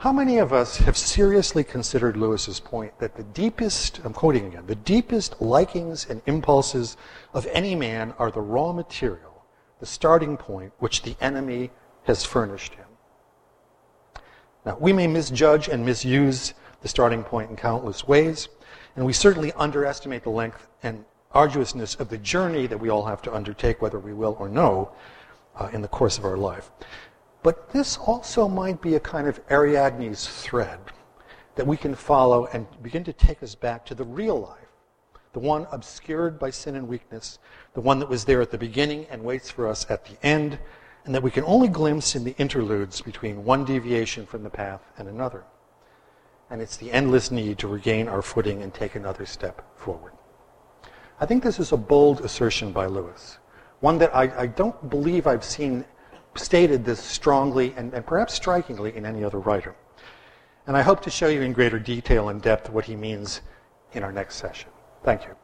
How 0.03 0.11
many 0.11 0.37
of 0.37 0.51
us 0.51 0.77
have 0.77 0.97
seriously 0.97 1.63
considered 1.63 2.17
Lewis's 2.17 2.59
point 2.59 2.99
that 2.99 3.15
the 3.15 3.23
deepest, 3.23 4.01
I'm 4.03 4.11
quoting 4.11 4.47
again, 4.47 4.67
the 4.67 4.75
deepest 4.75 5.41
likings 5.41 6.09
and 6.09 6.21
impulses 6.25 6.97
of 7.33 7.47
any 7.53 7.73
man 7.73 8.13
are 8.19 8.29
the 8.29 8.41
raw 8.41 8.73
material, 8.73 9.45
the 9.79 9.85
starting 9.85 10.35
point 10.35 10.73
which 10.79 11.03
the 11.03 11.15
enemy 11.21 11.71
has 12.03 12.25
furnished 12.25 12.73
him? 12.73 12.87
Now, 14.65 14.77
we 14.77 14.91
may 14.91 15.07
misjudge 15.07 15.69
and 15.69 15.85
misuse 15.85 16.53
the 16.81 16.89
starting 16.89 17.23
point 17.23 17.49
in 17.49 17.55
countless 17.55 18.05
ways, 18.05 18.49
and 18.97 19.05
we 19.05 19.13
certainly 19.13 19.53
underestimate 19.53 20.23
the 20.23 20.29
length 20.29 20.67
and 20.83 21.05
arduousness 21.31 21.95
of 21.95 22.09
the 22.09 22.17
journey 22.17 22.67
that 22.67 22.77
we 22.77 22.89
all 22.89 23.05
have 23.05 23.21
to 23.21 23.33
undertake, 23.33 23.81
whether 23.81 23.99
we 23.99 24.13
will 24.13 24.35
or 24.37 24.49
no, 24.49 24.91
uh, 25.55 25.69
in 25.71 25.81
the 25.81 25.87
course 25.87 26.17
of 26.17 26.25
our 26.25 26.37
life. 26.37 26.71
But 27.43 27.69
this 27.71 27.97
also 27.97 28.47
might 28.47 28.81
be 28.81 28.95
a 28.95 28.99
kind 28.99 29.27
of 29.27 29.45
Ariadne's 29.49 30.27
thread 30.27 30.79
that 31.55 31.67
we 31.67 31.77
can 31.77 31.93
follow 31.93 32.47
and 32.47 32.65
begin 32.81 33.03
to 33.03 33.13
take 33.13 33.43
us 33.43 33.53
back 33.53 33.85
to 33.85 33.95
the 33.95 34.05
real 34.05 34.39
life, 34.39 34.57
the 35.33 35.39
one 35.39 35.67
obscured 35.71 36.39
by 36.39 36.49
sin 36.49 36.75
and 36.75 36.87
weakness, 36.87 37.37
the 37.73 37.81
one 37.81 37.99
that 37.99 38.09
was 38.09 38.25
there 38.25 38.41
at 38.41 38.49
the 38.49 38.57
beginning 38.57 39.05
and 39.09 39.23
waits 39.23 39.51
for 39.51 39.67
us 39.67 39.85
at 39.89 40.05
the 40.05 40.25
end, 40.25 40.57
and 41.05 41.13
that 41.13 41.21
we 41.21 41.29
can 41.29 41.43
only 41.43 41.67
glimpse 41.67 42.15
in 42.15 42.23
the 42.23 42.35
interludes 42.37 43.01
between 43.01 43.43
one 43.43 43.65
deviation 43.65 44.25
from 44.25 44.41
the 44.43 44.49
path 44.49 44.81
and 44.97 45.09
another. 45.09 45.43
And 46.49 46.61
it's 46.61 46.77
the 46.77 46.91
endless 46.91 47.29
need 47.29 47.57
to 47.59 47.67
regain 47.67 48.07
our 48.07 48.21
footing 48.21 48.61
and 48.63 48.73
take 48.73 48.95
another 48.95 49.25
step 49.25 49.77
forward. 49.77 50.13
I 51.19 51.25
think 51.25 51.43
this 51.43 51.59
is 51.59 51.71
a 51.71 51.77
bold 51.77 52.21
assertion 52.21 52.71
by 52.71 52.85
Lewis, 52.85 53.37
one 53.81 53.97
that 53.97 54.15
I, 54.15 54.43
I 54.43 54.47
don't 54.47 54.89
believe 54.89 55.27
I've 55.27 55.43
seen 55.43 55.83
stated 56.35 56.85
this 56.85 56.99
strongly 56.99 57.73
and, 57.77 57.93
and 57.93 58.05
perhaps 58.05 58.33
strikingly 58.33 58.95
in 58.95 59.05
any 59.05 59.23
other 59.23 59.39
writer. 59.39 59.75
And 60.65 60.77
I 60.77 60.81
hope 60.81 61.01
to 61.01 61.09
show 61.09 61.27
you 61.27 61.41
in 61.41 61.53
greater 61.53 61.79
detail 61.79 62.29
and 62.29 62.41
depth 62.41 62.69
what 62.69 62.85
he 62.85 62.95
means 62.95 63.41
in 63.93 64.03
our 64.03 64.11
next 64.11 64.35
session. 64.35 64.69
Thank 65.03 65.23
you. 65.23 65.35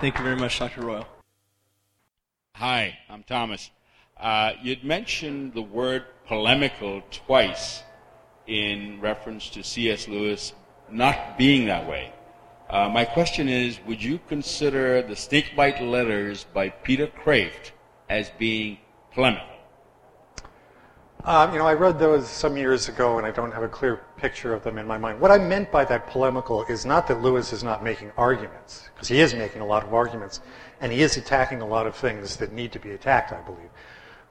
Thank 0.00 0.18
you 0.18 0.24
very 0.24 0.36
much, 0.36 0.58
Dr. 0.58 0.82
Royal. 0.82 1.06
Hi, 2.56 2.98
I'm 3.08 3.22
Thomas. 3.22 3.70
Uh, 4.18 4.52
you'd 4.62 4.84
mentioned 4.84 5.54
the 5.54 5.62
word 5.62 6.04
polemical 6.26 7.02
twice 7.10 7.82
in 8.46 9.00
reference 9.00 9.48
to 9.50 9.64
C.S. 9.64 10.06
Lewis 10.06 10.52
not 10.90 11.38
being 11.38 11.66
that 11.66 11.88
way. 11.88 12.12
Uh, 12.74 12.88
my 12.88 13.04
question 13.04 13.48
is 13.48 13.78
Would 13.86 14.02
you 14.02 14.18
consider 14.26 15.00
the 15.00 15.14
Snakebite 15.14 15.80
letters 15.80 16.46
by 16.52 16.70
Peter 16.70 17.06
Kreeft 17.06 17.70
as 18.10 18.30
being 18.30 18.78
polemical? 19.12 19.46
Um, 21.22 21.52
you 21.52 21.60
know, 21.60 21.68
I 21.68 21.74
read 21.74 22.00
those 22.00 22.28
some 22.28 22.56
years 22.56 22.88
ago, 22.88 23.18
and 23.18 23.24
I 23.24 23.30
don't 23.30 23.52
have 23.52 23.62
a 23.62 23.68
clear 23.68 24.02
picture 24.16 24.52
of 24.52 24.64
them 24.64 24.76
in 24.76 24.88
my 24.88 24.98
mind. 24.98 25.20
What 25.20 25.30
I 25.30 25.38
meant 25.38 25.70
by 25.70 25.84
that 25.84 26.08
polemical 26.08 26.64
is 26.64 26.84
not 26.84 27.06
that 27.06 27.22
Lewis 27.22 27.52
is 27.52 27.62
not 27.62 27.84
making 27.84 28.10
arguments, 28.16 28.90
because 28.92 29.06
he 29.06 29.20
is 29.20 29.34
making 29.34 29.60
a 29.60 29.66
lot 29.66 29.84
of 29.84 29.94
arguments, 29.94 30.40
and 30.80 30.90
he 30.90 31.00
is 31.00 31.16
attacking 31.16 31.60
a 31.60 31.66
lot 31.66 31.86
of 31.86 31.94
things 31.94 32.36
that 32.38 32.52
need 32.52 32.72
to 32.72 32.80
be 32.80 32.90
attacked, 32.90 33.32
I 33.32 33.40
believe. 33.42 33.70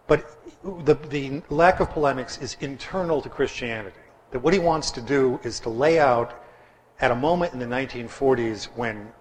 But 0.06 0.38
the, 0.84 0.96
the 0.96 1.42
lack 1.50 1.80
of 1.80 1.92
polemics 1.92 2.40
is 2.40 2.58
internal 2.60 3.22
to 3.22 3.30
Christianity. 3.30 3.96
That 4.32 4.40
what 4.40 4.54
he 4.54 4.60
wants 4.60 4.92
to 4.92 5.02
do 5.02 5.40
is 5.44 5.62
to 5.62 5.70
lay 5.70 5.98
out 5.98 6.43
at 7.04 7.12
a 7.12 7.16
moment 7.16 7.52
in 7.52 7.60
the 7.60 7.66
1940s 7.66 8.70
when 8.78 9.12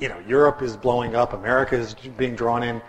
you 0.00 0.08
know 0.08 0.18
Europe 0.26 0.62
is 0.62 0.74
blowing 0.74 1.14
up, 1.14 1.34
America 1.34 1.76
is 1.76 1.94
being 2.16 2.34
drawn 2.34 2.62
in 2.62 2.80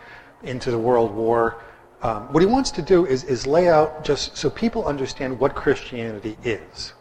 into 0.43 0.71
the 0.71 0.77
World 0.77 1.13
War. 1.13 1.61
Um, 2.01 2.31
what 2.31 2.41
he 2.41 2.47
wants 2.47 2.71
to 2.71 2.81
do 2.81 3.05
is, 3.05 3.25
is 3.25 3.45
lay 3.45 3.67
out 3.67 4.05
just 4.05 4.37
so 4.37 4.49
people 4.49 4.85
understand 4.85 5.37
what 5.37 5.53
Christianity 5.53 6.37
is. 6.45 6.93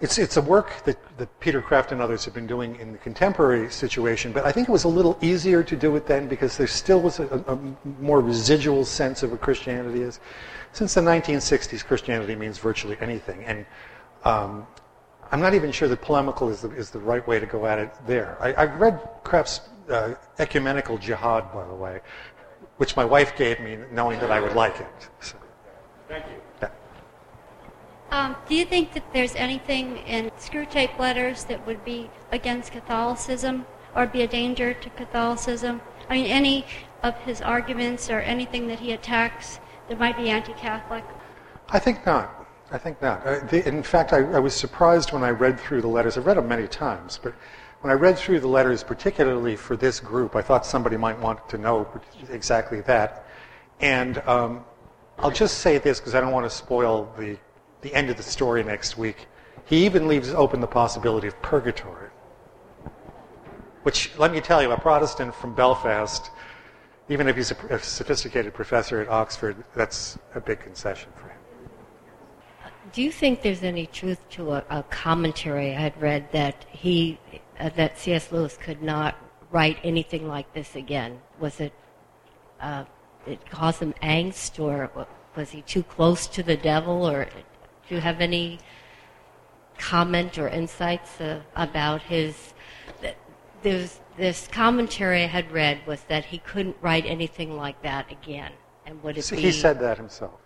It's, 0.00 0.18
it's 0.18 0.36
a 0.36 0.42
work 0.42 0.84
that, 0.84 0.96
that 1.18 1.40
Peter 1.40 1.60
Kreeft 1.60 1.90
and 1.90 2.00
others 2.00 2.24
have 2.24 2.34
been 2.34 2.46
doing 2.46 2.76
in 2.76 2.92
the 2.92 2.98
contemporary 2.98 3.68
situation, 3.68 4.30
but 4.30 4.44
I 4.44 4.52
think 4.52 4.68
it 4.68 4.72
was 4.72 4.84
a 4.84 4.88
little 4.88 5.18
easier 5.20 5.64
to 5.64 5.74
do 5.74 5.96
it 5.96 6.06
then 6.06 6.28
because 6.28 6.56
there 6.56 6.68
still 6.68 7.00
was 7.00 7.18
a, 7.18 7.26
a 7.48 7.58
more 8.00 8.20
residual 8.20 8.84
sense 8.84 9.24
of 9.24 9.32
what 9.32 9.40
Christianity 9.40 10.02
is. 10.02 10.20
Since 10.70 10.94
the 10.94 11.00
1960s, 11.00 11.84
Christianity 11.84 12.36
means 12.36 12.58
virtually 12.58 12.96
anything. 13.00 13.42
And 13.44 13.66
um, 14.24 14.66
I'm 15.30 15.40
not 15.40 15.54
even 15.54 15.72
sure 15.72 15.88
that 15.88 16.00
polemical 16.00 16.48
is 16.48 16.62
the, 16.62 16.70
is 16.70 16.90
the 16.90 16.98
right 16.98 17.26
way 17.26 17.38
to 17.38 17.46
go 17.46 17.66
at 17.66 17.78
it 17.78 17.94
there. 18.06 18.36
I, 18.40 18.52
I 18.54 18.64
read 18.64 18.98
Kreeft's 19.24 19.60
uh, 19.90 20.14
Ecumenical 20.38 20.98
Jihad, 20.98 21.52
by 21.52 21.66
the 21.66 21.74
way, 21.74 22.00
which 22.78 22.96
my 22.96 23.04
wife 23.04 23.36
gave 23.36 23.60
me 23.60 23.78
knowing 23.92 24.18
that 24.20 24.30
I 24.30 24.40
would 24.40 24.54
like 24.54 24.80
it. 24.80 25.08
So. 25.20 25.36
Thank 26.08 26.24
you. 26.26 26.40
Yeah. 26.62 26.70
Um, 28.10 28.36
do 28.48 28.54
you 28.54 28.64
think 28.64 28.94
that 28.94 29.12
there's 29.12 29.34
anything 29.34 29.98
in 29.98 30.30
Screwtape 30.38 30.98
letters 30.98 31.44
that 31.44 31.66
would 31.66 31.84
be 31.84 32.10
against 32.32 32.72
Catholicism 32.72 33.66
or 33.94 34.06
be 34.06 34.22
a 34.22 34.26
danger 34.26 34.72
to 34.72 34.90
Catholicism? 34.90 35.82
I 36.08 36.14
mean, 36.14 36.26
any 36.26 36.64
of 37.02 37.14
his 37.18 37.42
arguments 37.42 38.08
or 38.08 38.20
anything 38.20 38.66
that 38.68 38.80
he 38.80 38.92
attacks 38.92 39.60
that 39.88 39.98
might 39.98 40.16
be 40.16 40.30
anti-Catholic? 40.30 41.04
I 41.68 41.78
think 41.78 42.06
not. 42.06 42.37
I 42.70 42.78
think 42.78 43.00
not. 43.00 43.26
Uh, 43.26 43.40
the, 43.46 43.66
in 43.66 43.82
fact, 43.82 44.12
I, 44.12 44.18
I 44.18 44.38
was 44.38 44.54
surprised 44.54 45.12
when 45.12 45.24
I 45.24 45.30
read 45.30 45.58
through 45.58 45.80
the 45.80 45.88
letters. 45.88 46.18
I've 46.18 46.26
read 46.26 46.36
them 46.36 46.48
many 46.48 46.66
times, 46.66 47.18
but 47.22 47.34
when 47.80 47.90
I 47.90 47.94
read 47.94 48.18
through 48.18 48.40
the 48.40 48.48
letters, 48.48 48.82
particularly 48.82 49.56
for 49.56 49.76
this 49.76 50.00
group, 50.00 50.36
I 50.36 50.42
thought 50.42 50.66
somebody 50.66 50.96
might 50.96 51.18
want 51.18 51.48
to 51.48 51.58
know 51.58 51.88
exactly 52.30 52.80
that. 52.82 53.24
And 53.80 54.18
um, 54.26 54.64
I'll 55.18 55.30
just 55.30 55.58
say 55.58 55.78
this 55.78 55.98
because 55.98 56.14
I 56.14 56.20
don't 56.20 56.32
want 56.32 56.44
to 56.44 56.50
spoil 56.50 57.12
the, 57.16 57.38
the 57.80 57.94
end 57.94 58.10
of 58.10 58.16
the 58.16 58.22
story 58.22 58.62
next 58.62 58.98
week. 58.98 59.26
He 59.64 59.86
even 59.86 60.08
leaves 60.08 60.30
open 60.30 60.60
the 60.60 60.66
possibility 60.66 61.28
of 61.28 61.40
purgatory. 61.40 62.10
Which, 63.84 64.18
let 64.18 64.32
me 64.32 64.40
tell 64.40 64.60
you, 64.60 64.70
a 64.72 64.78
Protestant 64.78 65.34
from 65.34 65.54
Belfast, 65.54 66.30
even 67.08 67.28
if 67.28 67.36
he's 67.36 67.52
a, 67.52 67.56
a 67.70 67.78
sophisticated 67.78 68.52
professor 68.52 69.00
at 69.00 69.08
Oxford, 69.08 69.56
that's 69.74 70.18
a 70.34 70.40
big 70.40 70.60
concession 70.60 71.10
for. 71.16 71.27
Do 72.92 73.02
you 73.02 73.12
think 73.12 73.42
there's 73.42 73.62
any 73.62 73.86
truth 73.86 74.28
to 74.30 74.52
a, 74.52 74.64
a 74.70 74.82
commentary 74.84 75.74
I 75.74 75.80
had 75.80 76.00
read 76.00 76.30
that 76.32 76.64
he 76.70 77.18
uh, 77.58 77.70
that 77.76 77.98
C.S. 77.98 78.30
Lewis 78.30 78.56
could 78.56 78.82
not 78.82 79.16
write 79.50 79.78
anything 79.82 80.28
like 80.28 80.52
this 80.52 80.76
again? 80.76 81.20
Was 81.40 81.60
it 81.60 81.72
uh, 82.60 82.84
it 83.26 83.48
caused 83.50 83.80
him 83.80 83.94
angst, 84.02 84.60
or 84.62 84.90
was 85.36 85.50
he 85.50 85.62
too 85.62 85.82
close 85.82 86.26
to 86.28 86.42
the 86.42 86.56
devil, 86.56 87.08
or 87.08 87.24
do 87.88 87.94
you 87.94 88.00
have 88.00 88.20
any 88.20 88.58
comment 89.78 90.38
or 90.38 90.48
insights 90.48 91.20
uh, 91.20 91.40
about 91.56 92.02
his? 92.02 92.54
There's 93.62 94.00
this 94.16 94.46
commentary 94.46 95.24
I 95.24 95.26
had 95.26 95.50
read 95.50 95.84
was 95.86 96.02
that 96.02 96.26
he 96.26 96.38
couldn't 96.38 96.76
write 96.80 97.04
anything 97.06 97.56
like 97.56 97.82
that 97.82 98.10
again, 98.10 98.52
and 98.86 99.02
would 99.02 99.18
it 99.18 99.22
so 99.22 99.36
be? 99.36 99.42
He 99.42 99.52
said 99.52 99.80
that 99.80 99.98
himself. 99.98 100.40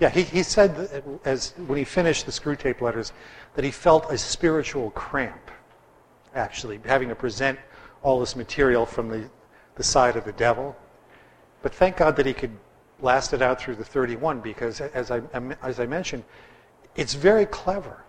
Yeah, 0.00 0.10
he, 0.10 0.22
he 0.22 0.42
said 0.42 1.02
as 1.24 1.54
when 1.66 1.78
he 1.78 1.84
finished 1.84 2.26
the 2.26 2.32
Screwtape 2.32 2.80
letters 2.80 3.12
that 3.54 3.64
he 3.64 3.70
felt 3.70 4.10
a 4.10 4.18
spiritual 4.18 4.90
cramp 4.92 5.50
actually, 6.34 6.80
having 6.84 7.08
to 7.08 7.14
present 7.14 7.58
all 8.02 8.20
this 8.20 8.36
material 8.36 8.86
from 8.86 9.08
the, 9.08 9.28
the 9.74 9.82
side 9.82 10.16
of 10.16 10.24
the 10.24 10.32
devil. 10.32 10.76
But 11.62 11.74
thank 11.74 11.96
God 11.96 12.14
that 12.16 12.26
he 12.26 12.32
could 12.32 12.56
last 13.00 13.32
it 13.32 13.42
out 13.42 13.60
through 13.60 13.76
the 13.76 13.84
31 13.84 14.40
because, 14.40 14.80
as 14.80 15.10
I, 15.10 15.20
as 15.62 15.80
I 15.80 15.86
mentioned, 15.86 16.24
it's 16.94 17.14
very 17.14 17.46
clever. 17.46 18.04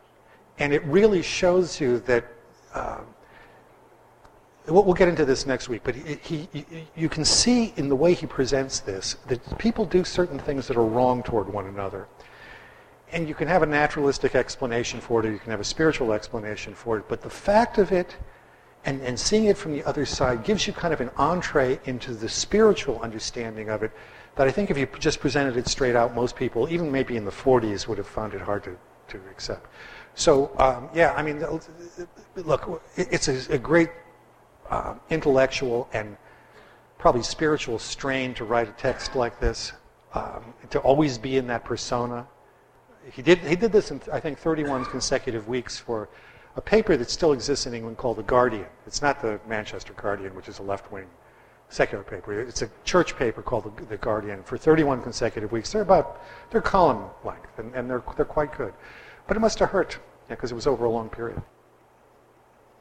And 0.60 0.74
it 0.74 0.84
really 0.86 1.22
shows 1.22 1.80
you 1.80 2.00
that. 2.02 2.26
Uh, 2.74 3.00
we'll 4.72 4.94
get 4.94 5.08
into 5.08 5.26
this 5.26 5.46
next 5.46 5.70
week, 5.70 5.82
but 5.84 5.96
he, 5.96 6.48
he, 6.52 6.68
you 6.96 7.10
can 7.10 7.26
see 7.26 7.74
in 7.78 7.90
the 7.90 7.96
way 7.96 8.14
he 8.14 8.26
presents 8.26 8.80
this 8.80 9.16
that 9.28 9.58
people 9.58 9.86
do 9.86 10.04
certain 10.04 10.40
things 10.40 10.68
that 10.68 10.78
are 10.78 10.86
wrong 10.86 11.24
toward 11.24 11.52
one 11.52 11.66
another. 11.66 12.08
And 13.12 13.28
you 13.28 13.34
can 13.34 13.48
have 13.48 13.64
a 13.64 13.66
naturalistic 13.66 14.36
explanation 14.36 15.02
for 15.02 15.20
it, 15.20 15.26
or 15.26 15.32
you 15.32 15.40
can 15.40 15.52
have 15.52 15.60
a 15.60 15.64
spiritual 15.66 16.14
explanation 16.14 16.76
for 16.76 16.98
it. 16.98 17.06
But 17.08 17.22
the 17.22 17.30
fact 17.30 17.80
of 17.80 17.92
it, 17.92 18.16
and, 18.86 19.02
and 19.02 19.20
seeing 19.20 19.46
it 19.46 19.58
from 19.58 19.72
the 19.72 19.84
other 19.84 20.06
side, 20.06 20.44
gives 20.44 20.68
you 20.68 20.74
kind 20.74 20.94
of 20.94 21.02
an 21.02 21.10
entree 21.18 21.80
into 21.86 22.14
the 22.14 22.30
spiritual 22.30 23.00
understanding 23.02 23.70
of 23.70 23.82
it 23.82 23.92
that 24.36 24.48
I 24.48 24.52
think 24.52 24.70
if 24.70 24.78
you 24.78 24.88
just 25.00 25.20
presented 25.20 25.58
it 25.58 25.68
straight 25.68 25.96
out, 25.96 26.14
most 26.14 26.36
people, 26.36 26.70
even 26.70 26.92
maybe 26.92 27.18
in 27.18 27.26
the 27.26 27.32
40s, 27.32 27.88
would 27.88 27.98
have 27.98 28.08
found 28.08 28.34
it 28.34 28.42
hard 28.42 28.64
to, 28.64 28.78
to 29.10 29.18
accept. 29.32 29.68
So, 30.14 30.52
um, 30.58 30.90
yeah, 30.94 31.14
I 31.16 31.24
mean, 31.24 31.44
look, 32.36 32.82
it's 32.96 33.28
a, 33.28 33.54
a 33.54 33.58
great 33.58 33.90
uh, 34.70 34.96
intellectual 35.10 35.90
and 35.94 36.18
probably 36.98 37.24
spiritual 37.24 37.80
strain 37.80 38.34
to 38.34 38.44
write 38.44 38.68
a 38.68 38.74
text 38.74 39.16
like 39.16 39.40
this, 39.40 39.74
um, 40.14 40.54
to 40.70 40.80
always 40.80 41.18
be 41.18 41.38
in 41.38 41.48
that 41.48 41.64
persona 41.64 42.28
he, 43.12 43.22
did, 43.22 43.40
he 43.40 43.56
did 43.56 43.72
this 43.72 43.92
in, 43.92 44.02
I 44.12 44.20
think, 44.20 44.38
31 44.38 44.86
consecutive 44.86 45.48
weeks 45.48 45.78
for 45.78 46.10
a 46.56 46.62
paper 46.62 46.98
that 46.98 47.10
still 47.10 47.34
exists 47.34 47.66
in 47.66 47.74
England 47.74 47.98
called 47.98 48.18
The 48.18 48.24
Guardian. 48.24 48.66
It's 48.86 49.02
not 49.02 49.22
the 49.22 49.40
Manchester 49.48 49.94
Guardian, 49.94 50.36
which 50.36 50.48
is 50.48 50.60
a 50.60 50.64
left 50.64 50.92
wing 50.92 51.08
secular 51.70 52.04
paper. 52.04 52.40
It's 52.42 52.64
a 52.64 52.70
church 52.84 53.16
paper 53.16 53.42
called 53.42 53.76
The, 53.78 53.86
the 53.86 53.98
Guardian 53.98 54.44
for 54.44 54.58
31 54.58 55.02
consecutive 55.02 55.52
weeks. 55.52 55.72
They're 55.72 55.84
about, 55.84 56.22
they're 56.50 56.62
column 56.62 57.10
length, 57.24 57.60
and, 57.60 57.74
and 57.76 57.90
they're, 57.90 58.04
they're 58.16 58.26
quite 58.26 58.56
good. 58.58 58.74
But 59.28 59.38
it 59.38 59.40
must 59.40 59.60
have 59.60 59.70
hurt 59.70 60.00
because 60.28 60.52
yeah, 60.52 60.54
it 60.54 60.56
was 60.56 60.68
over 60.68 60.86
a 60.86 60.90
long 60.90 61.10
period. 61.10 61.42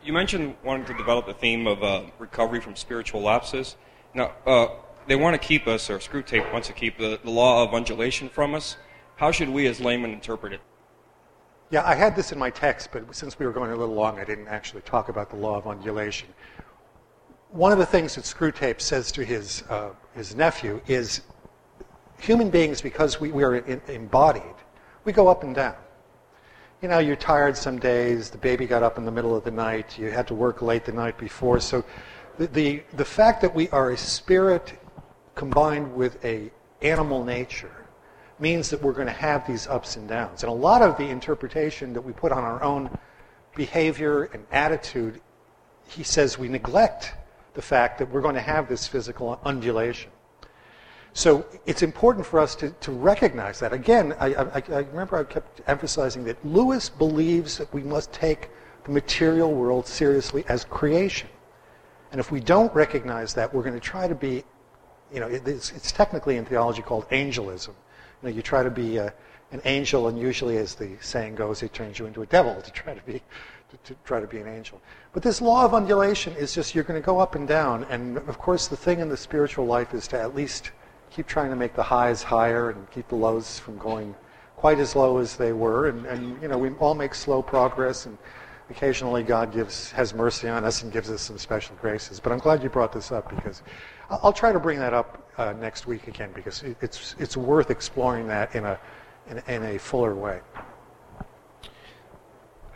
You 0.03 0.13
mentioned 0.13 0.57
wanting 0.65 0.87
to 0.87 0.95
develop 0.95 1.27
the 1.27 1.35
theme 1.35 1.67
of 1.67 1.83
uh, 1.83 2.03
recovery 2.19 2.61
from 2.61 2.77
spiritual 2.77 3.21
lapses. 3.21 3.77
Now, 4.15 4.33
uh, 4.47 4.69
they 5.07 5.17
want 5.17 5.41
to 5.41 5.47
keep 5.47 5.67
us, 5.67 5.91
or 5.91 5.99
Screwtape 5.99 6.53
wants 6.53 6.69
to 6.69 6.75
keep 6.75 6.99
the, 6.99 7.19
the 7.23 7.31
law 7.31 7.65
of 7.65 7.75
undulation 7.75 8.29
from 8.29 8.55
us. 8.55 8.77
How 9.17 9.33
should 9.33 9.49
we 9.49 9.67
as 9.67 9.81
laymen 9.81 10.13
interpret 10.13 10.53
it? 10.53 10.61
Yeah, 11.71 11.85
I 11.85 11.95
had 11.95 12.17
this 12.17 12.33
in 12.33 12.39
my 12.39 12.49
text, 12.49 12.91
but 12.93 13.15
since 13.15 13.39
we 13.39 13.45
were 13.45 13.53
going 13.53 13.73
a 13.73 13.77
little 13.77 13.95
long, 13.95 14.19
I 14.19 14.25
didn't 14.25 14.49
actually 14.49 14.83
talk 14.83 15.09
about 15.09 15.29
the 15.29 15.37
law 15.37 15.57
of 15.57 15.67
undulation. 15.67 16.29
One 17.51 17.73
of 17.73 17.79
the 17.79 17.87
things 17.87 18.15
that 18.15 18.25
Screwtape 18.25 18.81
says 18.81 19.11
to 19.13 19.25
his, 19.25 19.65
uh, 19.69 19.91
his 20.15 20.35
nephew 20.35 20.81
is 20.87 21.23
human 22.21 22.49
beings, 22.49 22.81
because 22.81 23.21
we, 23.21 23.31
we 23.33 23.45
are 23.45 23.57
in, 23.57 23.83
embodied, 23.89 24.55
we 25.05 25.13
go 25.13 25.29
up 25.29 25.43
and 25.43 25.55
down. 25.55 25.77
You 26.81 26.87
know, 26.87 27.01
you're 27.01 27.17
tired 27.17 27.57
some 27.57 27.81
days, 27.81 28.31
the 28.31 28.39
baby 28.39 28.65
got 28.65 28.85
up 28.85 28.99
in 28.99 29.05
the 29.05 29.11
middle 29.11 29.35
of 29.35 29.43
the 29.43 29.51
night, 29.51 29.99
you 29.99 30.13
had 30.13 30.29
to 30.29 30.35
work 30.35 30.63
late 30.63 30.85
the 30.85 30.93
night 30.93 31.19
before. 31.19 31.59
So 31.59 31.85
the, 32.39 32.47
the, 32.47 32.83
the 32.93 33.05
fact 33.05 33.43
that 33.43 33.53
we 33.53 33.69
are 33.71 33.91
a 33.91 33.97
spirit 33.97 34.79
combined 35.35 35.93
with 35.97 36.25
a 36.25 36.53
animal 36.81 37.25
nature 37.25 37.75
means 38.39 38.71
that 38.71 38.81
we're 38.81 38.93
going 38.93 39.09
to 39.09 39.13
have 39.13 39.45
these 39.45 39.67
ups 39.67 39.97
and 39.97 40.09
downs. 40.09 40.45
And 40.45 40.51
a 40.51 40.55
lot 40.55 40.83
of 40.83 40.97
the 40.97 41.09
interpretation 41.09 41.93
that 41.95 42.01
we 42.01 42.13
put 42.13 42.31
on 42.31 42.45
our 42.45 42.63
own 42.63 42.97
behavior 43.57 44.31
and 44.33 44.47
attitude, 44.53 45.21
he 45.89 46.05
says 46.05 46.39
we 46.39 46.47
neglect 46.47 47.13
the 47.55 47.63
fact 47.63 47.99
that 47.99 48.09
we're 48.09 48.21
going 48.21 48.37
to 48.37 48.41
have 48.41 48.69
this 48.69 48.87
physical 48.87 49.41
undulation. 49.45 50.13
So 51.19 51.45
it's 51.67 51.83
important 51.83 52.25
for 52.25 52.39
us 52.39 52.55
to, 52.55 52.71
to 52.71 52.93
recognize 52.93 53.59
that. 53.59 53.73
Again, 53.73 54.15
I, 54.21 54.35
I, 54.37 54.63
I 54.69 54.79
remember 54.93 55.17
I 55.17 55.25
kept 55.25 55.63
emphasizing 55.67 56.23
that 56.27 56.37
Lewis 56.47 56.89
believes 56.89 57.59
that 57.59 57.75
we 57.75 57.83
must 57.83 58.13
take 58.13 58.51
the 58.85 58.93
material 58.93 59.53
world 59.53 59.89
seriously 59.89 60.45
as 60.49 60.65
creation. 60.65 61.29
And 62.13 62.21
if 62.21 62.31
we 62.31 62.39
don't 62.39 62.73
recognize 62.73 63.35
that, 63.35 63.53
we're 63.53 63.65
going 63.65 63.75
to 63.75 63.81
try 63.81 64.07
to 64.07 64.15
be, 64.15 64.45
you 65.13 65.19
know, 65.19 65.27
it's, 65.27 65.73
it's 65.73 65.91
technically 65.91 66.37
in 66.37 66.45
theology 66.45 66.83
called 66.83 67.05
angelism. 67.11 67.75
You 68.23 68.29
know, 68.29 68.37
you 68.37 68.41
try 68.41 68.63
to 68.63 68.71
be 68.71 68.99
a, 68.99 69.13
an 69.51 69.61
angel, 69.65 70.07
and 70.07 70.17
usually, 70.17 70.57
as 70.59 70.77
the 70.77 70.99
saying 71.01 71.35
goes, 71.35 71.65
it 71.65 71.73
turns 71.73 71.99
you 71.99 72.07
into 72.07 72.23
a 72.23 72.27
devil 72.27 72.63
to 72.63 72.71
try 72.71 72.95
to 72.95 73.03
be 73.03 73.21
to, 73.71 73.77
to, 73.83 73.97
try 74.05 74.21
to 74.21 74.27
be 74.29 74.39
an 74.39 74.47
angel. 74.47 74.81
But 75.13 75.25
this 75.25 75.41
law 75.41 75.65
of 75.65 75.75
undulation 75.75 76.35
is 76.35 76.55
just 76.55 76.77
you're 76.77 76.85
going 76.85 77.03
to 77.03 77.05
go 77.05 77.19
up 77.19 77.35
and 77.35 77.49
down, 77.49 77.85
and 77.91 78.19
of 78.19 78.39
course, 78.39 78.69
the 78.69 78.77
thing 78.77 79.01
in 79.01 79.09
the 79.09 79.17
spiritual 79.17 79.67
life 79.67 79.95
is 79.95 80.07
to 80.09 80.21
at 80.21 80.37
least 80.37 80.71
keep 81.11 81.27
trying 81.27 81.51
to 81.51 81.57
make 81.57 81.75
the 81.75 81.83
highs 81.83 82.23
higher 82.23 82.71
and 82.71 82.91
keep 82.91 83.09
the 83.09 83.17
lows 83.17 83.59
from 83.59 83.79
going 83.79 84.15
quite 84.57 84.79
as 84.81 84.97
low 84.97 85.19
as 85.19 85.37
they 85.37 85.53
were. 85.53 85.89
And, 85.89 86.05
and 86.07 86.43
you 86.43 86.49
know, 86.49 86.59
we 86.59 86.71
all 86.75 86.95
make 86.95 87.15
slow 87.15 87.43
progress, 87.43 88.07
and 88.07 88.19
occasionally 88.71 89.23
God 89.23 89.53
gives 89.53 89.91
has 89.93 90.13
mercy 90.13 90.49
on 90.49 90.65
us 90.65 90.83
and 90.83 90.93
gives 90.93 91.11
us 91.11 91.23
some 91.23 91.39
special 91.39 91.77
graces. 91.81 92.21
But 92.21 92.33
I'm 92.33 92.39
glad 92.39 92.63
you 92.63 92.69
brought 92.69 92.93
this 92.93 93.13
up 93.13 93.31
because 93.35 93.63
I'll 94.11 94.33
try 94.33 94.53
to 94.53 94.61
bring 94.61 94.79
that 94.79 94.93
up 94.93 95.31
uh, 95.39 95.53
next 95.53 95.87
week 95.87 96.09
again 96.09 96.31
because 96.35 96.63
it's 96.81 97.15
it's 97.19 97.37
worth 97.37 97.71
exploring 97.71 98.27
that 98.29 98.55
in 98.55 98.65
a 98.65 98.79
in, 99.31 99.39
in 99.47 99.63
a 99.65 99.79
fuller 99.79 100.15
way. 100.15 100.41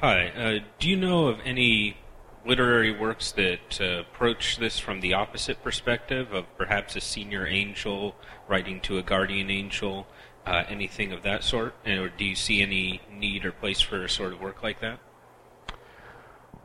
Hi, 0.00 0.28
uh, 0.28 0.58
do 0.78 0.88
you 0.88 0.96
know 0.96 1.26
of 1.26 1.38
any 1.44 1.96
literary 2.44 2.92
works 2.92 3.32
that 3.32 3.80
uh, 3.80 4.00
approach 4.00 4.58
this 4.58 4.78
from 4.78 5.00
the 5.00 5.14
opposite 5.14 5.62
perspective 5.62 6.32
of 6.32 6.44
perhaps 6.56 6.96
a 6.96 7.00
senior 7.00 7.46
angel 7.46 8.14
writing 8.48 8.80
to 8.80 8.98
a 8.98 9.02
guardian 9.02 9.50
angel, 9.50 10.06
uh, 10.46 10.64
anything 10.68 11.12
of 11.12 11.22
that 11.22 11.44
sort? 11.44 11.74
Or 11.86 12.08
do 12.08 12.24
you 12.24 12.34
see 12.34 12.62
any 12.62 13.00
need 13.10 13.44
or 13.44 13.52
place 13.52 13.80
for 13.80 14.04
a 14.04 14.08
sort 14.08 14.32
of 14.32 14.40
work 14.40 14.62
like 14.62 14.80
that? 14.80 14.98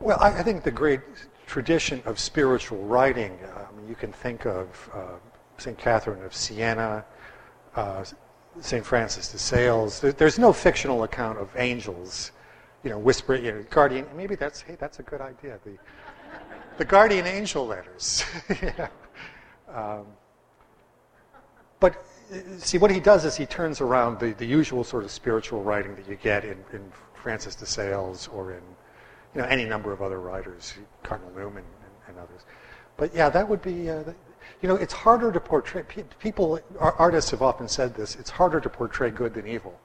Well, 0.00 0.18
I, 0.20 0.38
I 0.38 0.42
think 0.42 0.64
the 0.64 0.70
great 0.70 1.00
tradition 1.46 2.02
of 2.04 2.18
spiritual 2.18 2.84
writing, 2.84 3.38
uh, 3.44 3.66
I 3.70 3.76
mean, 3.76 3.88
you 3.88 3.94
can 3.94 4.12
think 4.12 4.46
of 4.46 4.90
uh, 4.92 5.16
St. 5.58 5.78
Catherine 5.78 6.22
of 6.22 6.34
Siena, 6.34 7.04
uh, 7.74 8.04
St. 8.60 8.84
Francis 8.84 9.32
de 9.32 9.38
Sales. 9.38 10.00
There's 10.00 10.38
no 10.38 10.52
fictional 10.52 11.04
account 11.04 11.38
of 11.38 11.48
angels 11.56 12.32
you 12.84 12.90
know, 12.90 12.98
whisper, 12.98 13.34
you 13.34 13.52
know, 13.52 13.64
guardian. 13.70 14.06
Maybe 14.16 14.34
that's 14.34 14.60
hey, 14.60 14.76
that's 14.78 14.98
a 14.98 15.02
good 15.02 15.20
idea. 15.20 15.58
The 15.64 15.76
the 16.78 16.84
guardian 16.84 17.26
angel 17.26 17.66
letters. 17.66 18.24
yeah. 18.62 18.88
um, 19.68 20.06
but 21.80 22.04
see, 22.58 22.78
what 22.78 22.90
he 22.90 23.00
does 23.00 23.24
is 23.24 23.36
he 23.36 23.46
turns 23.46 23.80
around 23.80 24.20
the, 24.20 24.32
the 24.32 24.46
usual 24.46 24.84
sort 24.84 25.04
of 25.04 25.10
spiritual 25.10 25.62
writing 25.62 25.94
that 25.96 26.08
you 26.08 26.16
get 26.16 26.44
in, 26.44 26.56
in 26.72 26.92
Francis 27.14 27.54
de 27.54 27.66
Sales 27.66 28.28
or 28.28 28.52
in 28.52 28.62
you 29.34 29.42
know 29.42 29.46
any 29.48 29.64
number 29.64 29.92
of 29.92 30.02
other 30.02 30.20
writers, 30.20 30.74
Cardinal 31.02 31.32
Newman 31.34 31.64
and, 31.64 32.08
and 32.08 32.18
others. 32.18 32.42
But 32.96 33.14
yeah, 33.14 33.28
that 33.28 33.48
would 33.48 33.62
be. 33.62 33.90
Uh, 33.90 34.04
you 34.60 34.68
know, 34.68 34.74
it's 34.74 34.92
harder 34.92 35.30
to 35.30 35.38
portray. 35.38 35.84
People, 36.18 36.58
artists 36.80 37.30
have 37.30 37.42
often 37.42 37.68
said 37.68 37.94
this. 37.94 38.16
It's 38.16 38.30
harder 38.30 38.60
to 38.60 38.68
portray 38.68 39.10
good 39.10 39.34
than 39.34 39.46
evil. 39.46 39.78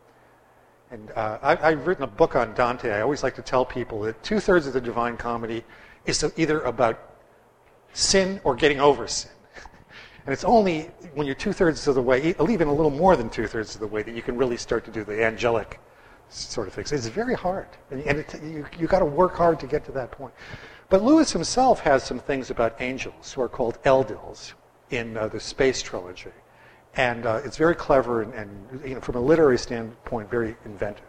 And 0.93 1.09
uh, 1.15 1.39
I, 1.41 1.71
have 1.71 1.87
written 1.87 2.03
a 2.03 2.07
book 2.07 2.35
on 2.35 2.53
Dante. 2.53 2.91
I 2.91 3.01
always 3.01 3.23
like 3.23 3.33
to 3.37 3.41
tell 3.41 3.65
people 3.65 4.01
that 4.01 4.21
two 4.21 4.39
thirds 4.39 4.67
of 4.67 4.73
the 4.73 4.81
Divine 4.81 5.17
Comedy 5.17 5.63
is 6.05 6.23
either 6.37 6.61
about 6.61 6.99
sin 7.93 8.39
or 8.43 8.55
getting 8.55 8.79
over 8.79 9.07
sin. 9.07 9.31
And 10.25 10.31
it's 10.31 10.43
only 10.43 10.83
when 11.15 11.25
you're 11.25 11.35
two 11.35 11.51
thirds 11.51 11.87
of 11.87 11.95
the 11.95 12.01
way, 12.01 12.35
even 12.47 12.67
a 12.67 12.73
little 12.73 12.91
more 12.91 13.15
than 13.15 13.29
two 13.29 13.47
thirds 13.47 13.73
of 13.73 13.81
the 13.81 13.87
way, 13.87 14.03
that 14.03 14.13
you 14.13 14.21
can 14.21 14.37
really 14.37 14.55
start 14.55 14.85
to 14.85 14.91
do 14.91 15.03
the 15.03 15.21
angelic 15.21 15.79
sort 16.29 16.67
of 16.67 16.75
things. 16.75 16.91
It's 16.91 17.07
very 17.07 17.33
hard. 17.33 17.67
And, 17.89 18.01
and 18.03 18.19
it, 18.19 18.43
you, 18.43 18.65
you've 18.79 18.91
got 18.91 18.99
to 18.99 19.05
work 19.05 19.35
hard 19.35 19.59
to 19.61 19.67
get 19.67 19.83
to 19.85 19.91
that 19.93 20.11
point. 20.11 20.33
But 20.89 21.03
Lewis 21.03 21.31
himself 21.33 21.79
has 21.79 22.03
some 22.03 22.19
things 22.19 22.51
about 22.51 22.79
angels 22.79 23.33
who 23.33 23.41
are 23.41 23.49
called 23.49 23.81
Eldils 23.83 24.53
in 24.91 25.17
uh, 25.17 25.27
the 25.27 25.39
Space 25.39 25.81
Trilogy. 25.81 26.29
And 26.95 27.25
uh, 27.25 27.41
it's 27.43 27.57
very 27.57 27.75
clever 27.75 28.21
and, 28.21 28.33
and 28.33 28.87
you 28.87 28.95
know, 28.95 29.01
from 29.01 29.15
a 29.15 29.21
literary 29.21 29.57
standpoint, 29.57 30.29
very 30.29 30.55
inventive. 30.65 31.05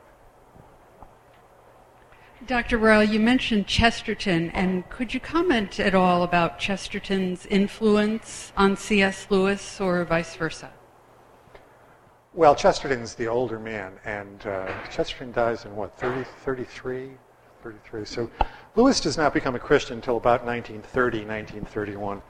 Dr. 2.47 2.77
Royal, 2.77 3.03
you 3.03 3.21
mentioned 3.21 3.67
Chesterton, 3.67 4.51
and 4.51 4.89
could 4.91 5.15
you 5.15 5.21
comment 5.21 5.81
at 5.81 5.95
all 5.95 6.23
about 6.23 6.59
Chesterton's 6.59 7.47
influence 7.47 8.53
on 8.55 8.77
C.S. 8.77 9.27
Lewis 9.31 9.81
or 9.81 10.05
vice 10.05 10.37
versa? 10.37 10.71
Well, 12.35 12.55
Chesterton's 12.55 13.15
the 13.15 13.29
older 13.29 13.59
man, 13.59 13.95
and 14.05 14.47
uh, 14.47 14.71
Chesterton 14.91 15.33
dies 15.33 15.65
in 15.65 15.75
what, 15.75 15.97
30, 15.99 16.25
33? 16.45 17.13
33. 17.63 18.05
So 18.05 18.31
Lewis 18.77 19.01
does 19.01 19.17
not 19.17 19.33
become 19.33 19.55
a 19.55 19.59
Christian 19.59 19.97
until 19.97 20.19
about 20.19 20.45
1930, 20.45 21.19
1931. 21.25 22.21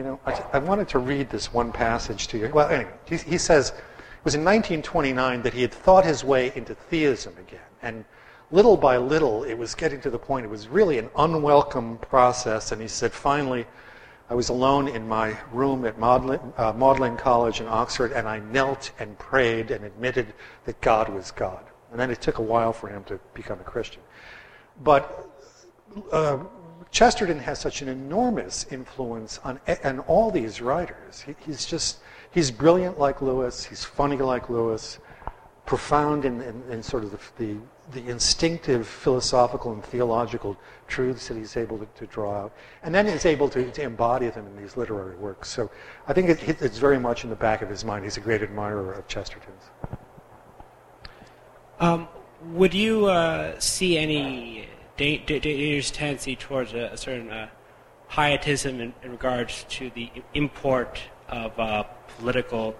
You 0.00 0.06
know, 0.06 0.20
I, 0.24 0.42
I, 0.54 0.58
wanted 0.60 0.88
to 0.88 0.98
read 0.98 1.28
this 1.28 1.52
one 1.52 1.72
passage 1.72 2.26
to 2.28 2.38
you. 2.38 2.48
Well, 2.48 2.70
anyway, 2.70 2.90
he, 3.04 3.18
he 3.18 3.36
says 3.36 3.68
it 3.68 4.24
was 4.24 4.34
in 4.34 4.40
1929 4.40 5.42
that 5.42 5.52
he 5.52 5.60
had 5.60 5.72
thought 5.72 6.06
his 6.06 6.24
way 6.24 6.52
into 6.54 6.74
theism 6.74 7.34
again. 7.38 7.60
And 7.82 8.06
little 8.50 8.78
by 8.78 8.96
little, 8.96 9.44
it 9.44 9.52
was 9.52 9.74
getting 9.74 10.00
to 10.00 10.08
the 10.08 10.18
point, 10.18 10.46
it 10.46 10.48
was 10.48 10.68
really 10.68 10.96
an 10.96 11.10
unwelcome 11.18 11.98
process. 11.98 12.72
And 12.72 12.80
he 12.80 12.88
said, 12.88 13.12
finally, 13.12 13.66
I 14.30 14.34
was 14.34 14.48
alone 14.48 14.88
in 14.88 15.06
my 15.06 15.36
room 15.52 15.84
at 15.84 15.98
Magdalen, 15.98 16.54
uh, 16.56 17.16
College 17.18 17.60
in 17.60 17.66
Oxford, 17.66 18.12
and 18.12 18.26
I 18.26 18.38
knelt 18.38 18.92
and 19.00 19.18
prayed 19.18 19.70
and 19.70 19.84
admitted 19.84 20.32
that 20.64 20.80
God 20.80 21.10
was 21.10 21.30
God. 21.30 21.62
And 21.90 22.00
then 22.00 22.10
it 22.10 22.22
took 22.22 22.38
a 22.38 22.42
while 22.42 22.72
for 22.72 22.88
him 22.88 23.04
to 23.04 23.20
become 23.34 23.60
a 23.60 23.64
Christian. 23.64 24.00
But 24.82 25.28
uh, 26.10 26.38
Chesterton 26.90 27.38
has 27.38 27.58
such 27.58 27.82
an 27.82 27.88
enormous 27.88 28.66
influence 28.70 29.38
on, 29.44 29.60
on 29.84 30.00
all 30.00 30.30
these 30.30 30.60
writers. 30.60 31.22
He, 31.22 31.36
he's 31.46 31.64
just, 31.64 31.98
he's 32.32 32.50
brilliant 32.50 32.98
like 32.98 33.22
Lewis, 33.22 33.64
he's 33.64 33.84
funny 33.84 34.16
like 34.16 34.50
Lewis, 34.50 34.98
profound 35.66 36.24
in, 36.24 36.40
in, 36.40 36.62
in 36.68 36.82
sort 36.82 37.04
of 37.04 37.12
the, 37.12 37.18
the, 37.38 37.56
the, 37.92 38.10
instinctive 38.10 38.88
philosophical 38.88 39.72
and 39.72 39.84
theological 39.84 40.56
truths 40.88 41.28
that 41.28 41.36
he's 41.36 41.56
able 41.56 41.78
to, 41.78 41.86
to 41.94 42.06
draw 42.06 42.34
out. 42.34 42.52
And 42.82 42.92
then 42.92 43.06
he's 43.06 43.24
able 43.24 43.48
to, 43.50 43.70
to, 43.70 43.82
embody 43.82 44.28
them 44.30 44.48
in 44.48 44.60
these 44.60 44.76
literary 44.76 45.14
works. 45.14 45.48
So 45.48 45.70
I 46.08 46.12
think 46.12 46.28
it, 46.28 46.60
it's 46.60 46.78
very 46.78 46.98
much 46.98 47.22
in 47.22 47.30
the 47.30 47.36
back 47.36 47.62
of 47.62 47.68
his 47.68 47.84
mind. 47.84 48.02
He's 48.02 48.16
a 48.16 48.20
great 48.20 48.42
admirer 48.42 48.92
of 48.94 49.06
Chesterton's. 49.06 49.70
Um, 51.78 52.08
would 52.52 52.74
you 52.74 53.06
uh, 53.06 53.58
see 53.60 53.96
any 53.96 54.69
dangerous 55.00 55.90
tendency 55.90 56.36
towards 56.36 56.74
a, 56.74 56.90
a 56.92 56.96
certain 56.96 57.30
uh, 57.30 57.48
pietism 58.10 58.80
in, 58.80 58.92
in, 59.02 59.10
regards 59.10 59.64
to 59.68 59.90
the 59.90 60.10
import 60.34 61.00
of 61.28 61.58
uh, 61.58 61.84
political 62.18 62.76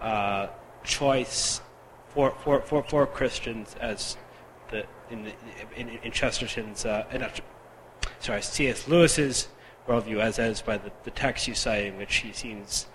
uh, 0.00 0.48
choice 0.82 1.60
for, 2.08 2.32
for, 2.42 2.60
for, 2.62 2.82
for 2.82 3.06
Christians 3.06 3.76
as 3.80 4.16
the, 4.70 4.84
in, 5.10 5.24
the, 5.24 5.32
in, 5.76 5.88
in 6.02 6.10
Chesterton's, 6.10 6.84
uh, 6.84 7.04
in, 7.12 7.24
sorry, 8.18 8.42
C.S. 8.42 8.88
Lewis's 8.88 9.48
worldview, 9.86 10.18
as 10.20 10.38
as 10.38 10.60
by 10.60 10.76
the, 10.76 10.90
the 11.04 11.10
text 11.10 11.46
you 11.46 11.54
cite, 11.54 11.86
in 11.86 11.96
which 11.98 12.16
he 12.16 12.32
seems 12.32 12.86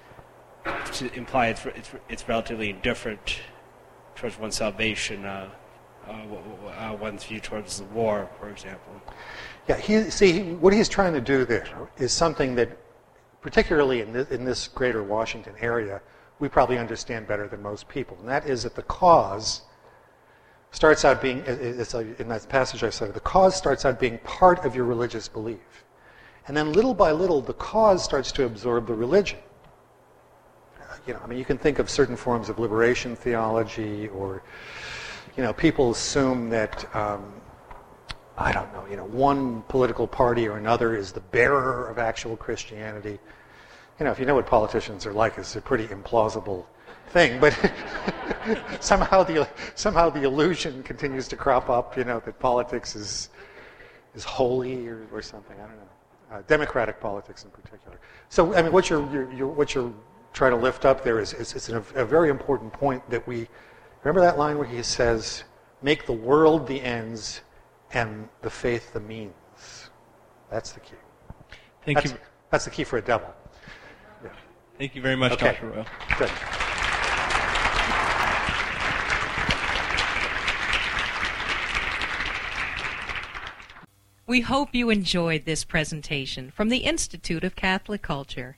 to 0.94 1.14
imply 1.14 1.48
it's, 1.48 1.66
it's, 1.66 1.92
it's 2.10 2.28
relatively 2.28 2.70
indifferent 2.70 3.40
towards 4.16 4.38
one's 4.38 4.56
salvation, 4.56 5.24
uh, 6.10 6.96
one's 7.00 7.24
view 7.24 7.40
towards 7.40 7.80
the 7.80 7.86
war, 7.86 8.30
for 8.40 8.50
example. 8.50 9.02
Yeah, 9.68 9.78
he, 9.78 10.10
see, 10.10 10.54
what 10.54 10.74
he's 10.74 10.90
trying 10.90 11.14
to 11.14 11.22
do 11.22 11.46
there 11.46 11.68
is 11.98 12.12
something 12.12 12.56
that, 12.56 12.78
particularly 13.42 14.02
in 14.02 14.14
this, 14.14 14.30
in 14.30 14.46
this 14.46 14.68
greater 14.70 15.04
Washington 15.04 15.54
area, 15.60 16.02
we 16.40 16.48
probably 16.48 16.78
understand 16.78 17.28
better 17.28 17.48
than 17.48 17.62
most 17.62 17.88
people. 17.90 18.18
And 18.20 18.30
that 18.30 18.48
is 18.48 18.64
that 18.64 18.76
the 18.76 18.84
cause 18.84 19.62
starts 20.72 21.04
out 21.06 21.22
being, 21.22 21.44
it's 21.48 21.94
in 21.94 22.28
that 22.28 22.48
passage 22.50 22.84
I 22.84 22.90
said, 22.90 23.14
the 23.14 23.20
cause 23.20 23.56
starts 23.56 23.86
out 23.86 24.00
being 24.00 24.20
part 24.20 24.64
of 24.66 24.76
your 24.76 24.86
religious 24.86 25.28
belief. 25.28 25.84
And 26.48 26.56
then 26.56 26.72
little 26.72 26.94
by 26.94 27.12
little, 27.12 27.42
the 27.42 27.54
cause 27.54 28.04
starts 28.04 28.32
to 28.34 28.46
absorb 28.46 28.88
the 28.88 28.94
religion. 28.94 29.40
You 31.06 31.14
know, 31.14 31.22
I 31.24 31.28
mean, 31.28 31.40
you 31.40 31.46
can 31.46 31.58
think 31.58 31.80
of 31.80 31.90
certain 31.90 32.16
forms 32.16 32.50
of 32.50 32.60
liberation 32.60 33.16
theology, 33.16 34.10
or, 34.10 34.44
you 35.38 35.44
know, 35.44 35.54
people 35.54 35.92
assume 35.92 36.50
that, 36.50 36.94
um, 36.96 37.34
I 38.38 38.52
don't 38.52 38.72
know, 38.74 38.86
you 38.90 38.98
know, 38.98 39.06
one 39.06 39.62
political 39.70 40.08
party 40.08 40.48
or 40.48 40.58
another 40.58 40.96
is 40.96 41.12
the 41.12 41.22
bearer 41.22 41.88
of 41.88 41.98
actual 41.98 42.36
Christianity 42.36 43.20
you 44.00 44.06
know, 44.06 44.12
if 44.12 44.20
you 44.20 44.26
know 44.26 44.36
what 44.36 44.46
politicians 44.46 45.06
are 45.06 45.14
like, 45.14 45.38
it's 45.38 45.56
a 45.56 45.62
pretty 45.62 45.88
implausible 45.88 46.66
thing. 47.10 47.40
But 47.40 47.58
somehow 48.80 49.24
the 49.24 49.48
somehow 49.76 50.10
the 50.10 50.24
illusion 50.24 50.84
continues 50.84 51.28
to 51.30 51.36
crop 51.36 51.70
up. 51.70 51.98
You 51.98 52.04
know 52.04 52.20
that 52.20 52.40
politics 52.40 52.96
is 52.96 53.30
is 54.14 54.24
holy 54.24 54.88
or, 54.88 55.08
or 55.12 55.22
something. 55.22 55.58
I 55.58 55.66
don't 55.66 55.78
know. 55.78 56.38
Uh, 56.38 56.42
democratic 56.48 57.00
politics 57.00 57.44
in 57.44 57.50
particular. 57.50 58.00
So 58.30 58.54
I 58.54 58.62
mean, 58.62 58.72
what 58.72 58.90
you're, 58.90 59.10
you're, 59.12 59.34
you're 59.34 59.48
what 59.48 59.74
you're 59.74 59.94
trying 60.34 60.52
to 60.52 60.58
lift 60.58 60.86
up 60.86 61.04
there 61.04 61.20
is, 61.20 61.34
is, 61.34 61.70
a 61.70 62.06
very 62.06 62.30
important 62.30 62.72
point 62.72 63.10
that 63.10 63.26
we 63.26 63.48
remember 64.08 64.22
that 64.22 64.38
line 64.38 64.58
where 64.58 64.68
he 64.68 64.82
says, 64.84 65.44
"Make 65.82 66.06
the 66.06 66.14
world 66.14 66.66
the 66.66 66.82
ends, 66.82 67.42
and 67.92 68.30
the 68.42 68.50
faith 68.50 68.94
the 68.94 69.02
means." 69.02 69.90
That's 70.50 70.72
the 70.72 70.80
key. 70.80 70.96
Thank 71.84 71.98
that's, 71.98 72.12
you. 72.12 72.18
That's 72.50 72.64
the 72.64 72.72
key 72.72 72.86
for 72.86 72.98
a 72.98 73.02
devil. 73.02 73.34
Thank 74.78 74.96
you 74.96 75.02
very 75.02 75.16
much, 75.16 75.34
okay. 75.34 75.54
Dr. 75.54 75.70
Royal. 75.70 75.86
Good. 76.20 76.32
We 84.28 84.42
hope 84.42 84.76
you 84.76 84.90
enjoyed 84.90 85.46
this 85.46 85.64
presentation 85.64 86.52
from 86.52 86.70
the 86.70 86.80
Institute 86.80 87.44
of 87.44 87.56
Catholic 87.56 88.04
Culture. 88.04 88.58